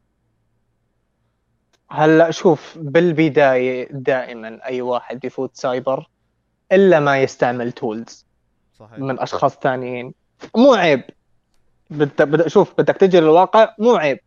هلأ 1.89 2.31
شوف 2.31 2.77
بالبداية 2.77 3.87
دائما 3.91 4.65
أي 4.65 4.81
واحد 4.81 5.25
يفوت 5.25 5.55
سايبر 5.55 6.09
إلا 6.71 6.99
ما 6.99 7.21
يستعمل 7.21 7.71
tools 7.71 8.25
صحيح. 8.79 8.99
من 8.99 9.19
أشخاص 9.19 9.55
ثانيين. 9.55 10.13
مو 10.55 10.73
عيب. 10.73 11.03
بدك 11.89 12.21
بدك 12.21 12.47
شوف 12.47 12.73
بدك 12.77 12.97
تجي 12.97 13.19
للواقع 13.19 13.75
مو 13.79 13.95
عيب. 13.95 14.19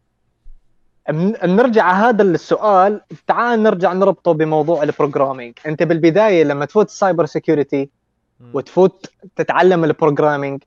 بنرجع 1.10 1.92
هذا 1.92 2.22
السؤال 2.22 3.00
تعال 3.26 3.62
نرجع 3.62 3.92
نربطه 3.92 4.32
بموضوع 4.32 4.82
ال 4.82 4.88
programming. 4.88 5.54
أنت 5.66 5.82
بالبداية 5.82 6.44
لما 6.44 6.64
تفوت 6.64 6.86
ال 6.86 6.93
cyber 6.93 7.26
security. 7.26 7.90
وتفوت 8.52 9.10
تتعلم 9.36 9.84
ال 9.84 9.91
programming 9.91 10.62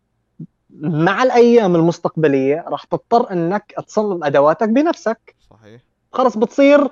مع 0.79 1.23
الأيام 1.23 1.75
المستقبلية 1.75 2.65
راح 2.67 2.83
تضطر 2.83 3.31
إنك 3.31 3.73
تصمم 3.87 4.23
أدواتك 4.23 4.69
بنفسك. 4.69 5.35
صحيح. 5.49 5.81
خلص 6.13 6.37
بتصير 6.37 6.87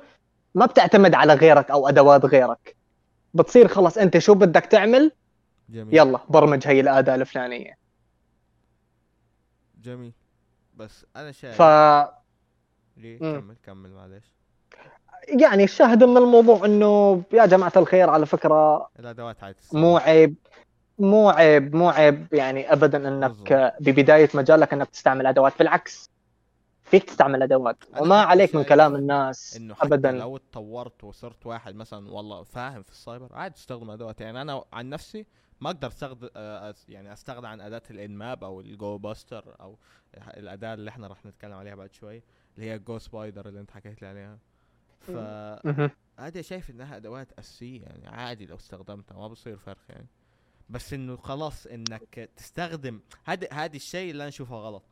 ما 0.55 0.65
بتعتمد 0.65 1.15
على 1.15 1.33
غيرك 1.33 1.71
أو 1.71 1.87
أدوات 1.87 2.25
غيرك. 2.25 2.75
بتصير 3.33 3.67
خلص 3.67 3.97
أنت 3.97 4.17
شو 4.17 4.33
بدك 4.33 4.65
تعمل؟ 4.65 5.11
جميل. 5.69 5.97
يلا 5.97 6.19
برمج 6.29 6.67
هي 6.67 6.79
الآداة 6.79 7.15
الفلانية. 7.15 7.77
جميل. 9.83 10.13
بس 10.75 11.05
أنا 11.15 11.31
شايف 11.31 11.61
ف 11.61 11.61
ليه. 12.97 13.19
كمل 13.19 13.55
كمل 13.63 13.91
معلش 13.91 14.25
يعني 15.27 15.63
الشاهد 15.63 16.03
من 16.03 16.17
الموضوع 16.17 16.65
إنه 16.65 17.23
يا 17.33 17.45
جماعة 17.45 17.73
الخير 17.77 18.09
على 18.09 18.25
فكرة 18.25 18.89
الأدوات 18.99 19.43
هاي 19.43 19.55
مو 19.73 19.97
عيب 19.97 20.35
مو 20.99 21.29
عيب 21.29 21.75
مو 21.75 21.89
عيب 21.89 22.27
يعني 22.33 22.73
ابدا 22.73 23.07
إنك. 23.07 23.75
ببداية 23.79 24.29
مجالك 24.33 24.73
إنك 24.73 24.89
تستعمل 24.89 25.27
أدوات 25.27 25.53
بالعكس. 25.59 26.09
فيك 26.91 27.03
تستعمل 27.03 27.43
أدوات. 27.43 27.77
وما 28.01 28.15
عليك 28.15 28.55
من 28.55 28.63
كلام 28.63 28.95
الناس 28.95 29.57
إنه 29.57 29.75
حتى 29.75 29.85
ابدا. 29.85 30.11
لو 30.11 30.35
اتطورت 30.35 31.03
وصرت 31.03 31.45
واحد 31.45 31.75
مثلا 31.75 32.11
والله 32.11 32.43
فاهم 32.43 32.83
في 32.83 32.91
السايبر 32.91 33.35
عادي 33.35 33.55
تستخدم 33.55 33.89
أدوات. 33.89 34.21
يعني 34.21 34.41
أنا 34.41 34.63
عن 34.73 34.89
نفسي 34.89 35.25
ما 35.61 35.69
أقدر 35.69 35.87
استخدم 35.87 36.29
يعني 36.87 37.13
استغنى 37.13 37.47
عن 37.47 37.61
أداة 37.61 37.81
ال 37.89 38.00
Nmap 38.00 38.43
أو 38.43 38.61
ال 38.61 38.97
Gobuster 38.97 39.55
أو 39.61 39.77
الأداة 40.17 40.73
اللي 40.73 40.89
إحنا 40.89 41.07
راح 41.07 41.25
نتكلم 41.25 41.53
عليها 41.53 41.75
بعد 41.75 41.93
شوي 41.93 42.23
اللي 42.55 42.71
هي 42.71 42.79
GoSpider 42.79 43.47
اللي 43.47 43.59
أنت 43.59 43.71
حكيت 43.71 44.01
لي 44.01 44.07
عليها. 44.07 44.39
فهذه 44.99 45.59
مهم. 45.65 46.41
شايف 46.41 46.69
إنها 46.69 46.97
أدوات 46.97 47.31
أساسية 47.39 47.81
يعني 47.81 48.07
عادي 48.07 48.45
لو 48.45 48.55
استخدمتها 48.55 49.17
ما 49.17 49.27
بصير 49.27 49.57
فرق 49.57 49.77
يعني. 49.89 50.07
بس 50.69 50.93
إنه 50.93 51.17
خلاص 51.17 51.67
إنك 51.67 52.29
تستخدم 52.35 53.01
هذا 53.25 53.47
هذه 53.53 53.75
الشيء 53.75 54.11
اللي 54.11 54.23
أنا 54.23 54.29
أشوفه 54.29 54.55
غلط. 54.55 54.83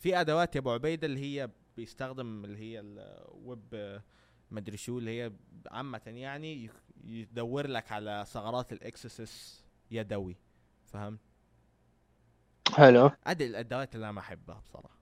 في 0.00 0.20
أدوات 0.20 0.54
يا 0.54 0.60
أبو 0.60 0.70
عبيدة 0.70 1.06
اللي 1.06 1.20
هي 1.20 1.50
بيستخدم 1.76 2.44
اللي 2.44 2.58
هي 2.58 2.80
الويب 2.80 4.00
مدري 4.50 4.76
شو 4.76 4.98
اللي 4.98 5.22
هي 5.22 5.32
عامة 5.70 6.02
يعني 6.06 6.70
يدور 7.04 7.66
لك 7.66 7.92
على 7.92 8.24
ثغرات 8.28 8.72
ال 8.72 8.95
XSS 8.95 9.64
يدوي. 9.90 10.36
فهمت؟ 10.84 11.20
حلو. 12.72 13.10
هذه 13.26 13.46
الأدوات 13.46 13.94
اللي 13.94 14.04
أنا 14.04 14.12
ما 14.12 14.20
أحبها 14.20 14.60
بصراحة. 14.60 14.98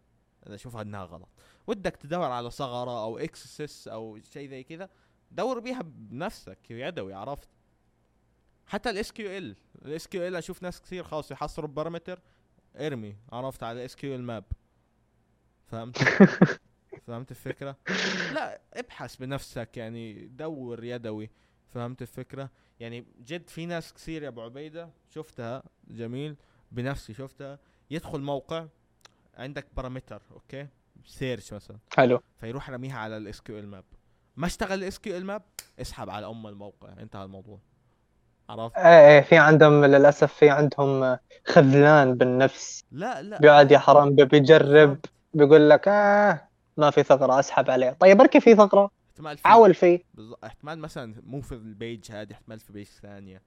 أنا 0.47 0.55
أشوفها 0.55 0.83
إنها 0.83 1.05
غلط. 1.05 1.29
ودك 1.67 1.97
تدور 1.97 2.31
على 2.31 2.51
ثغرة 2.51 3.05
أو 3.05 3.19
XSS 3.19 3.89
أو 3.89 4.19
شيء 4.33 4.49
زي 4.49 4.65
كذا 4.65 4.89
دور 5.31 5.61
بيها 5.61 5.83
بنفسك 5.83 6.71
يدوي 6.71 7.15
عرفت؟ 7.15 7.49
حتى 8.67 8.91
ال 8.91 9.57
SQL 9.85 10.29
ال 10.29 10.31
SQL 10.31 10.37
أشوف 10.37 10.63
ناس 10.63 10.81
كثير 10.81 11.05
خلاص 11.05 11.31
يحصروا 11.31 11.69
parameter 11.69 12.21
إرمي 12.77 13.17
عرفت؟ 13.33 13.63
على 13.63 13.85
sqlmap 13.85 14.45
فهمت؟ 15.71 15.99
فهمت 17.07 17.31
الفكرة؟ 17.31 17.77
لا 18.35 18.61
ابحث 18.75 19.17
بنفسك 19.17 19.77
يعني 19.77 20.27
دور 20.27 20.85
يدوي 20.85 21.31
فهمت 21.75 22.03
الفكرة؟ 22.03 22.51
يعني 22.81 23.05
جد 23.27 23.49
في 23.49 23.67
ناس 23.67 23.93
كثير 23.93 24.23
يا 24.23 24.29
أبو 24.29 24.43
عبيدة 24.43 24.89
شفتها 25.15 25.63
جميل 25.89 26.37
بنفسي 26.73 27.15
شفتها 27.15 27.59
يدخل 27.91 28.21
موقع 28.21 28.67
عندك 29.35 29.67
parameter 29.77 30.23
okay 30.33 30.67
search 31.07 31.53
مثلا 31.53 31.79
حلو 31.97 32.21
فيروح 32.41 32.71
رميها 32.71 32.99
على 32.99 33.17
ال 33.17 33.69
sqlmap 33.69 33.85
ما 34.37 34.47
اشتغل 34.47 34.79
ال 34.79 35.25
sqlmap 35.27 35.43
اسحب 35.81 36.11
على 36.11 36.27
أم 36.27 36.47
الموقع 36.47 36.89
انتهى 36.93 37.25
الموضوع 37.25 37.59
عرفت؟ 38.49 38.77
إيه 38.77 39.09
إيه 39.09 39.21
في 39.21 39.37
عندهم 39.37 39.85
للأسف 39.85 40.33
في 40.33 40.51
عندهم 40.51 41.19
خذلان 41.47 42.15
بالنفس 42.15 42.85
لا 42.93 43.23
لا 43.23 43.39
بيقعد 43.41 43.71
يا 43.71 43.79
حرام 43.79 44.15
بي- 44.17 44.25
بيجرب. 44.25 44.99
بيقول 45.35 45.71
لك 45.71 45.89
آه 45.89 46.49
ما 46.77 46.91
في 46.91 47.03
ثغرة 47.03 47.39
أسحب 47.39 47.71
عليه. 47.71 47.97
طيب 48.01 48.17
بركي 48.17 48.41
في 48.41 48.55
ثغرة. 48.55 48.91
احتمال 49.11 49.39
في 49.39 49.49
حاول 49.49 49.75
فيه. 49.75 50.03
بالظبط 50.15 50.45
احتمال 50.45 50.79
مثلا 50.79 51.15
مو 51.27 51.41
في 51.41 51.53
ال 51.53 51.65
page 51.65 52.13
هذه 52.13 52.33
احتمال 52.33 52.59
في 52.59 52.73
page 52.73 52.87
ثانية. 53.03 53.43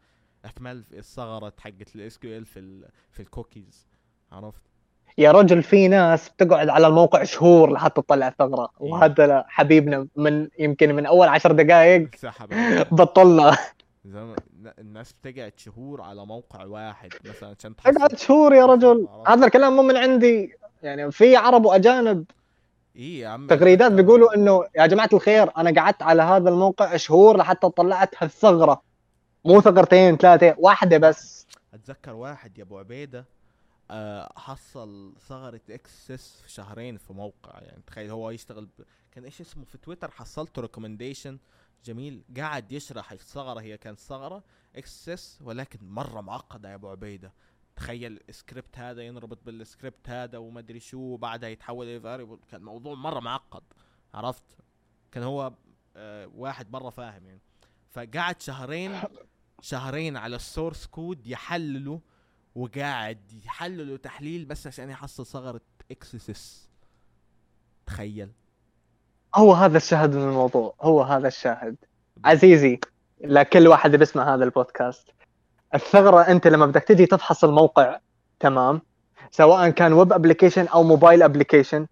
احتمال 0.45 0.83
في 0.83 0.97
الثغرة 0.97 1.53
حقت 1.59 1.95
ال 1.95 2.17
SQL 2.17 2.45
في 2.45 2.59
ال 2.59 2.85
في 3.11 3.19
الكوكيز 3.19 3.87
عرفت؟ 4.31 4.61
يا 5.17 5.31
رجل 5.31 5.63
في 5.63 5.87
ناس 5.87 6.29
بتقعد 6.29 6.69
على 6.69 6.87
الموقع 6.87 7.23
شهور 7.23 7.71
لحتى 7.71 8.01
تطلع 8.01 8.27
الثغرة. 8.27 8.69
إيه. 8.81 8.91
وهذا 8.91 9.45
حبيبنا 9.47 10.07
من 10.15 10.47
يمكن 10.59 10.95
من 10.95 11.05
أول 11.05 11.27
عشر 11.27 11.51
دقائق 11.51 12.09
بطلنا. 12.91 13.57
الناس 14.79 15.13
بتقعد 15.13 15.53
شهور 15.57 16.01
على 16.01 16.25
موقع 16.25 16.65
واحد 16.65 17.13
مثلا 17.25 17.55
عشان 17.59 17.73
اقعد 17.85 18.17
شهور 18.17 18.53
يا 18.53 18.65
رجل؟ 18.65 19.07
هذا 19.27 19.45
الكلام 19.45 19.75
مو 19.75 19.81
من 19.81 19.97
عندي. 19.97 20.53
يعني 20.83 21.11
في 21.11 21.35
عرب 21.35 21.65
وأجانب 21.65 22.25
إيه 22.95 23.21
يا 23.21 23.27
عم 23.27 23.47
تغريدات 23.47 23.91
بيقولوا 23.91 24.35
إنه 24.35 24.63
يا 24.75 24.85
جماعة 24.85 25.09
الخير 25.13 25.57
أنا 25.57 25.81
قعدت 25.81 26.01
على 26.01 26.21
هذا 26.21 26.49
الموقع 26.49 26.97
شهور 26.97 27.37
لحتى 27.37 27.69
طلعت 27.69 28.23
هالثغره 28.23 28.81
مو 29.45 29.61
ثغرتين 29.61 30.17
ثلاثة 30.17 30.55
واحدة 30.57 30.97
بس. 30.97 31.47
أتذكر 31.73 32.13
واحد 32.13 32.57
يا 32.57 32.63
أبو 32.63 32.79
عبيدة 32.79 33.25
آه 33.91 34.33
حصل 34.35 35.13
ثغرة 35.27 35.61
إكسس 35.69 36.41
في 36.41 36.51
شهرين 36.51 36.97
في 36.97 37.13
موقع 37.13 37.59
يعني 37.61 37.81
تخيل 37.87 38.11
هو 38.11 38.29
يشتغل 38.29 38.65
ب... 38.65 38.81
كان 39.11 39.23
إيش 39.23 39.41
اسمه؟ 39.41 39.65
في 39.65 39.77
تويتر 39.77 40.11
حصلته 40.11 40.61
recommendation 40.61 41.37
جميل 41.85 42.23
قاعد 42.37 42.71
يشرح 42.71 43.11
الثغرة 43.11 43.61
هي 43.61 43.77
كانت 43.77 43.99
ثغرة 43.99 44.43
XSS 44.75 45.39
ولكن 45.43 45.79
مرة 45.89 46.21
معقدة 46.21 46.69
يا 46.69 46.75
أبو 46.75 46.89
عبيدة. 46.89 47.31
تخيل 47.75 48.19
السكريبت 48.29 48.77
هذا 48.77 49.01
ينربط 49.01 49.39
بالسكريبت 49.45 50.09
هذا 50.09 50.37
وما 50.37 50.59
أدري 50.59 50.79
شو 50.79 50.97
وبعدها 50.97 51.49
يتحول 51.49 51.87
إلى 51.87 51.99
variable 51.99 52.39
كان 52.51 52.61
موضوع 52.63 52.95
مرة 52.95 53.19
معقد 53.19 53.63
عرفت؟ 54.13 54.57
كان 55.11 55.23
هو 55.23 55.53
آه 55.95 56.27
واحد 56.35 56.71
مرة 56.71 56.89
فاهم 56.89 57.25
يعني. 57.25 57.41
فقعد 57.91 58.41
شهرين 58.41 59.01
شهرين 59.61 60.17
على 60.17 60.35
ال 60.35 60.42
source 60.42 60.85
code 60.85 61.27
يحللوا 61.27 61.99
وقاعد 62.55 63.31
يحللوا 63.45 63.97
تحليل 63.97 64.45
بس 64.45 64.67
عشان 64.67 64.89
يحصل 64.89 65.25
ثغرة 65.25 65.61
XSS 65.91 66.69
تخيل. 67.85 68.31
هو 69.35 69.53
هذا 69.53 69.77
الشاهد 69.77 70.15
من 70.15 70.23
الموضوع. 70.23 70.75
هو 70.81 71.01
هذا 71.01 71.27
الشاهد. 71.27 71.75
عزيزي 72.25 72.79
لكل 73.21 73.67
واحد 73.67 73.91
بيسمع 73.95 74.35
هذا 74.35 74.43
البودكاست 74.43 75.09
الثغرة 75.75 76.21
أنت 76.21 76.47
لما 76.47 76.65
بدك 76.65 76.83
تجي 76.83 77.05
تفحص 77.05 77.43
الموقع 77.43 77.99
تمام؟ 78.39 78.81
سواء 79.31 79.69
كان 79.69 79.93
web 79.93 80.13
application 80.13 80.67
أو 80.67 80.83
mobile 80.83 81.23
application 81.23 81.87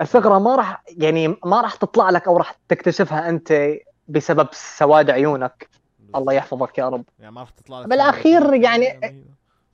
الثغرة 0.00 0.38
ما 0.38 0.56
راح 0.56 0.82
يعني 0.88 1.28
ما 1.28 1.60
راح 1.60 1.74
تطلع 1.74 2.10
لك 2.10 2.26
أو 2.26 2.36
راح 2.36 2.56
تكتشفها 2.68 3.28
أنت 3.28 3.72
بسبب 4.08 4.48
سواد 4.52 5.10
عيونك. 5.10 5.68
الله 6.14 6.32
يحفظك 6.32 6.78
يا 6.78 6.88
رب. 6.88 7.04
يعني 7.18 7.34
ما 7.34 7.40
راح 7.40 7.50
تطلع 7.50 7.80
لك 7.80 7.88
بالأخير 7.88 8.40
ثغرة. 8.40 8.56
يعني-. 8.56 9.14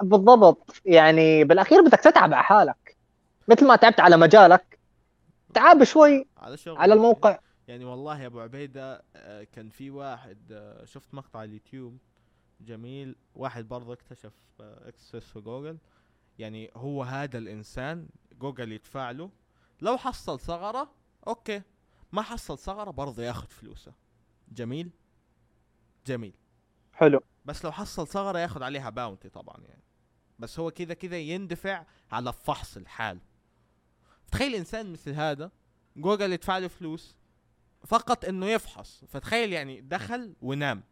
بالضبط. 0.02 0.82
يعني 0.84 1.44
بالأخير 1.44 1.80
بدك 1.82 2.00
تتعب 2.00 2.34
على 2.34 2.42
حالك. 2.42 2.96
مثل 3.48 3.66
ما 3.66 3.76
تعبت 3.76 4.00
على 4.00 4.16
مجالك. 4.16 4.78
تعب 5.54 5.84
شوي 5.84 6.26
على 6.38 6.56
على 6.66 6.94
الموقع. 6.94 7.38
يعني 7.68 7.84
والله 7.84 8.22
يا 8.22 8.26
أبو 8.26 8.40
عبيدة 8.40 9.02
آه، 9.16 9.46
كان 9.52 9.68
في 9.68 9.90
واحد 9.90 10.38
آه، 10.52 10.84
شفت 10.84 11.14
مقطع 11.14 11.38
على 11.38 11.48
اليوتيوب 11.48 11.98
جميل. 12.64 13.16
واحد 13.34 13.68
برضه 13.68 13.92
اكتشف 13.92 14.32
XSS 14.60 15.16
في 15.16 15.40
جوجل. 15.40 15.78
يعني 16.38 16.70
هو 16.76 17.02
هذا 17.02 17.38
الإنسان 17.38 18.08
جوجل 18.32 18.72
يدفع 18.72 19.10
له. 19.10 19.30
لو 19.80 19.96
حصل 19.96 20.40
ثغرة 20.40 20.94
okay. 21.26 21.62
ما 22.12 22.22
حصل 22.22 22.58
ثغرة 22.58 22.90
برضه 22.90 23.22
ياخذ 23.22 23.46
فلوسه. 23.46 23.92
جميل؟ 24.48 24.90
جميل. 26.06 26.34
حلو. 26.92 27.20
بس 27.44 27.64
لو 27.64 27.72
حصل 27.72 28.06
ثغرة 28.06 28.38
ياخد 28.38 28.62
عليها 28.62 28.90
bounty 28.90 29.28
طبعا 29.28 29.56
يعني. 29.68 29.82
بس 30.38 30.60
هو 30.60 30.70
كذا 30.70 30.94
كذا 30.94 31.18
يندفع 31.18 31.86
على 32.12 32.32
فحص 32.32 32.76
الحال. 32.76 33.20
تخيل 34.32 34.54
إنسان 34.54 34.92
مثل 34.92 35.10
هذا 35.10 35.50
جوجل 35.96 36.32
يدفع 36.32 36.58
له 36.58 36.68
فلوس 36.68 37.16
فقط 37.86 38.24
إنه 38.24 38.46
يفحص. 38.46 39.04
فتخيل 39.04 39.52
يعني 39.52 39.80
دخل 39.80 40.36
ونام. 40.42 40.82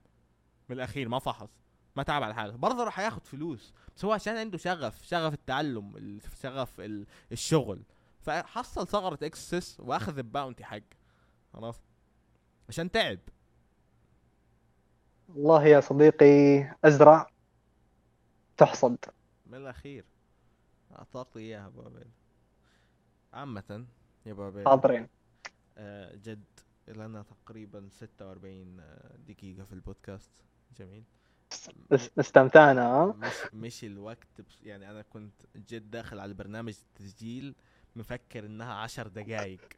من 0.69 0.77
الأخير 0.77 1.09
ما 1.09 1.19
فحص. 1.19 1.62
ما 1.97 2.03
تعب 2.03 2.23
على 2.23 2.35
حاله. 2.35 2.57
برضه 2.57 2.85
راح 2.85 2.99
ياخد 3.01 3.27
فلوس 3.27 3.73
بس 3.97 4.05
هو 4.05 4.13
عشان 4.13 4.37
عنده 4.37 4.59
شغف 4.59 5.03
شغف 5.05 5.35
التعلم 5.35 5.97
ال- 5.97 6.21
شغف 6.43 6.81
ال- 6.81 7.07
الشغل. 7.33 7.83
فحصل 8.21 8.89
ثغرة 8.89 9.19
XSS 9.23 9.81
وأخذ 9.81 10.19
ال 10.19 10.25
bounty 10.25 10.65
حق 10.65 10.81
عرفت 11.55 11.83
عشان 12.69 12.91
تعب. 12.91 13.19
والله 15.29 15.65
يا 15.67 15.81
صديقي 15.81 16.63
أزرع 16.85 17.31
تحصد. 18.57 18.97
من 19.47 19.55
الأخير. 19.59 20.05
أعطاك 20.93 21.37
إياها 21.37 21.73
عبيد. 21.79 22.11
عامة 23.33 23.87
يا 24.27 24.35
عبيد 24.39 24.69
حاضرين. 24.69 25.09
آه 25.79 26.15
جد 26.15 26.45
لنا 26.89 27.23
تقريبا 27.23 27.89
46 27.91 28.81
آه، 28.81 29.17
دقيقة 29.17 29.65
في 29.65 29.73
البودكاست. 29.73 30.31
جميل. 30.79 31.05
استمتعنا 32.19 33.07
مش 33.07 33.55
مش 33.55 33.85
الوقت 33.85 34.41
بس 34.41 34.63
يعني 34.63 34.91
أنا 34.91 35.03
كنت 35.03 35.43
جد 35.57 35.91
داخل 35.91 36.21
على 36.21 36.35
برنامج 36.35 36.75
التسجيل 36.83 37.55
مفكر 37.97 38.47
إنها 38.47 38.75
عشر 38.75 39.09
دقايق. 39.09 39.69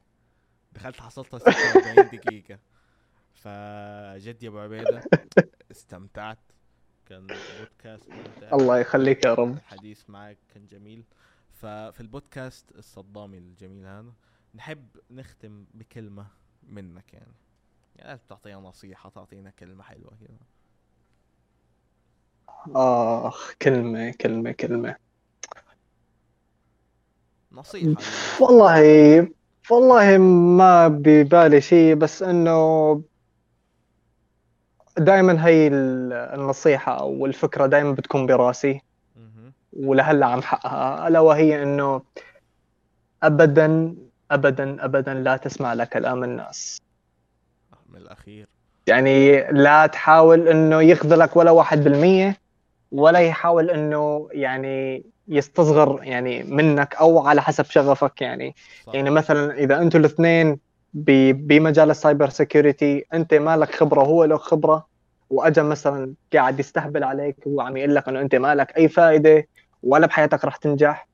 دخلت 0.73 1.01
حصلتها 1.01 1.39
46 1.39 2.09
دقيقة. 2.13 2.59
فجد 3.35 4.43
يا 4.43 4.49
أبو 4.49 4.59
عبيدة 4.59 5.03
استمتعت. 5.71 6.39
كان 7.07 7.27
بودكاست 7.27 8.11
ممتع. 8.11 8.53
الله 8.53 8.79
يخليك 8.79 9.25
يا 9.25 9.35
رب. 9.35 9.53
الحديث 9.53 10.11
معك 10.11 10.39
كان 10.55 10.67
جميل. 10.67 11.05
ففي 11.53 12.01
البودكاست 12.01 12.73
الصدامي 12.73 13.39
الجميل 13.39 13.87
هذا 13.87 14.13
نحب 14.55 14.89
نختم 15.11 15.65
بكلمة 15.75 16.27
منك 16.63 17.15
يعني. 17.15 17.35
يعني 17.97 18.21
تعطينا 18.29 18.57
نصيحة 18.57 19.11
تعطينا 19.11 19.51
كلمة 19.51 19.83
حلوة 19.83 20.11
كذا 20.21 20.39
آخ 22.75 23.55
كلمة 23.63 24.11
كلمة 24.21 24.53
كلمة. 24.53 24.97
نصيحة 27.53 28.03
والله 28.41 29.29
والله 29.71 30.19
ما 30.19 30.89
ببالي 30.89 31.61
شيء 31.61 31.95
بس 31.95 32.23
إنه 32.23 33.03
دائما 34.99 35.47
هي 35.47 35.67
ال- 35.69 36.13
النصيحة 36.13 37.01
أو 37.01 37.27
الفكرة 37.27 37.67
دائما 37.67 37.93
بتكون 37.93 38.27
براسي. 38.27 38.81
ولهلأ 39.73 40.27
عم 40.27 40.43
حقها 40.43 41.09
ألا 41.09 41.21
وهي 41.21 41.63
إنه 41.63 42.03
ابدا 43.23 43.95
ابدا 44.31 44.85
ابدا 44.85 45.15
لا 45.15 45.37
تسمع 45.37 45.75
لكلام 45.75 46.25
الناس. 46.25 46.81
من 47.89 47.97
الأخير. 47.97 48.47
يعني 48.87 49.43
لا 49.53 49.87
تحاول 49.87 50.49
إنه 50.49 50.83
يخذلك 50.83 51.37
ولا 51.37 51.51
واحد 51.51 51.85
بالمية. 51.85 52.44
ولا 52.95 53.19
يحاول 53.19 53.71
إنه 53.71 54.29
يعني 54.33 55.05
يستصغر 55.29 56.01
يعني 56.03 56.43
منك 56.43 56.95
أو 56.95 57.27
على 57.27 57.43
حسب 57.43 57.65
شغفك 57.65 58.23
يعني. 58.23 58.55
صح. 58.87 58.95
يعني 58.95 59.11
مثلا 59.11 59.55
إذا 59.55 59.79
أنتم 59.79 59.99
الاثنين 59.99 60.59
بمجال 60.95 61.91
ال 61.91 61.97
cyber 61.97 62.29
security 62.29 63.05
أنت 63.15 63.35
مالك 63.35 63.75
خبرة 63.75 64.01
وهو 64.01 64.25
له 64.25 64.37
خبرة 64.37 64.87
واجا 65.31 65.63
مثلا 65.63 66.15
قاعد 66.33 66.61
يستهبل 66.61 67.05
عليك 67.05 67.37
وهو 67.47 67.61
عم 67.61 67.77
يقول 67.77 67.95
لك 67.95 68.09
إنه 68.09 68.21
أنت 68.21 68.35
مالك 68.35 68.77
أي 68.77 68.89
فائده 68.89 69.49
ولا 69.83 70.07
بحياتك 70.07 70.45
رح 70.45 70.57
تنجح. 70.57 71.09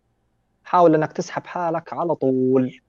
حاول 0.65 0.95
إنك 0.95 1.13
تسحب 1.13 1.47
حالك 1.47 1.93
على 1.93 2.15
طول. 2.15 2.81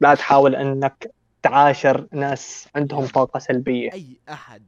لا 0.00 0.14
تحاول 0.14 0.56
إنك 0.56 1.10
تعاشر 1.42 2.06
ناس 2.12 2.68
عندهم 2.76 3.06
طاقة 3.06 3.38
سلبية. 3.38 3.92
أي 3.92 4.06
أحد 4.28 4.62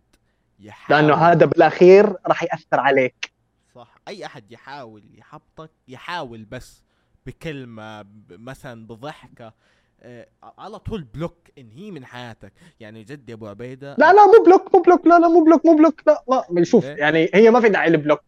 يحاول. 0.61 1.01
لأنه 1.01 1.15
هذا 1.15 1.47
بالأخير 1.47 2.15
راح 2.27 2.43
يأثر 2.43 2.81
عليك. 2.81 3.38
صح. 3.79 3.95
أي 4.09 4.27
أحد 4.27 4.53
يحاول 4.53 5.03
يحبطك 5.15 5.71
يحاول 5.89 6.45
بس 6.45 6.83
بكلمة 7.27 8.03
ب- 8.03 8.09
مثلا 8.31 8.87
بضحكة 8.87 9.53
آه 10.01 10.29
على 10.59 10.79
طول 10.79 11.03
block 11.03 11.37
انهي 11.59 11.91
من 11.91 12.05
حياتك. 12.05 12.53
يعني 12.81 13.05
جد 13.05 13.29
يا 13.29 13.35
أبو 13.35 13.47
عبيدة. 13.47 13.97
لا 13.99 14.13
لا 14.13 14.27
مو 14.27 14.45
block 14.47 14.75
مو 14.75 14.83
block 14.83 15.07
لا 15.07 15.19
لا 15.19 15.29
مو 15.29 15.45
block 15.45 15.67
مو 15.67 15.77
block 15.77 16.01
لا 16.07 16.25
ما 16.51 16.65
شوف 16.65 16.85
إيه؟ 16.85 16.97
يعني 16.97 17.31
هي 17.35 17.51
ما 17.51 17.61
في 17.61 17.69
داعي 17.69 17.91
ل 17.91 17.95
block. 17.95 18.23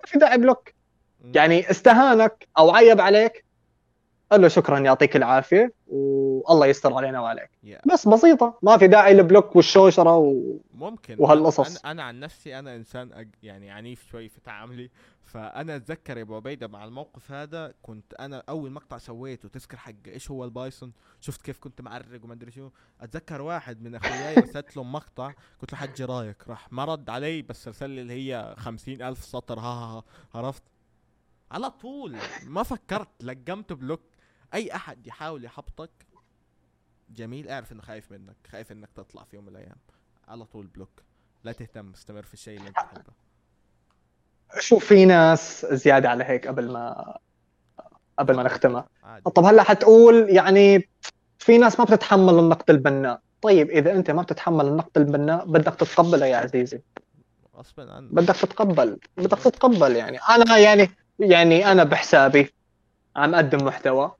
ما 0.00 0.06
في 0.06 0.18
داعي 0.18 0.38
block. 0.38 0.72
يعني 1.24 1.70
استهانك 1.70 2.48
أو 2.58 2.70
عيب 2.70 3.00
عليك 3.00 3.44
قال 4.32 4.40
له 4.40 4.48
شكرا 4.48 4.78
يعطيك 4.78 5.16
العافية 5.16 5.72
والله 6.48 6.66
يستر 6.66 6.94
علينا 6.94 7.20
وعليك. 7.20 7.50
يا. 7.62 7.80
بس 7.92 8.08
بسيطة 8.08 8.58
ما 8.62 8.76
في 8.76 8.86
داعي 8.88 9.14
ل 9.14 9.21
block 9.21 9.56
والشوشرة 9.56 10.16
و... 10.16 10.58
ممكن. 10.74 11.16
وهالقصص. 11.18 11.76
أنا 11.84 11.90
أنا 11.90 12.02
عن 12.02 12.20
نفسي 12.20 12.58
أنا 12.58 12.76
إنسان 12.76 13.12
أج... 13.12 13.28
يعني 13.42 13.70
عنيف 13.70 14.06
شوي 14.10 14.28
في 14.28 14.40
تعاملي. 14.40 14.90
فأنا 15.22 15.76
أتذكر 15.76 16.16
يا 16.16 16.22
أبو 16.22 16.36
عبيدة 16.36 16.68
مع 16.68 16.84
الموقف 16.84 17.32
هذا 17.32 17.74
كنت 17.82 18.14
أنا 18.14 18.42
أول 18.48 18.70
مقطع 18.70 18.98
سويته 18.98 19.48
تذكر 19.48 19.76
حق 19.76 19.92
إيش 20.06 20.30
هو 20.30 20.44
ال 20.44 20.51
Python 20.51 20.92
شفت 21.20 21.42
كيف 21.42 21.58
كنت 21.58 21.80
معرق 21.80 22.24
وما 22.24 22.34
أدري 22.34 22.50
شو. 22.50 22.70
أتذكر 23.00 23.42
واحد 23.42 23.82
من 23.82 23.94
أخوياي 23.94 24.34
رسلت 24.44 24.76
له 24.76 24.82
مقطع 24.82 25.32
قلت 25.60 25.72
له 25.72 25.78
حجي 25.78 26.04
رايك. 26.04 26.48
راح 26.48 26.72
ما 26.72 26.84
رد 26.84 27.10
علي 27.10 27.42
بس 27.42 27.66
ارسل 27.66 27.90
لي 27.90 28.00
اللي 28.00 28.12
هي 28.34 28.54
خمسين 28.58 29.02
ألف 29.02 29.24
سطر 29.24 29.58
ها 29.58 29.62
ها 29.62 29.98
ها 29.98 30.38
عرفت؟ 30.38 30.62
على 31.50 31.70
طول. 31.70 32.16
ما 32.46 32.62
فكرت 32.62 33.24
لقمت 33.24 33.72
block. 33.72 34.00
أي 34.54 34.74
أحد 34.74 35.06
يحاول 35.06 35.44
يحبطك 35.44 35.90
جميل 37.10 37.48
اعرف 37.48 37.72
إنه 37.72 37.82
خايف 37.82 38.12
منك 38.12 38.36
خايف 38.50 38.72
إنك 38.72 38.88
تطلع 38.94 39.24
في 39.24 39.36
يوم 39.36 39.44
من 39.44 39.50
الأيام. 39.50 39.76
على 40.28 40.44
طول 40.44 40.66
بلوك. 40.66 41.02
لا 41.44 41.52
تهتم 41.52 41.90
استمر 41.90 42.22
في 42.22 42.34
الشيء 42.34 42.58
اللي 42.58 42.68
أنت 42.68 42.76
تحبه. 42.76 43.12
شوف 44.58 44.84
في 44.84 45.04
ناس 45.04 45.66
زيادة 45.66 46.10
على 46.10 46.24
هيك 46.24 46.46
قبل 46.48 46.72
ما 46.72 47.18
قبل 48.18 48.36
ما 48.36 48.42
نختمها. 48.42 48.88
طب 49.34 49.44
هلأ 49.44 49.62
حتقول 49.62 50.26
يعني 50.28 50.88
في 51.38 51.58
ناس 51.58 51.78
ما 51.78 51.84
بتتحمل 51.84 52.38
النقد 52.38 52.70
البناء. 52.70 53.20
طيب 53.42 53.70
إذا 53.70 53.92
أنت 53.92 54.10
ما 54.10 54.22
بتتحمل 54.22 54.66
النقد 54.66 54.98
البناء 54.98 55.46
بدك 55.46 55.74
تتقبله 55.74 56.26
يا 56.26 56.36
عزيزي. 56.36 56.82
غصبا 57.56 57.92
عنك. 57.92 58.12
بدك 58.12 58.36
تتقبل 58.36 58.98
بدك 59.16 59.38
تتقبل 59.38 59.96
يعني. 59.96 60.18
أنا 60.18 60.58
يعني 60.58 60.90
يعني 61.18 61.72
أنا 61.72 61.84
بحسابي 61.84 62.54
عم 63.16 63.34
اقدم 63.34 63.66
محتوى 63.66 64.14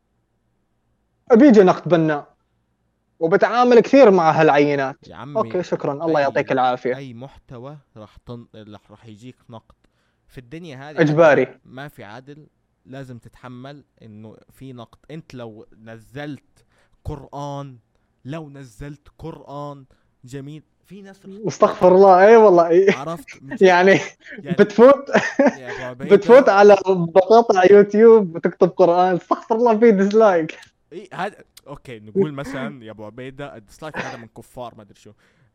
بيجي 1.32 1.61
نقد 1.61 1.89
بناء. 1.89 2.38
وبتعامل 3.21 3.81
كثير 3.81 4.11
مع 4.11 4.31
هالعينات. 4.31 5.09
يا 5.09 5.16
عمي 5.16 5.37
أوكي 5.37 5.62
شكرا. 5.62 5.93
الله 5.93 6.21
يعطيك 6.21 6.53
العافية. 6.53 6.97
أي 6.97 7.14
محتوى 7.14 7.77
راح 7.97 8.16
تن... 8.16 8.47
راح 8.91 9.07
يجيك 9.07 9.37
نقد. 9.51 9.75
في 10.29 10.39
الدنيا 10.39 10.91
هذه 10.91 11.01
إجباري. 11.01 11.59
ما 11.64 11.89
في 11.89 12.05
عدل 12.05 12.47
لازم 12.87 13.19
تتحمل 13.19 13.85
إنه 14.03 14.37
في 14.53 14.73
نقد. 14.73 14.99
أنت 15.11 15.35
لو 15.35 15.66
نزلت 15.79 16.64
قرآن 17.05 17.79
لو 18.25 18.51
نزلت 18.51 19.09
قرآن 19.19 19.85
جميل 20.25 20.62
في 20.85 21.03
ناس 21.03 21.21
استغفر 21.49 21.95
الله. 21.95 22.27
اي 22.27 22.37
والله. 22.37 22.69
إيه. 22.69 22.93
عرفت 22.93 23.29
يعني 23.61 24.01
يعني 24.39 24.57
بتفوت. 24.59 25.11
عبيدة، 25.81 26.16
بتفوت 26.16 26.49
على 26.49 26.77
مقاطع 26.87 27.62
يوتيوب 27.71 28.37
وتكتب 28.37 28.69
قرآن. 28.69 29.14
استغفر 29.14 29.55
الله 29.55 29.79
في 29.79 29.91
dislike 29.91 30.59
هذا 31.12 31.37
okay 31.68 31.99
نقول 32.09 32.33
مثلا 32.33 32.85
يا 32.85 32.91
أبو 32.91 33.05
عبيدة 33.05 33.57
ال 33.57 33.61
dislike 33.61 33.97
هذا 33.97 34.16
من 34.16 34.29
كفار 34.29 34.75
ما 34.75 34.83
أدري 34.83 35.01
شو. 35.01 35.12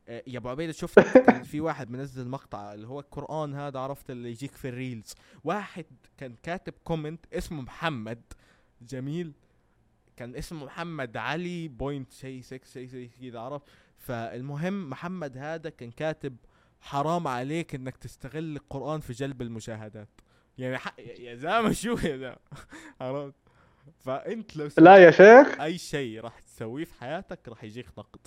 آه، 0.07 0.23
يا 0.27 0.37
أبو 0.37 0.49
عبيدة 0.49 0.71
شفت 0.73 1.17
كان 1.17 1.43
في 1.43 1.61
واحد 1.61 1.91
منزل 1.91 2.27
مقطع 2.27 2.73
اللي 2.73 2.87
هو 2.87 2.99
القرآن 2.99 3.53
هذا 3.53 3.79
عرفت 3.79 4.09
اللي 4.11 4.29
يجيك 4.29 4.51
في 4.55 4.67
ال 4.69 4.75
reels. 4.75 5.13
واحد 5.43 5.85
كان 6.17 6.35
كاتب 6.43 6.73
comment 6.83 7.25
اسمه 7.33 7.61
محمد. 7.61 8.21
جميل. 8.81 9.33
كان 10.17 10.35
اسمه 10.35 10.65
محمد 10.65 11.17
علي 11.17 11.67
point 11.67 12.11
شيء 12.11 12.41
6 12.41 12.65
شيء 12.65 12.87
شيء 12.89 13.09
كذا 13.21 13.39
عرفت. 13.39 13.65
فالمهم 13.97 14.89
محمد 14.89 15.37
هذا 15.37 15.69
كان 15.69 15.91
كاتب 15.91 16.37
حرام 16.81 17.27
عليك 17.27 17.75
إنك 17.75 17.97
تستغل 17.97 18.55
القرآن 18.55 18.99
في 18.99 19.13
جلب 19.13 19.41
المشاهدات. 19.41 20.09
يعني 20.57 20.77
حق 20.77 20.95
يا 20.99 21.35
زلمة 21.35 21.71
شو 21.71 21.89
يا 21.91 22.17
زلمة؟ 22.17 22.35
عرفت. 23.01 23.35
فأنت 23.99 24.57
لو 24.57 24.69
لا 24.77 24.97
يا 24.97 25.11
شيخ. 25.11 25.61
أي 25.61 25.77
شيء 25.77 26.21
راح 26.21 26.39
تسويه 26.39 26.85
في 26.85 26.93
حياتك 26.93 27.47
راح 27.47 27.63
يجيك 27.63 27.87
نقد. 27.97 28.19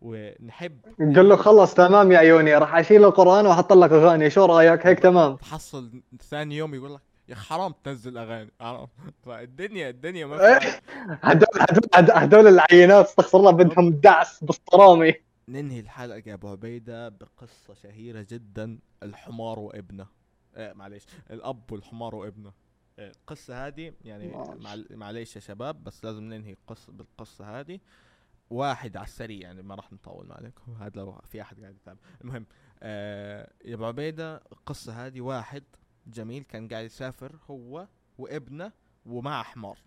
ونحب 0.00 0.80
قل 0.98 1.28
له 1.28 1.36
خلص 1.36 1.74
تمام 1.74 2.12
يا 2.12 2.18
عيوني. 2.18 2.54
راح 2.54 2.74
أشيل 2.74 3.04
القرآن 3.04 3.46
وأحط 3.46 3.72
لك 3.72 3.92
أغاني. 3.92 4.30
شو 4.30 4.44
رأيك؟ 4.44 4.86
هيك 4.86 4.98
تمام. 5.00 5.36
تحصل 5.36 6.02
ثاني 6.22 6.56
يوم 6.56 6.74
يقول 6.74 6.94
لك 6.94 7.00
يا 7.28 7.34
حرام 7.34 7.74
تنزل 7.84 8.18
أغاني. 8.18 8.52
عرفت؟ 8.60 8.90
فالدنيا 9.22 9.88
الدنيا 9.90 10.26
ما 10.26 10.46
إيه. 10.48 10.58
هدول 11.22 11.48
هدول 11.60 12.10
هدول 12.12 12.46
العينات 12.46 13.06
استغفر 13.06 13.38
الله 13.38 13.50
بدهم 13.50 13.90
دعس 13.90 14.44
بالصرامي. 14.44 15.14
ننهي 15.48 15.80
الحلقة 15.80 16.22
يا 16.26 16.34
أبو 16.34 16.48
عبيدة 16.48 17.08
بقصة 17.08 17.74
شهيرة 17.82 18.26
جدا 18.30 18.78
الحمار 19.02 19.58
وابنه. 19.58 20.06
آه 20.54 20.72
معليش. 20.72 21.02
الأب 21.30 21.72
والحمار 21.72 22.14
وابنه. 22.14 22.65
القصة 22.98 23.66
هذه 23.66 23.92
يعني 24.04 24.32
معليش 24.90 25.36
يا 25.36 25.40
شباب 25.40 25.84
بس 25.84 26.04
لازم 26.04 26.24
ننهي 26.24 26.52
القصة 26.52 26.92
بالقصة 26.92 27.60
هذه. 27.60 27.80
واحد 28.50 28.96
على 28.96 29.06
السريع 29.06 29.40
يعني 29.40 29.62
ما 29.62 29.74
راح 29.74 29.92
نطول 29.92 30.32
عليكم. 30.32 30.72
هذا 30.82 31.00
لو 31.00 31.20
في 31.24 31.42
أحد 31.42 31.60
قاعد 31.60 31.74
يتابع. 31.74 32.00
المهم 32.20 32.46
آه 32.82 33.52
يا 33.64 33.74
أبو 33.74 33.84
عبيدة 33.84 34.36
القصة 34.36 35.06
هذه 35.06 35.20
واحد 35.20 35.64
جميل 36.06 36.42
كان 36.42 36.68
قاعد 36.68 36.84
يسافر 36.84 37.38
هو 37.50 37.88
وابنه 38.18 38.72
ومع 39.06 39.42
حمار. 39.42 39.78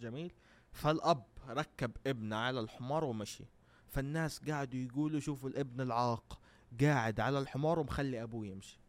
جميل؟ 0.00 0.32
فالأب 0.72 1.24
ركب 1.48 1.90
ابنه 2.06 2.36
على 2.36 2.60
الحمار 2.60 3.04
ومشي. 3.04 3.44
فالناس 3.88 4.38
قاعدوا 4.38 4.80
يقولوا 4.80 5.20
شوفوا 5.20 5.48
الابن 5.48 5.80
العاق 5.80 6.40
قاعد 6.80 7.20
على 7.20 7.38
الحمار 7.38 7.78
ومخلي 7.78 8.22
أبوه 8.22 8.46
يمشي. 8.46 8.80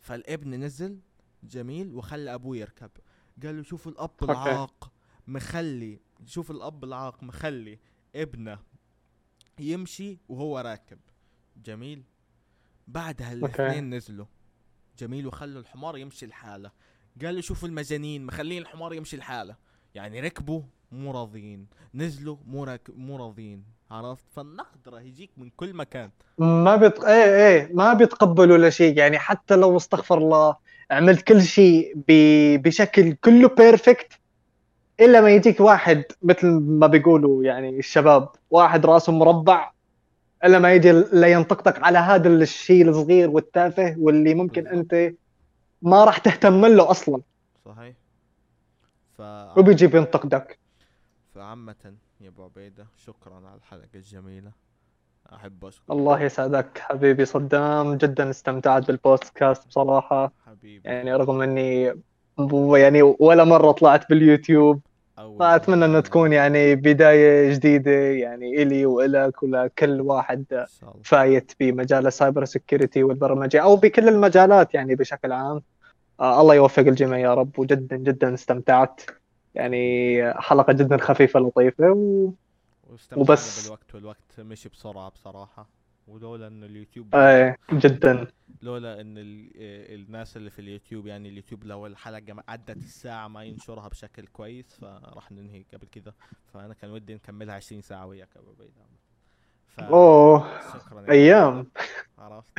فالابن 0.00 0.64
نزل 0.64 1.00
جميل 1.42 1.94
وخلى 1.94 2.34
أبوه 2.34 2.56
يركب. 2.56 2.90
قالوا 3.42 3.62
شوفوا 3.62 3.92
الأب 3.92 4.10
أوكي. 4.20 4.32
العاق 4.32 4.92
مخلي 5.26 6.00
شوف 6.26 6.50
الأب 6.50 6.84
العاق 6.84 7.22
مخلي 7.22 7.78
ابنه 8.14 8.58
يمشي 9.58 10.18
وهو 10.28 10.58
راكب. 10.58 10.98
جميل؟ 11.56 12.02
بعدها 12.88 13.32
الاثنين 13.32 13.94
نزلوا. 13.94 14.26
جميل 14.98 15.26
وخلوا 15.26 15.60
الحمار 15.60 15.98
يمشي 15.98 16.26
لحاله. 16.26 16.70
قالوا 17.22 17.40
شوفوا 17.40 17.68
المجانين 17.68 18.26
مخلين 18.26 18.62
الحمار 18.62 18.94
يمشي 18.94 19.16
لحاله. 19.16 19.56
يعني 19.94 20.20
ركبوا 20.20 20.62
مو 20.92 21.12
راضيين 21.12 21.66
نزلوا 21.94 22.36
مو 22.46 22.64
راك... 22.64 22.90
مو 22.96 23.16
راضيين 23.16 23.64
عرفت؟ 23.90 24.24
فالنقد 24.36 24.88
راح 24.88 25.02
يجيك 25.02 25.30
من 25.36 25.50
كل 25.56 25.74
مكان. 25.74 26.10
ما 26.38 26.76
بيت... 26.76 27.04
إيه 27.04 27.48
إيه 27.48 27.70
ما 27.74 27.92
بيتقبلوا 27.92 28.56
ولا 28.56 28.70
شيء. 28.70 28.98
يعني 28.98 29.18
حتى 29.18 29.56
لو 29.56 29.76
استغفر 29.76 30.18
الله 30.18 30.56
عملت 30.90 31.22
كل 31.22 31.42
شيء 31.42 31.94
ب... 32.08 32.12
بشكل 32.62 33.12
كله 33.12 33.48
بيرفكت 33.48 34.12
إلا 35.00 35.20
ما 35.20 35.30
يجيك 35.30 35.60
واحد 35.60 36.04
مثل 36.22 36.46
ما 36.46 36.86
بيقولوا 36.86 37.44
يعني 37.44 37.78
الشباب 37.78 38.28
واحد 38.50 38.86
رأسه 38.86 39.12
مربع 39.12 39.70
إلا 40.44 40.58
ما 40.58 40.72
يجي 40.72 40.92
لا 40.92 41.26
ينطقطق 41.26 41.84
على 41.84 41.98
هذا 41.98 42.28
الشيء 42.28 42.88
الصغير 42.88 43.30
والتافه 43.30 43.96
واللي 43.98 44.34
ممكن. 44.34 44.66
أنت 44.66 45.12
ما 45.82 46.04
راح 46.04 46.18
تهتم 46.18 46.66
له 46.66 46.90
أصلا. 46.90 47.20
صحيح. 47.64 47.94
ف... 49.18 49.22
وبيجي 49.58 49.86
بينتقدك 49.86 50.58
فعامة 51.36 51.94
يا 52.20 52.28
أبو 52.28 52.44
عبيدة 52.44 52.86
شكرا 52.96 53.34
على 53.34 53.56
الحلقة 53.56 53.88
الجميلة. 53.94 54.50
أحب 55.32 55.64
اشكر 55.64 55.92
الله 55.92 56.22
يسعدك 56.22 56.78
حبيبي 56.78 57.24
صدام 57.24 57.94
جدا 57.96 58.30
استمتعت 58.30 58.86
بالبودكاست 58.86 59.68
بصراحة. 59.68 60.32
حبيبي. 60.46 60.88
يعني 60.88 61.14
رغم 61.14 61.40
إني 61.40 61.94
يعني 62.74 63.02
ولا 63.02 63.44
مرة 63.44 63.72
طلعت 63.72 64.08
باليوتيوب 64.08 64.80
فأتمنى 65.40 65.84
أنها 65.84 66.00
تكون 66.00 66.32
يعني 66.32 66.74
بداية 66.74 67.54
جديدة 67.54 67.90
يعني 67.92 68.62
إلي 68.62 68.86
وإلك 68.86 69.42
ولكل 69.42 70.00
واحد 70.00 70.66
فايت 71.04 71.52
بمجال 71.60 72.06
ال 72.06 72.12
cyber 72.12 72.44
security 72.44 73.02
والبرمجة 73.02 73.62
أو 73.62 73.76
بكل 73.76 74.08
المجالات 74.08 74.74
يعني 74.74 74.94
بشكل 74.94 75.32
عام. 75.32 75.62
آه 76.20 76.40
الله 76.40 76.54
يوفق 76.54 76.82
الجميع 76.82 77.18
يا 77.18 77.34
رب 77.34 77.58
وجدا 77.58 77.96
جدا 77.96 78.34
استمتعت. 78.34 79.00
يعني 79.56 80.32
حلقة 80.34 80.72
جدا 80.72 80.96
خفيفة 80.96 81.40
لطيفة 81.40 81.90
و... 81.92 82.30
وبس. 83.16 83.62
بالوقت 83.62 83.94
والوقت 83.94 84.40
مشي 84.40 84.68
بسرعة 84.68 85.08
بصراحة. 85.10 85.68
ولولا 86.08 86.46
إن 86.46 86.64
اليوتيوب 86.64 87.14
آه 87.14 87.56
جدا. 87.72 88.26
لولا 88.62 89.00
إن 89.00 89.18
ال... 89.18 89.50
الناس 90.00 90.36
اللي 90.36 90.50
في 90.50 90.58
اليوتيوب 90.58 91.06
يعني 91.06 91.28
اليوتيوب 91.28 91.64
لو 91.64 91.86
الحلقة 91.86 92.32
ما 92.32 92.42
عدت 92.48 92.84
الساعة 92.84 93.28
ما 93.28 93.44
ينشرها 93.44 93.88
بشكل 93.88 94.26
كويس 94.26 94.66
فراح 94.80 95.32
ننهي 95.32 95.64
قبل 95.74 95.86
كده. 95.86 96.14
فأنا 96.46 96.74
كان 96.74 96.90
ودي 96.90 97.14
نكملها 97.14 97.54
20 97.54 97.82
ساعة 97.82 98.06
وياك 98.06 98.36
يا 98.36 98.40
أبو 98.40 98.50
عبيدة 98.50 98.86
ف... 99.66 99.80
أوه 99.80 100.46
شكرا 100.72 101.00
عبيدة. 101.00 101.66
عرفت؟ 102.18 102.52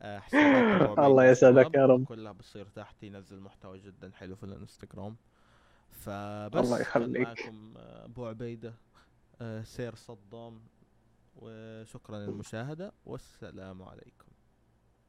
آه، 0.00 0.22
الله 1.06 1.24
يسعدك 1.24 1.74
يا 1.74 1.86
رب. 1.86 2.04
كلها 2.04 2.32
بتصير 2.32 2.66
تحت 2.66 3.02
ينزل 3.02 3.40
محتوى 3.40 3.78
جدا 3.78 4.10
حلو 4.14 4.36
في 4.36 4.44
الانستغرام 4.44 5.16
فبس 5.90 6.64
الله 6.64 6.80
يخليك. 6.80 7.26
معكم 7.26 7.74
آه، 7.76 8.04
أبو 8.04 8.26
عبيدة 8.26 8.74
آه، 9.40 9.62
سير 9.62 9.94
صدام 9.94 10.60
وشكرا 11.36 12.18
للمشاهدة 12.18 12.92
والسلام 13.06 13.82
عليكم 13.82 14.27